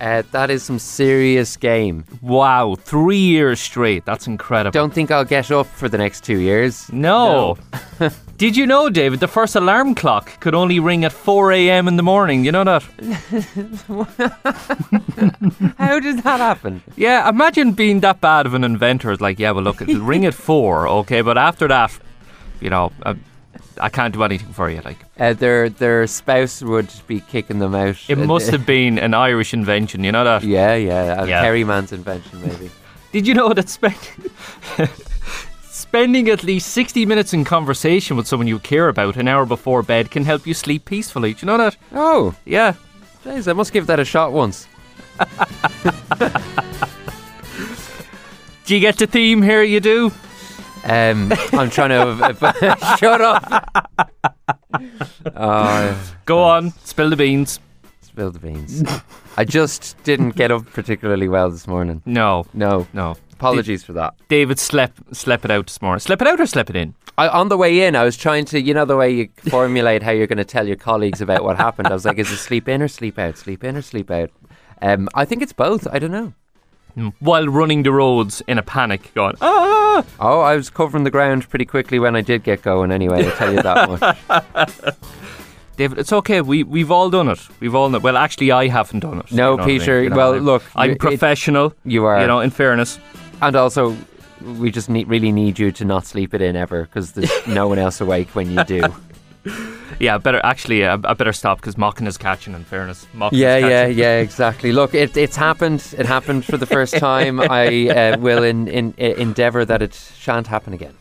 Uh, 0.00 0.22
that 0.32 0.48
is 0.50 0.62
some 0.62 0.78
serious 0.78 1.58
game. 1.58 2.06
Wow, 2.22 2.74
three 2.74 3.18
years 3.18 3.60
straight. 3.60 4.06
That's 4.06 4.26
incredible. 4.26 4.72
Don't 4.72 4.94
think 4.94 5.10
I'll 5.10 5.26
get 5.26 5.50
up 5.50 5.66
for 5.66 5.90
the 5.90 5.98
next 5.98 6.24
two 6.24 6.38
years. 6.38 6.90
No. 6.90 7.58
Did 8.40 8.56
you 8.56 8.66
know, 8.66 8.88
David, 8.88 9.20
the 9.20 9.28
first 9.28 9.54
alarm 9.54 9.94
clock 9.94 10.40
could 10.40 10.54
only 10.54 10.80
ring 10.80 11.04
at 11.04 11.12
4 11.12 11.52
a.m. 11.52 11.86
in 11.86 11.96
the 11.96 12.02
morning? 12.02 12.42
You 12.42 12.52
know 12.52 12.64
that? 12.64 12.82
How 15.76 16.00
does 16.00 16.22
that 16.22 16.40
happen? 16.40 16.82
Yeah, 16.96 17.28
imagine 17.28 17.72
being 17.72 18.00
that 18.00 18.22
bad 18.22 18.46
of 18.46 18.54
an 18.54 18.64
inventor. 18.64 19.12
It's 19.12 19.20
like, 19.20 19.38
yeah, 19.38 19.50
well, 19.50 19.62
look, 19.62 19.82
it'll 19.82 20.00
ring 20.00 20.24
at 20.24 20.32
4, 20.48 20.88
okay, 20.88 21.20
but 21.20 21.36
after 21.36 21.68
that, 21.68 21.92
you 22.62 22.70
know, 22.70 22.92
uh, 23.02 23.12
I 23.78 23.90
can't 23.90 24.14
do 24.14 24.24
anything 24.24 24.54
for 24.54 24.70
you. 24.70 24.80
Like, 24.86 25.04
Uh, 25.18 25.34
their 25.34 25.68
their 25.68 26.06
spouse 26.06 26.62
would 26.62 26.88
be 27.06 27.20
kicking 27.20 27.58
them 27.58 27.74
out. 27.74 27.98
it 28.08 28.16
must 28.16 28.50
have 28.50 28.64
been 28.64 28.98
an 28.98 29.12
Irish 29.12 29.52
invention, 29.52 30.02
you 30.02 30.12
know 30.12 30.24
that? 30.24 30.44
Yeah, 30.44 30.74
yeah. 30.76 31.24
A 31.24 31.28
Yeah. 31.28 31.42
Kerry 31.42 31.64
man's 31.64 31.92
invention, 31.92 32.40
maybe. 32.40 32.70
Did 33.12 33.26
you 33.26 33.34
know 33.34 33.52
that 33.52 33.68
spend, 33.68 33.98
spending 35.90 36.28
at 36.28 36.44
least 36.44 36.68
60 36.68 37.04
minutes 37.04 37.34
in 37.34 37.42
conversation 37.44 38.16
with 38.16 38.28
someone 38.28 38.46
you 38.46 38.60
care 38.60 38.88
about 38.88 39.16
an 39.16 39.26
hour 39.26 39.44
before 39.44 39.82
bed 39.82 40.08
can 40.08 40.24
help 40.24 40.46
you 40.46 40.54
sleep 40.54 40.84
peacefully? 40.84 41.34
Do 41.34 41.40
you 41.42 41.46
know 41.46 41.58
that? 41.58 41.76
Oh, 41.92 42.32
Yeah. 42.44 42.74
jeez, 43.24 43.48
I 43.50 43.54
must 43.54 43.72
give 43.72 43.88
that 43.88 43.98
a 43.98 44.04
shot 44.04 44.30
once. 44.32 44.68
Do 48.66 48.74
you 48.76 48.80
get 48.80 48.98
the 48.98 49.08
theme 49.08 49.42
here? 49.42 49.64
You 49.64 49.80
do? 49.80 50.12
Um, 50.84 51.32
I'm 51.52 51.70
trying 51.70 51.88
to 51.90 52.76
shut 53.00 53.20
up. 53.20 53.90
Oh, 55.34 56.12
Go 56.24 56.44
on, 56.44 56.70
spill 56.84 57.10
the 57.10 57.16
beans. 57.16 57.58
spill 58.00 58.30
the 58.30 58.38
beans. 58.38 58.84
I 59.36 59.44
just 59.44 60.00
didn't 60.04 60.36
get 60.36 60.52
up 60.52 60.66
particularly 60.66 61.26
well 61.28 61.50
this 61.50 61.66
morning. 61.66 62.00
No, 62.06 62.46
No, 62.54 62.86
no. 62.92 63.16
Apologies 63.40 63.82
for 63.82 63.92
that. 63.94 64.14
David 64.28 64.58
slept 64.58 65.14
slept 65.16 65.44
it 65.44 65.50
out 65.50 65.66
this 65.66 65.80
morning. 65.82 66.00
Slept 66.00 66.22
it 66.22 66.28
out 66.28 66.40
or 66.40 66.46
slept 66.46 66.70
it 66.70 66.76
in? 66.76 66.94
I, 67.18 67.28
on 67.28 67.48
the 67.48 67.56
way 67.56 67.82
in, 67.86 67.96
I 67.96 68.04
was 68.04 68.16
trying 68.16 68.44
to, 68.46 68.60
you 68.60 68.72
know, 68.72 68.84
the 68.84 68.96
way 68.96 69.10
you 69.10 69.28
formulate 69.50 70.02
how 70.02 70.10
you're 70.10 70.26
going 70.26 70.38
to 70.38 70.44
tell 70.44 70.66
your 70.66 70.76
colleagues 70.76 71.20
about 71.20 71.44
what 71.44 71.56
happened. 71.56 71.88
I 71.88 71.92
was 71.92 72.04
like, 72.06 72.18
is 72.18 72.30
it 72.30 72.36
sleep 72.38 72.68
in 72.68 72.80
or 72.82 72.88
sleep 72.88 73.18
out? 73.18 73.36
Sleep 73.36 73.62
in 73.64 73.76
or 73.76 73.82
sleep 73.82 74.10
out? 74.10 74.30
Um, 74.80 75.08
I 75.14 75.24
think 75.26 75.42
it's 75.42 75.52
both. 75.52 75.86
I 75.92 75.98
don't 75.98 76.10
know. 76.12 76.32
While 77.20 77.46
running 77.46 77.82
the 77.82 77.92
roads 77.92 78.42
in 78.46 78.58
a 78.58 78.62
panic, 78.62 79.12
going, 79.14 79.36
ah! 79.40 80.04
Oh, 80.18 80.40
I 80.40 80.56
was 80.56 80.70
covering 80.70 81.04
the 81.04 81.10
ground 81.10 81.48
pretty 81.48 81.64
quickly 81.64 81.98
when 81.98 82.16
I 82.16 82.20
did 82.20 82.42
get 82.42 82.62
going. 82.62 82.90
Anyway, 82.90 83.24
I'll 83.24 83.36
tell 83.36 83.52
you 83.54 83.62
that 83.62 83.88
much. 83.88 84.96
David, 85.76 85.98
it's 85.98 86.12
okay. 86.12 86.40
We 86.42 86.62
we've 86.62 86.90
all 86.90 87.08
done 87.08 87.28
it. 87.28 87.38
We've 87.60 87.74
all 87.74 87.88
done. 87.88 87.96
it. 87.96 88.02
Well, 88.02 88.16
actually, 88.16 88.50
I 88.52 88.68
haven't 88.68 89.00
done 89.00 89.18
it. 89.20 89.30
No, 89.32 89.32
You 89.32 89.36
know 89.36 89.50
what 89.52 89.60
I 89.62 89.66
mean? 89.66 89.78
Peter, 89.80 90.02
You 90.02 90.10
know, 90.10 90.16
well, 90.16 90.32
I'm- 90.34 90.44
look, 90.44 90.62
I'm 90.74 90.88
you- 90.90 90.94
it- 90.94 90.98
professional. 90.98 91.72
You 91.84 92.04
are, 92.06 92.20
You 92.20 92.26
know, 92.26 92.40
in 92.40 92.50
fairness. 92.50 92.98
And 93.40 93.56
also, 93.56 93.96
we 94.58 94.70
just 94.70 94.88
need, 94.88 95.08
really 95.08 95.32
need 95.32 95.58
you 95.58 95.72
to 95.72 95.84
not 95.84 96.06
sleep 96.06 96.34
it 96.34 96.42
in 96.42 96.56
ever 96.56 96.84
because 96.84 97.12
there's 97.12 97.30
no 97.46 97.68
one 97.68 97.78
else 97.78 98.00
awake 98.00 98.34
when 98.34 98.50
you 98.50 98.64
do. 98.64 98.82
Yeah, 99.98 100.16
better 100.18 100.40
actually. 100.44 100.86
I, 100.86 100.94
I 100.94 101.14
better 101.14 101.32
stop 101.32 101.58
because 101.58 101.76
mocking 101.76 102.06
is 102.06 102.16
catching. 102.16 102.54
In 102.54 102.64
fairness, 102.64 103.06
mocking 103.12 103.38
Yeah, 103.38 103.58
yeah, 103.58 103.86
yeah, 103.86 104.18
exactly. 104.18 104.72
Look, 104.72 104.94
it, 104.94 105.16
it's 105.16 105.36
happened. 105.36 105.84
It 105.98 106.06
happened 106.06 106.44
for 106.44 106.56
the 106.56 106.66
first 106.66 106.96
time. 106.98 107.40
I 107.40 107.88
uh, 107.88 108.18
will 108.18 108.42
in, 108.42 108.68
in, 108.68 108.94
uh, 108.98 109.04
endeavour 109.04 109.64
that 109.64 109.82
it 109.82 109.94
shan't 109.94 110.46
happen 110.46 110.72
again. 110.72 110.94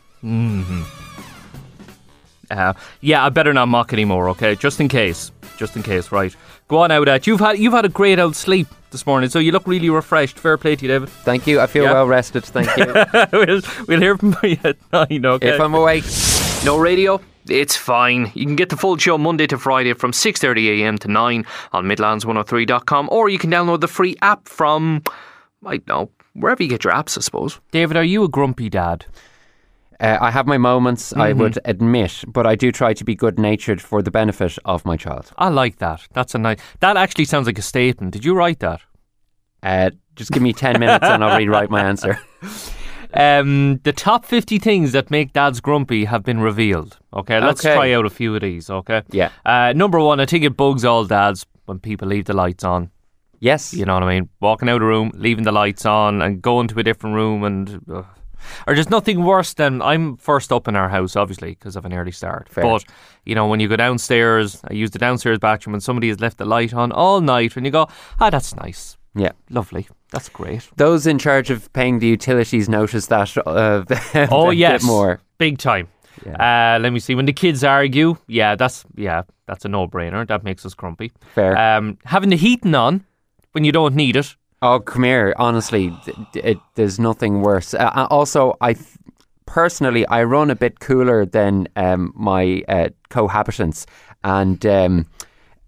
Uh, 2.52 2.74
yeah, 3.00 3.24
I 3.26 3.30
better 3.30 3.54
not 3.54 3.68
mock 3.68 3.94
anymore. 3.94 4.30
Okay, 4.30 4.56
just 4.56 4.82
in 4.82 4.90
case. 4.90 5.32
Just 5.58 5.76
in 5.76 5.84
case. 5.84 6.12
Right. 6.12 6.36
Go 6.70 6.78
on 6.78 6.92
out. 6.92 7.08
At 7.10 7.28
you've 7.28 7.40
had 7.40 7.58
you've 7.60 7.74
had 7.74 7.84
a 7.86 7.90
great 7.90 8.20
old 8.20 8.36
sleep 8.36 8.68
this 8.92 9.06
morning, 9.06 9.30
so 9.30 9.40
you 9.40 9.52
look 9.52 9.68
really 9.68 9.90
refreshed. 9.90 10.40
Fair 10.40 10.58
play 10.58 10.76
to 10.76 10.86
you, 10.86 10.88
David. 10.88 11.10
Thank 11.10 11.46
you. 11.48 11.60
I 11.60 11.68
feel 11.68 11.84
Yeah. 11.84 11.94
well 11.94 12.08
rested. 12.08 12.46
Thank 12.46 12.70
you. 12.78 12.86
we'll, 13.34 13.62
we'll 13.88 14.00
hear 14.00 14.18
from 14.18 14.36
you 14.44 14.58
at 14.64 14.78
nine. 14.94 15.26
Okay. 15.26 15.50
if 15.50 15.60
I'm 15.60 15.74
awake. 15.74 16.06
No 16.64 16.78
radio? 16.78 17.20
It's 17.48 17.76
fine. 17.76 18.32
You 18.36 18.46
can 18.46 18.56
get 18.56 18.70
the 18.70 18.78
full 18.78 18.98
show 18.98 19.18
Monday 19.18 19.48
to 19.48 19.58
Friday 19.58 19.94
from 19.94 20.12
6.30am 20.12 21.00
to 21.00 21.08
9 21.08 21.46
on 21.74 21.86
midlands103.com 21.86 23.10
or 23.12 23.30
you 23.30 23.40
can 23.40 23.50
download 23.50 23.82
the 23.82 23.88
free 23.88 24.16
app 24.22 24.48
from, 24.48 25.02
I 25.66 25.78
don't 25.78 25.88
know, 25.88 26.12
wherever 26.34 26.62
you 26.62 26.70
get 26.70 26.84
your 26.84 26.94
apps, 26.94 27.18
I 27.18 27.22
suppose. 27.22 27.60
David, 27.72 27.98
are 27.98 28.04
you 28.04 28.24
a 28.24 28.28
grumpy 28.30 28.70
dad? 28.70 29.06
Uh, 30.00 30.18
I 30.22 30.32
have 30.32 30.48
my 30.48 30.58
moments, 30.58 31.12
I 31.14 31.32
Mm-hmm. 31.32 31.40
would 31.42 31.60
admit, 31.66 32.24
but 32.28 32.46
I 32.48 32.56
do 32.56 32.72
try 32.72 32.94
to 32.94 33.04
be 33.04 33.16
good 33.16 33.38
natured 33.38 33.82
for 33.82 34.02
the 34.02 34.12
benefit 34.12 34.58
of 34.64 34.86
my 34.86 34.96
child. 34.98 35.32
I 35.38 35.50
like 35.50 35.78
that. 35.80 36.08
That's 36.14 36.34
a 36.36 36.38
nice... 36.38 36.60
That 36.80 36.96
actually 36.98 37.26
sounds 37.26 37.48
like 37.48 37.60
a 37.60 37.62
statement. 37.64 38.14
Did 38.14 38.24
you 38.24 38.34
write 38.34 38.60
that? 38.60 38.82
Uh, 39.62 39.90
just 40.16 40.32
give 40.32 40.42
me 40.42 40.54
10 40.54 40.80
minutes 40.80 41.06
and 41.06 41.22
I'll 41.24 41.38
rewrite 41.38 41.70
my 41.70 41.82
answer. 41.84 42.20
Um, 43.12 43.80
the 43.84 43.92
top 43.92 44.24
50 44.24 44.60
things 44.60 44.92
that 44.92 45.10
make 45.10 45.34
dads 45.34 45.60
grumpy 45.62 46.06
have 46.06 46.24
been 46.24 46.40
revealed. 46.40 47.00
Okay, 47.12 47.40
let's 47.40 47.66
Okay. 47.66 47.74
try 47.74 47.92
out 47.94 48.06
a 48.06 48.10
few 48.12 48.36
of 48.36 48.42
these, 48.42 48.70
okay? 48.70 49.02
Yeah. 49.10 49.32
Uh, 49.44 49.74
number 49.76 50.00
one, 50.00 50.20
I 50.20 50.28
think 50.28 50.44
it 50.44 50.56
bugs 50.56 50.86
all 50.86 51.06
dads 51.06 51.44
when 51.66 51.80
people 51.80 52.08
leave 52.08 52.26
the 52.26 52.36
lights 52.36 52.64
on. 52.64 52.92
Yes. 53.40 53.74
You 53.74 53.86
know 53.86 53.96
what 53.96 54.04
I 54.04 54.14
mean? 54.20 54.30
Walking 54.42 54.70
out 54.70 54.76
of 54.78 54.82
a 54.84 54.86
room, 54.86 55.12
leaving 55.16 55.44
the 55.44 55.52
lights 55.52 55.88
on, 55.88 56.22
and 56.22 56.40
going 56.40 56.68
to 56.68 56.80
a 56.80 56.84
different 56.84 57.16
room, 57.16 57.44
and 57.44 57.82
uh, 57.92 58.04
or 58.68 58.74
there's 58.76 58.90
nothing 58.90 59.24
worse 59.24 59.54
than 59.54 59.82
I'm 59.82 60.18
first 60.18 60.52
up 60.52 60.68
in 60.68 60.76
our 60.76 60.90
house, 60.90 61.16
obviously, 61.16 61.52
because 61.52 61.76
of 61.76 61.86
an 61.86 61.94
early 61.94 62.12
start. 62.12 62.50
Fair. 62.50 62.64
But 62.64 62.84
you 63.26 63.36
know, 63.36 63.48
when 63.48 63.60
you 63.60 63.68
go 63.68 63.76
downstairs, 63.76 64.60
I 64.70 64.74
use 64.74 64.92
the 64.92 65.00
downstairs 65.00 65.40
bathroom, 65.40 65.74
and 65.74 65.84
somebody 65.84 66.08
has 66.10 66.20
left 66.20 66.38
the 66.38 66.46
light 66.46 66.74
on 66.74 66.92
all 66.92 67.22
night, 67.22 67.56
and 67.58 67.66
you 67.66 67.72
go, 67.72 67.88
ah, 68.20 68.30
that's 68.30 68.56
nice, 68.56 68.98
Yeah. 69.16 69.32
lovely, 69.50 69.88
that's 70.12 70.30
great. 70.30 70.70
Those 70.78 71.06
in 71.08 71.20
charge 71.20 71.50
of 71.50 71.72
paying 71.74 72.00
the 72.00 72.08
utilities 72.08 72.68
notice 72.70 73.08
that 73.08 73.36
uh, 73.46 73.84
Oh 74.32 74.50
a 74.50 74.54
yes, 74.54 74.82
bit 74.82 74.88
more. 74.88 75.20
big 75.38 75.58
time. 75.58 75.88
Uh, 76.26 76.78
let 76.82 76.92
me 76.92 77.00
see. 77.00 77.16
When 77.16 77.26
the 77.26 77.34
kids 77.34 77.64
argue, 77.64 78.18
yeah, 78.28 78.56
that's 78.56 78.84
yeah, 78.96 79.22
that's 79.46 79.64
a 79.64 79.70
no-brainer. 79.70 80.28
That 80.28 80.44
makes 80.44 80.66
us 80.66 80.74
grumpy. 80.74 81.12
Fair. 81.34 81.56
Um, 81.58 81.98
having 82.04 82.30
the 82.30 82.36
heating 82.36 82.76
on 82.76 83.06
when 83.54 83.64
you 83.64 83.72
don't 83.72 83.96
need 83.96 84.16
it. 84.18 84.36
Oh, 84.62 84.80
come 84.80 85.04
here. 85.04 85.34
Honestly, 85.38 85.96
it, 86.34 86.58
there's 86.76 87.00
nothing 87.00 87.42
worse. 87.42 87.74
Uh, 87.74 87.92
uh, 87.96 88.08
also, 88.10 88.58
I 88.60 88.74
th- 88.74 88.86
personally 89.46 90.06
I 90.08 90.24
run 90.24 90.50
a 90.50 90.56
bit 90.56 90.80
cooler 90.82 91.26
than 91.26 91.68
um, 91.78 92.12
my 92.16 92.64
uh, 92.68 92.90
cohabitants, 93.10 93.86
and 94.24 94.66
um, 94.66 95.06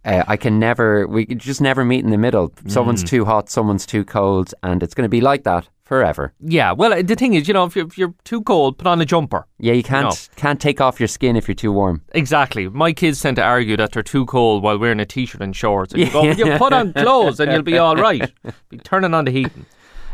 uh, 0.05 0.23
I 0.27 0.37
can 0.37 0.59
never. 0.59 1.07
We 1.07 1.25
just 1.25 1.61
never 1.61 1.83
meet 1.85 2.03
in 2.03 2.09
the 2.11 2.17
middle. 2.17 2.51
Someone's 2.67 3.03
too 3.03 3.25
hot, 3.25 3.49
someone's 3.49 3.85
too 3.85 4.03
cold, 4.03 4.53
and 4.63 4.81
it's 4.83 4.93
going 4.93 5.05
to 5.05 5.09
be 5.09 5.21
like 5.21 5.43
that 5.43 5.67
forever. 5.83 6.31
Yeah. 6.39 6.71
Well, 6.71 7.03
the 7.03 7.15
thing 7.15 7.33
is, 7.33 7.47
you 7.49 7.53
know, 7.53 7.65
if 7.65 7.75
you're, 7.75 7.85
if 7.85 7.97
you're 7.97 8.13
too 8.23 8.41
cold, 8.43 8.77
put 8.77 8.87
on 8.87 9.01
a 9.01 9.05
jumper. 9.05 9.45
Yeah, 9.59 9.73
you 9.73 9.83
can't 9.83 10.05
No. 10.05 10.13
can't 10.37 10.59
take 10.61 10.79
off 10.79 10.99
your 11.01 11.07
skin 11.07 11.35
if 11.35 11.47
you're 11.49 11.55
too 11.55 11.71
warm. 11.73 12.01
Exactly. 12.13 12.69
My 12.69 12.93
kids 12.93 13.19
tend 13.21 13.35
to 13.35 13.43
argue 13.43 13.75
that 13.77 13.91
they're 13.91 14.01
too 14.01 14.25
cold 14.25 14.63
while 14.63 14.77
wearing 14.79 15.01
a 15.01 15.05
t-shirt 15.05 15.41
and 15.41 15.53
shorts. 15.55 15.93
And 15.93 16.01
you 16.03 16.09
go, 16.11 16.23
you 16.23 16.57
put 16.57 16.71
on 16.73 16.93
clothes 16.93 17.39
and 17.41 17.51
you'll 17.51 17.61
be 17.61 17.77
all 17.77 17.95
right. 17.97 18.31
Be 18.69 18.77
turning 18.77 19.13
on 19.13 19.25
the 19.25 19.31
heating. 19.31 19.65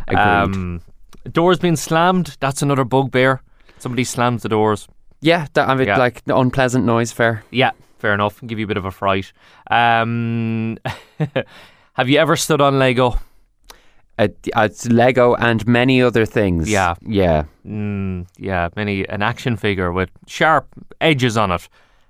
Agreed. 0.08 0.20
Um, 0.20 0.82
doors 1.32 1.60
being 1.60 1.76
slammed. 1.76 2.38
That's 2.40 2.62
another 2.64 2.84
bugbear. 2.84 3.42
Somebody 3.78 4.04
slams 4.04 4.42
the 4.44 4.50
doors. 4.50 4.88
Yeah, 5.22 5.46
that, 5.54 5.70
I 5.70 5.76
mean, 5.76 5.88
Yeah. 5.88 5.98
like 5.98 6.24
the 6.26 6.36
unpleasant 6.36 6.86
noise. 6.86 7.12
Fair. 7.12 7.44
Yeah, 7.52 7.72
fair 8.00 8.14
enough. 8.14 8.42
Give 8.46 8.60
you 8.60 8.66
a 8.66 8.68
bit 8.68 8.78
of 8.78 8.86
a 8.86 8.92
fright. 8.92 9.32
Um, 9.70 10.78
have 11.94 12.10
you 12.10 12.20
ever 12.20 12.36
stood 12.36 12.62
on 12.62 12.80
Lego? 12.80 13.20
Uh, 14.20 14.30
it's 14.56 14.88
Lego 14.90 15.36
and 15.36 15.66
many 15.68 16.02
other 16.02 16.26
things. 16.26 16.70
Yeah. 16.70 16.96
yeah. 17.06 17.44
Mm, 17.66 18.28
yeah, 18.38 18.70
many 18.76 19.08
an 19.08 19.22
action 19.22 19.58
figure 19.58 19.92
with 19.92 20.10
sharp 20.26 20.68
edges 21.02 21.38
on 21.38 21.52
it. 21.52 21.70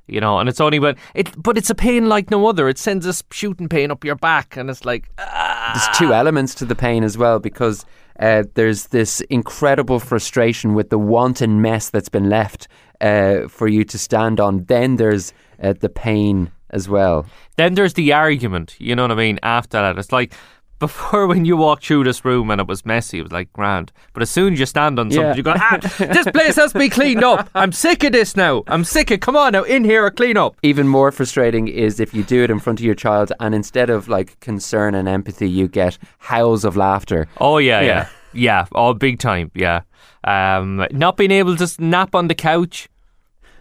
You 0.09 0.21
know, 0.21 0.39
and 0.39 0.47
it's 0.47 0.61
only 0.61 0.79
when 0.79 0.95
it, 1.15 1.29
but 1.41 1.57
it's 1.57 1.69
a 1.69 1.75
pain 1.75 2.07
like 2.07 2.31
no 2.31 2.47
other. 2.47 2.69
It 2.69 2.77
sends 2.77 3.05
a 3.05 3.13
shooting 3.29 3.67
pain 3.67 3.91
up 3.91 4.05
your 4.05 4.15
back, 4.15 4.55
and 4.55 4.69
it's 4.69 4.85
like, 4.85 5.09
There's 5.17 5.97
two 5.97 6.13
elements 6.13 6.55
to 6.55 6.65
the 6.65 6.75
pain 6.75 7.03
as 7.03 7.17
well 7.17 7.39
because 7.39 7.85
uh, 8.19 8.43
there's 8.53 8.87
this 8.87 9.19
incredible 9.29 9.99
frustration 9.99 10.73
with 10.73 10.91
the 10.91 10.97
wanton 10.97 11.61
mess 11.61 11.89
that's 11.89 12.07
been 12.07 12.29
left 12.29 12.69
uh, 13.01 13.49
for 13.49 13.67
you 13.67 13.83
to 13.83 13.97
stand 13.97 14.39
on. 14.39 14.63
Then 14.65 14.95
there's 14.95 15.33
uh, 15.61 15.73
the 15.73 15.89
pain 15.89 16.51
as 16.71 16.89
well. 16.89 17.25
then 17.55 17.73
there's 17.75 17.93
the 17.93 18.11
argument. 18.13 18.75
You 18.79 18.95
know 18.95 19.03
what 19.03 19.11
I 19.11 19.15
mean? 19.15 19.39
After 19.43 19.77
that, 19.81 19.97
it's 19.97 20.11
like 20.11 20.33
before 20.79 21.25
when 21.25 21.43
you 21.45 21.57
walked 21.57 21.85
through 21.87 22.03
this 22.03 22.23
room 22.25 22.51
and 22.51 22.61
it 22.61 22.67
was 22.67 22.85
messy, 22.85 23.17
it 23.19 23.23
was 23.23 23.31
like 23.31 23.51
grand. 23.53 23.91
But 24.13 24.21
as 24.21 24.29
soon 24.29 24.53
as 24.53 24.59
you 24.59 24.65
stand 24.67 24.99
on 24.99 25.09
something, 25.09 25.29
Yeah. 25.29 25.35
you 25.35 25.43
go, 25.43 25.53
ah, 25.55 25.77
this 25.97 26.27
place 26.27 26.55
has 26.57 26.73
to 26.73 26.79
be 26.79 26.89
cleaned 26.89 27.23
up. 27.23 27.49
I'm 27.55 27.71
sick 27.71 28.03
of 28.03 28.11
this 28.11 28.35
now. 28.35 28.63
I'm 28.67 28.83
sick 28.83 29.09
of. 29.11 29.21
Come 29.21 29.35
on 29.37 29.53
now, 29.53 29.63
in 29.63 29.83
here, 29.85 30.05
or 30.05 30.11
clean 30.11 30.37
up. 30.37 30.55
Even 30.61 30.87
more 30.87 31.11
frustrating 31.11 31.67
is 31.67 31.99
if 31.99 32.13
you 32.13 32.21
do 32.23 32.43
it 32.43 32.51
in 32.51 32.59
front 32.59 32.79
of 32.79 32.85
your 32.85 32.95
child 32.95 33.31
and 33.39 33.55
instead 33.55 33.89
of 33.89 34.07
like 34.09 34.39
concern 34.41 34.93
and 34.93 35.07
empathy, 35.07 35.49
you 35.49 35.67
get 35.67 35.97
howls 36.19 36.63
of 36.65 36.75
laughter. 36.77 37.27
Oh 37.39 37.57
yeah, 37.59 37.79
Yeah. 37.81 37.87
yeah, 37.87 38.07
yeah. 38.33 38.65
Oh, 38.73 38.93
big 38.93 39.19
time. 39.19 39.49
Yeah. 39.55 39.81
Um, 40.25 40.85
not 40.91 41.15
being 41.17 41.31
able 41.31 41.55
to 41.55 41.67
nap 41.79 42.13
on 42.13 42.27
the 42.27 42.35
couch. 42.35 42.89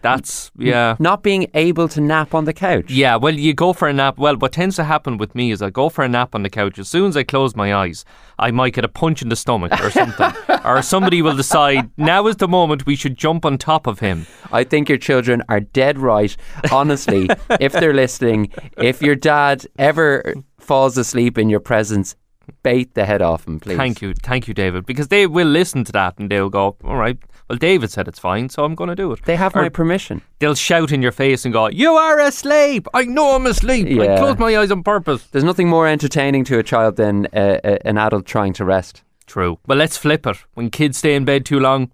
That's 0.01 0.51
yeah. 0.57 0.95
Not 0.99 1.23
being 1.23 1.47
able 1.53 1.87
to 1.89 2.01
nap 2.01 2.33
on 2.33 2.45
the 2.45 2.53
couch. 2.53 2.91
Yeah, 2.91 3.15
well, 3.15 3.33
you 3.33 3.53
go 3.53 3.73
for 3.73 3.87
a 3.87 3.93
nap. 3.93 4.17
Well, 4.17 4.35
what 4.37 4.53
tends 4.53 4.75
to 4.77 4.83
happen 4.83 5.17
with 5.17 5.35
me 5.35 5.51
is 5.51 5.61
I 5.61 5.69
go 5.69 5.89
for 5.89 6.03
a 6.03 6.09
nap 6.09 6.35
on 6.35 6.43
the 6.43 6.49
couch. 6.49 6.79
As 6.79 6.87
soon 6.87 7.09
as 7.09 7.17
I 7.17 7.23
close 7.23 7.55
my 7.55 7.73
eyes, 7.73 8.05
I 8.39 8.51
might 8.51 8.73
get 8.73 8.85
a 8.85 8.89
punch 8.89 9.21
in 9.21 9.29
the 9.29 9.35
stomach 9.35 9.79
or 9.81 9.91
something. 9.91 10.33
or 10.65 10.81
somebody 10.81 11.21
will 11.21 11.35
decide 11.35 11.89
now 11.97 12.27
is 12.27 12.37
the 12.37 12.47
moment 12.47 12.85
we 12.85 12.95
should 12.95 13.17
jump 13.17 13.45
on 13.45 13.57
top 13.57 13.87
of 13.87 13.99
him. 13.99 14.27
I 14.51 14.63
think 14.63 14.89
your 14.89 14.97
children 14.97 15.43
are 15.49 15.59
dead 15.59 15.97
right. 15.97 16.35
Honestly, 16.71 17.29
if 17.59 17.73
they're 17.73 17.93
listening, 17.93 18.51
if 18.77 19.01
your 19.01 19.15
dad 19.15 19.65
ever 19.77 20.35
falls 20.57 20.97
asleep 20.97 21.37
in 21.37 21.49
your 21.49 21.59
presence, 21.59 22.15
bait 22.63 22.93
the 22.93 23.05
head 23.05 23.21
off 23.21 23.47
him, 23.47 23.59
please. 23.59 23.77
Thank 23.77 24.01
you, 24.01 24.13
thank 24.13 24.47
you, 24.47 24.53
David, 24.53 24.85
because 24.85 25.07
they 25.07 25.27
will 25.27 25.47
listen 25.47 25.83
to 25.85 25.91
that 25.93 26.17
and 26.17 26.29
they'll 26.29 26.49
go, 26.49 26.75
all 26.83 26.97
right. 26.97 27.17
Well, 27.49 27.57
David 27.57 27.91
said 27.91 28.07
it's 28.09 28.19
fine, 28.19 28.49
so 28.49 28.65
I'm 28.65 28.75
going 28.75 28.89
to 28.89 28.95
do 28.95 29.11
it. 29.13 29.23
They 29.23 29.37
have 29.37 29.55
Or 29.55 29.61
my 29.61 29.69
permission. 29.69 30.21
They'll 30.39 30.53
shout 30.55 30.91
in 30.91 31.01
your 31.01 31.13
face 31.13 31.45
and 31.45 31.53
go, 31.53 31.67
"You 31.69 31.93
are 31.93 32.19
asleep! 32.19 32.87
I 32.93 33.05
know 33.05 33.35
I'm 33.35 33.45
asleep. 33.45 33.87
I 33.87 34.03
Yeah. 34.03 34.17
closed 34.17 34.37
my 34.39 34.57
eyes 34.57 34.69
on 34.71 34.83
purpose." 34.83 35.23
There's 35.31 35.45
nothing 35.45 35.69
more 35.69 35.87
entertaining 35.87 36.43
to 36.45 36.59
a 36.59 36.63
child 36.63 36.97
than 36.97 37.27
uh, 37.33 37.59
uh, 37.63 37.77
an 37.85 37.97
adult 37.97 38.25
trying 38.25 38.51
to 38.53 38.65
rest. 38.65 39.01
True. 39.27 39.59
Well, 39.65 39.77
let's 39.77 39.95
flip 39.97 40.27
it. 40.27 40.37
When 40.55 40.69
kids 40.69 40.97
stay 40.97 41.15
in 41.15 41.23
bed 41.23 41.45
too 41.45 41.59
long, 41.59 41.91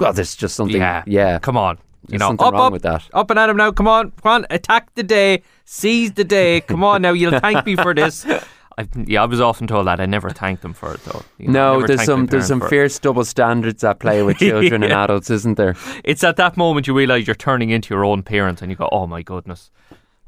well, 0.00 0.12
there's 0.12 0.34
just 0.34 0.56
something. 0.56 0.80
Yeah, 0.80 1.04
yeah. 1.06 1.38
Come 1.38 1.56
on, 1.56 1.76
you 1.76 2.10
There's 2.10 2.20
know, 2.20 2.28
something 2.30 2.46
up, 2.48 2.52
wrong 2.54 2.66
up, 2.66 2.72
with 2.72 2.82
that. 2.82 3.04
Up 3.12 3.30
and 3.30 3.38
at 3.38 3.50
him 3.50 3.56
now. 3.56 3.70
Come 3.70 3.86
on, 3.88 4.10
come 4.22 4.32
on. 4.32 4.46
Attack 4.50 4.94
the 4.96 5.02
day. 5.04 5.42
Seize 5.64 6.12
the 6.12 6.24
day. 6.24 6.60
Come 6.62 6.82
on 6.82 7.02
now. 7.02 7.12
You'll 7.12 7.38
thank 7.38 7.64
me 7.64 7.76
for 7.76 7.94
this. 7.94 8.26
I, 8.78 8.86
yeah, 9.06 9.22
I 9.22 9.26
was 9.26 9.40
often 9.40 9.66
told 9.66 9.88
that. 9.88 9.98
I 10.00 10.06
never 10.06 10.30
thanked 10.30 10.62
them 10.62 10.72
for 10.72 10.94
it 10.94 11.04
though. 11.04 11.22
You 11.38 11.48
know, 11.48 11.80
No, 11.80 11.86
there's 11.86 12.04
some 12.04 12.26
there's 12.26 12.46
some 12.46 12.60
fierce 12.60 12.98
double 13.00 13.24
standards 13.24 13.82
at 13.82 13.98
play 13.98 14.22
with 14.22 14.38
children 14.48 14.84
and 14.84 14.92
adults, 14.92 15.30
isn't 15.30 15.56
there? 15.56 15.74
It's 16.04 16.22
at 16.22 16.36
that 16.36 16.56
moment 16.56 16.86
you 16.86 16.94
realise 16.94 17.26
you're 17.26 17.34
turning 17.34 17.70
into 17.70 17.92
your 17.92 18.04
own 18.04 18.22
parent, 18.22 18.62
and 18.62 18.70
you 18.70 18.76
go, 18.76 18.88
"Oh 18.92 19.06
my 19.08 19.22
goodness, 19.22 19.70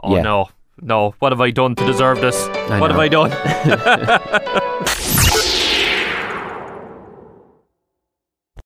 oh 0.02 0.16
Yeah. 0.16 0.22
no, 0.22 0.48
no, 0.82 1.14
what 1.20 1.30
have 1.32 1.40
I 1.40 1.50
done 1.52 1.74
to 1.76 1.86
deserve 1.86 2.20
this? 2.20 2.36
I 2.70 2.80
what 2.80 2.90
have. 2.90 2.98
I 3.00 3.08
done?" 3.08 3.30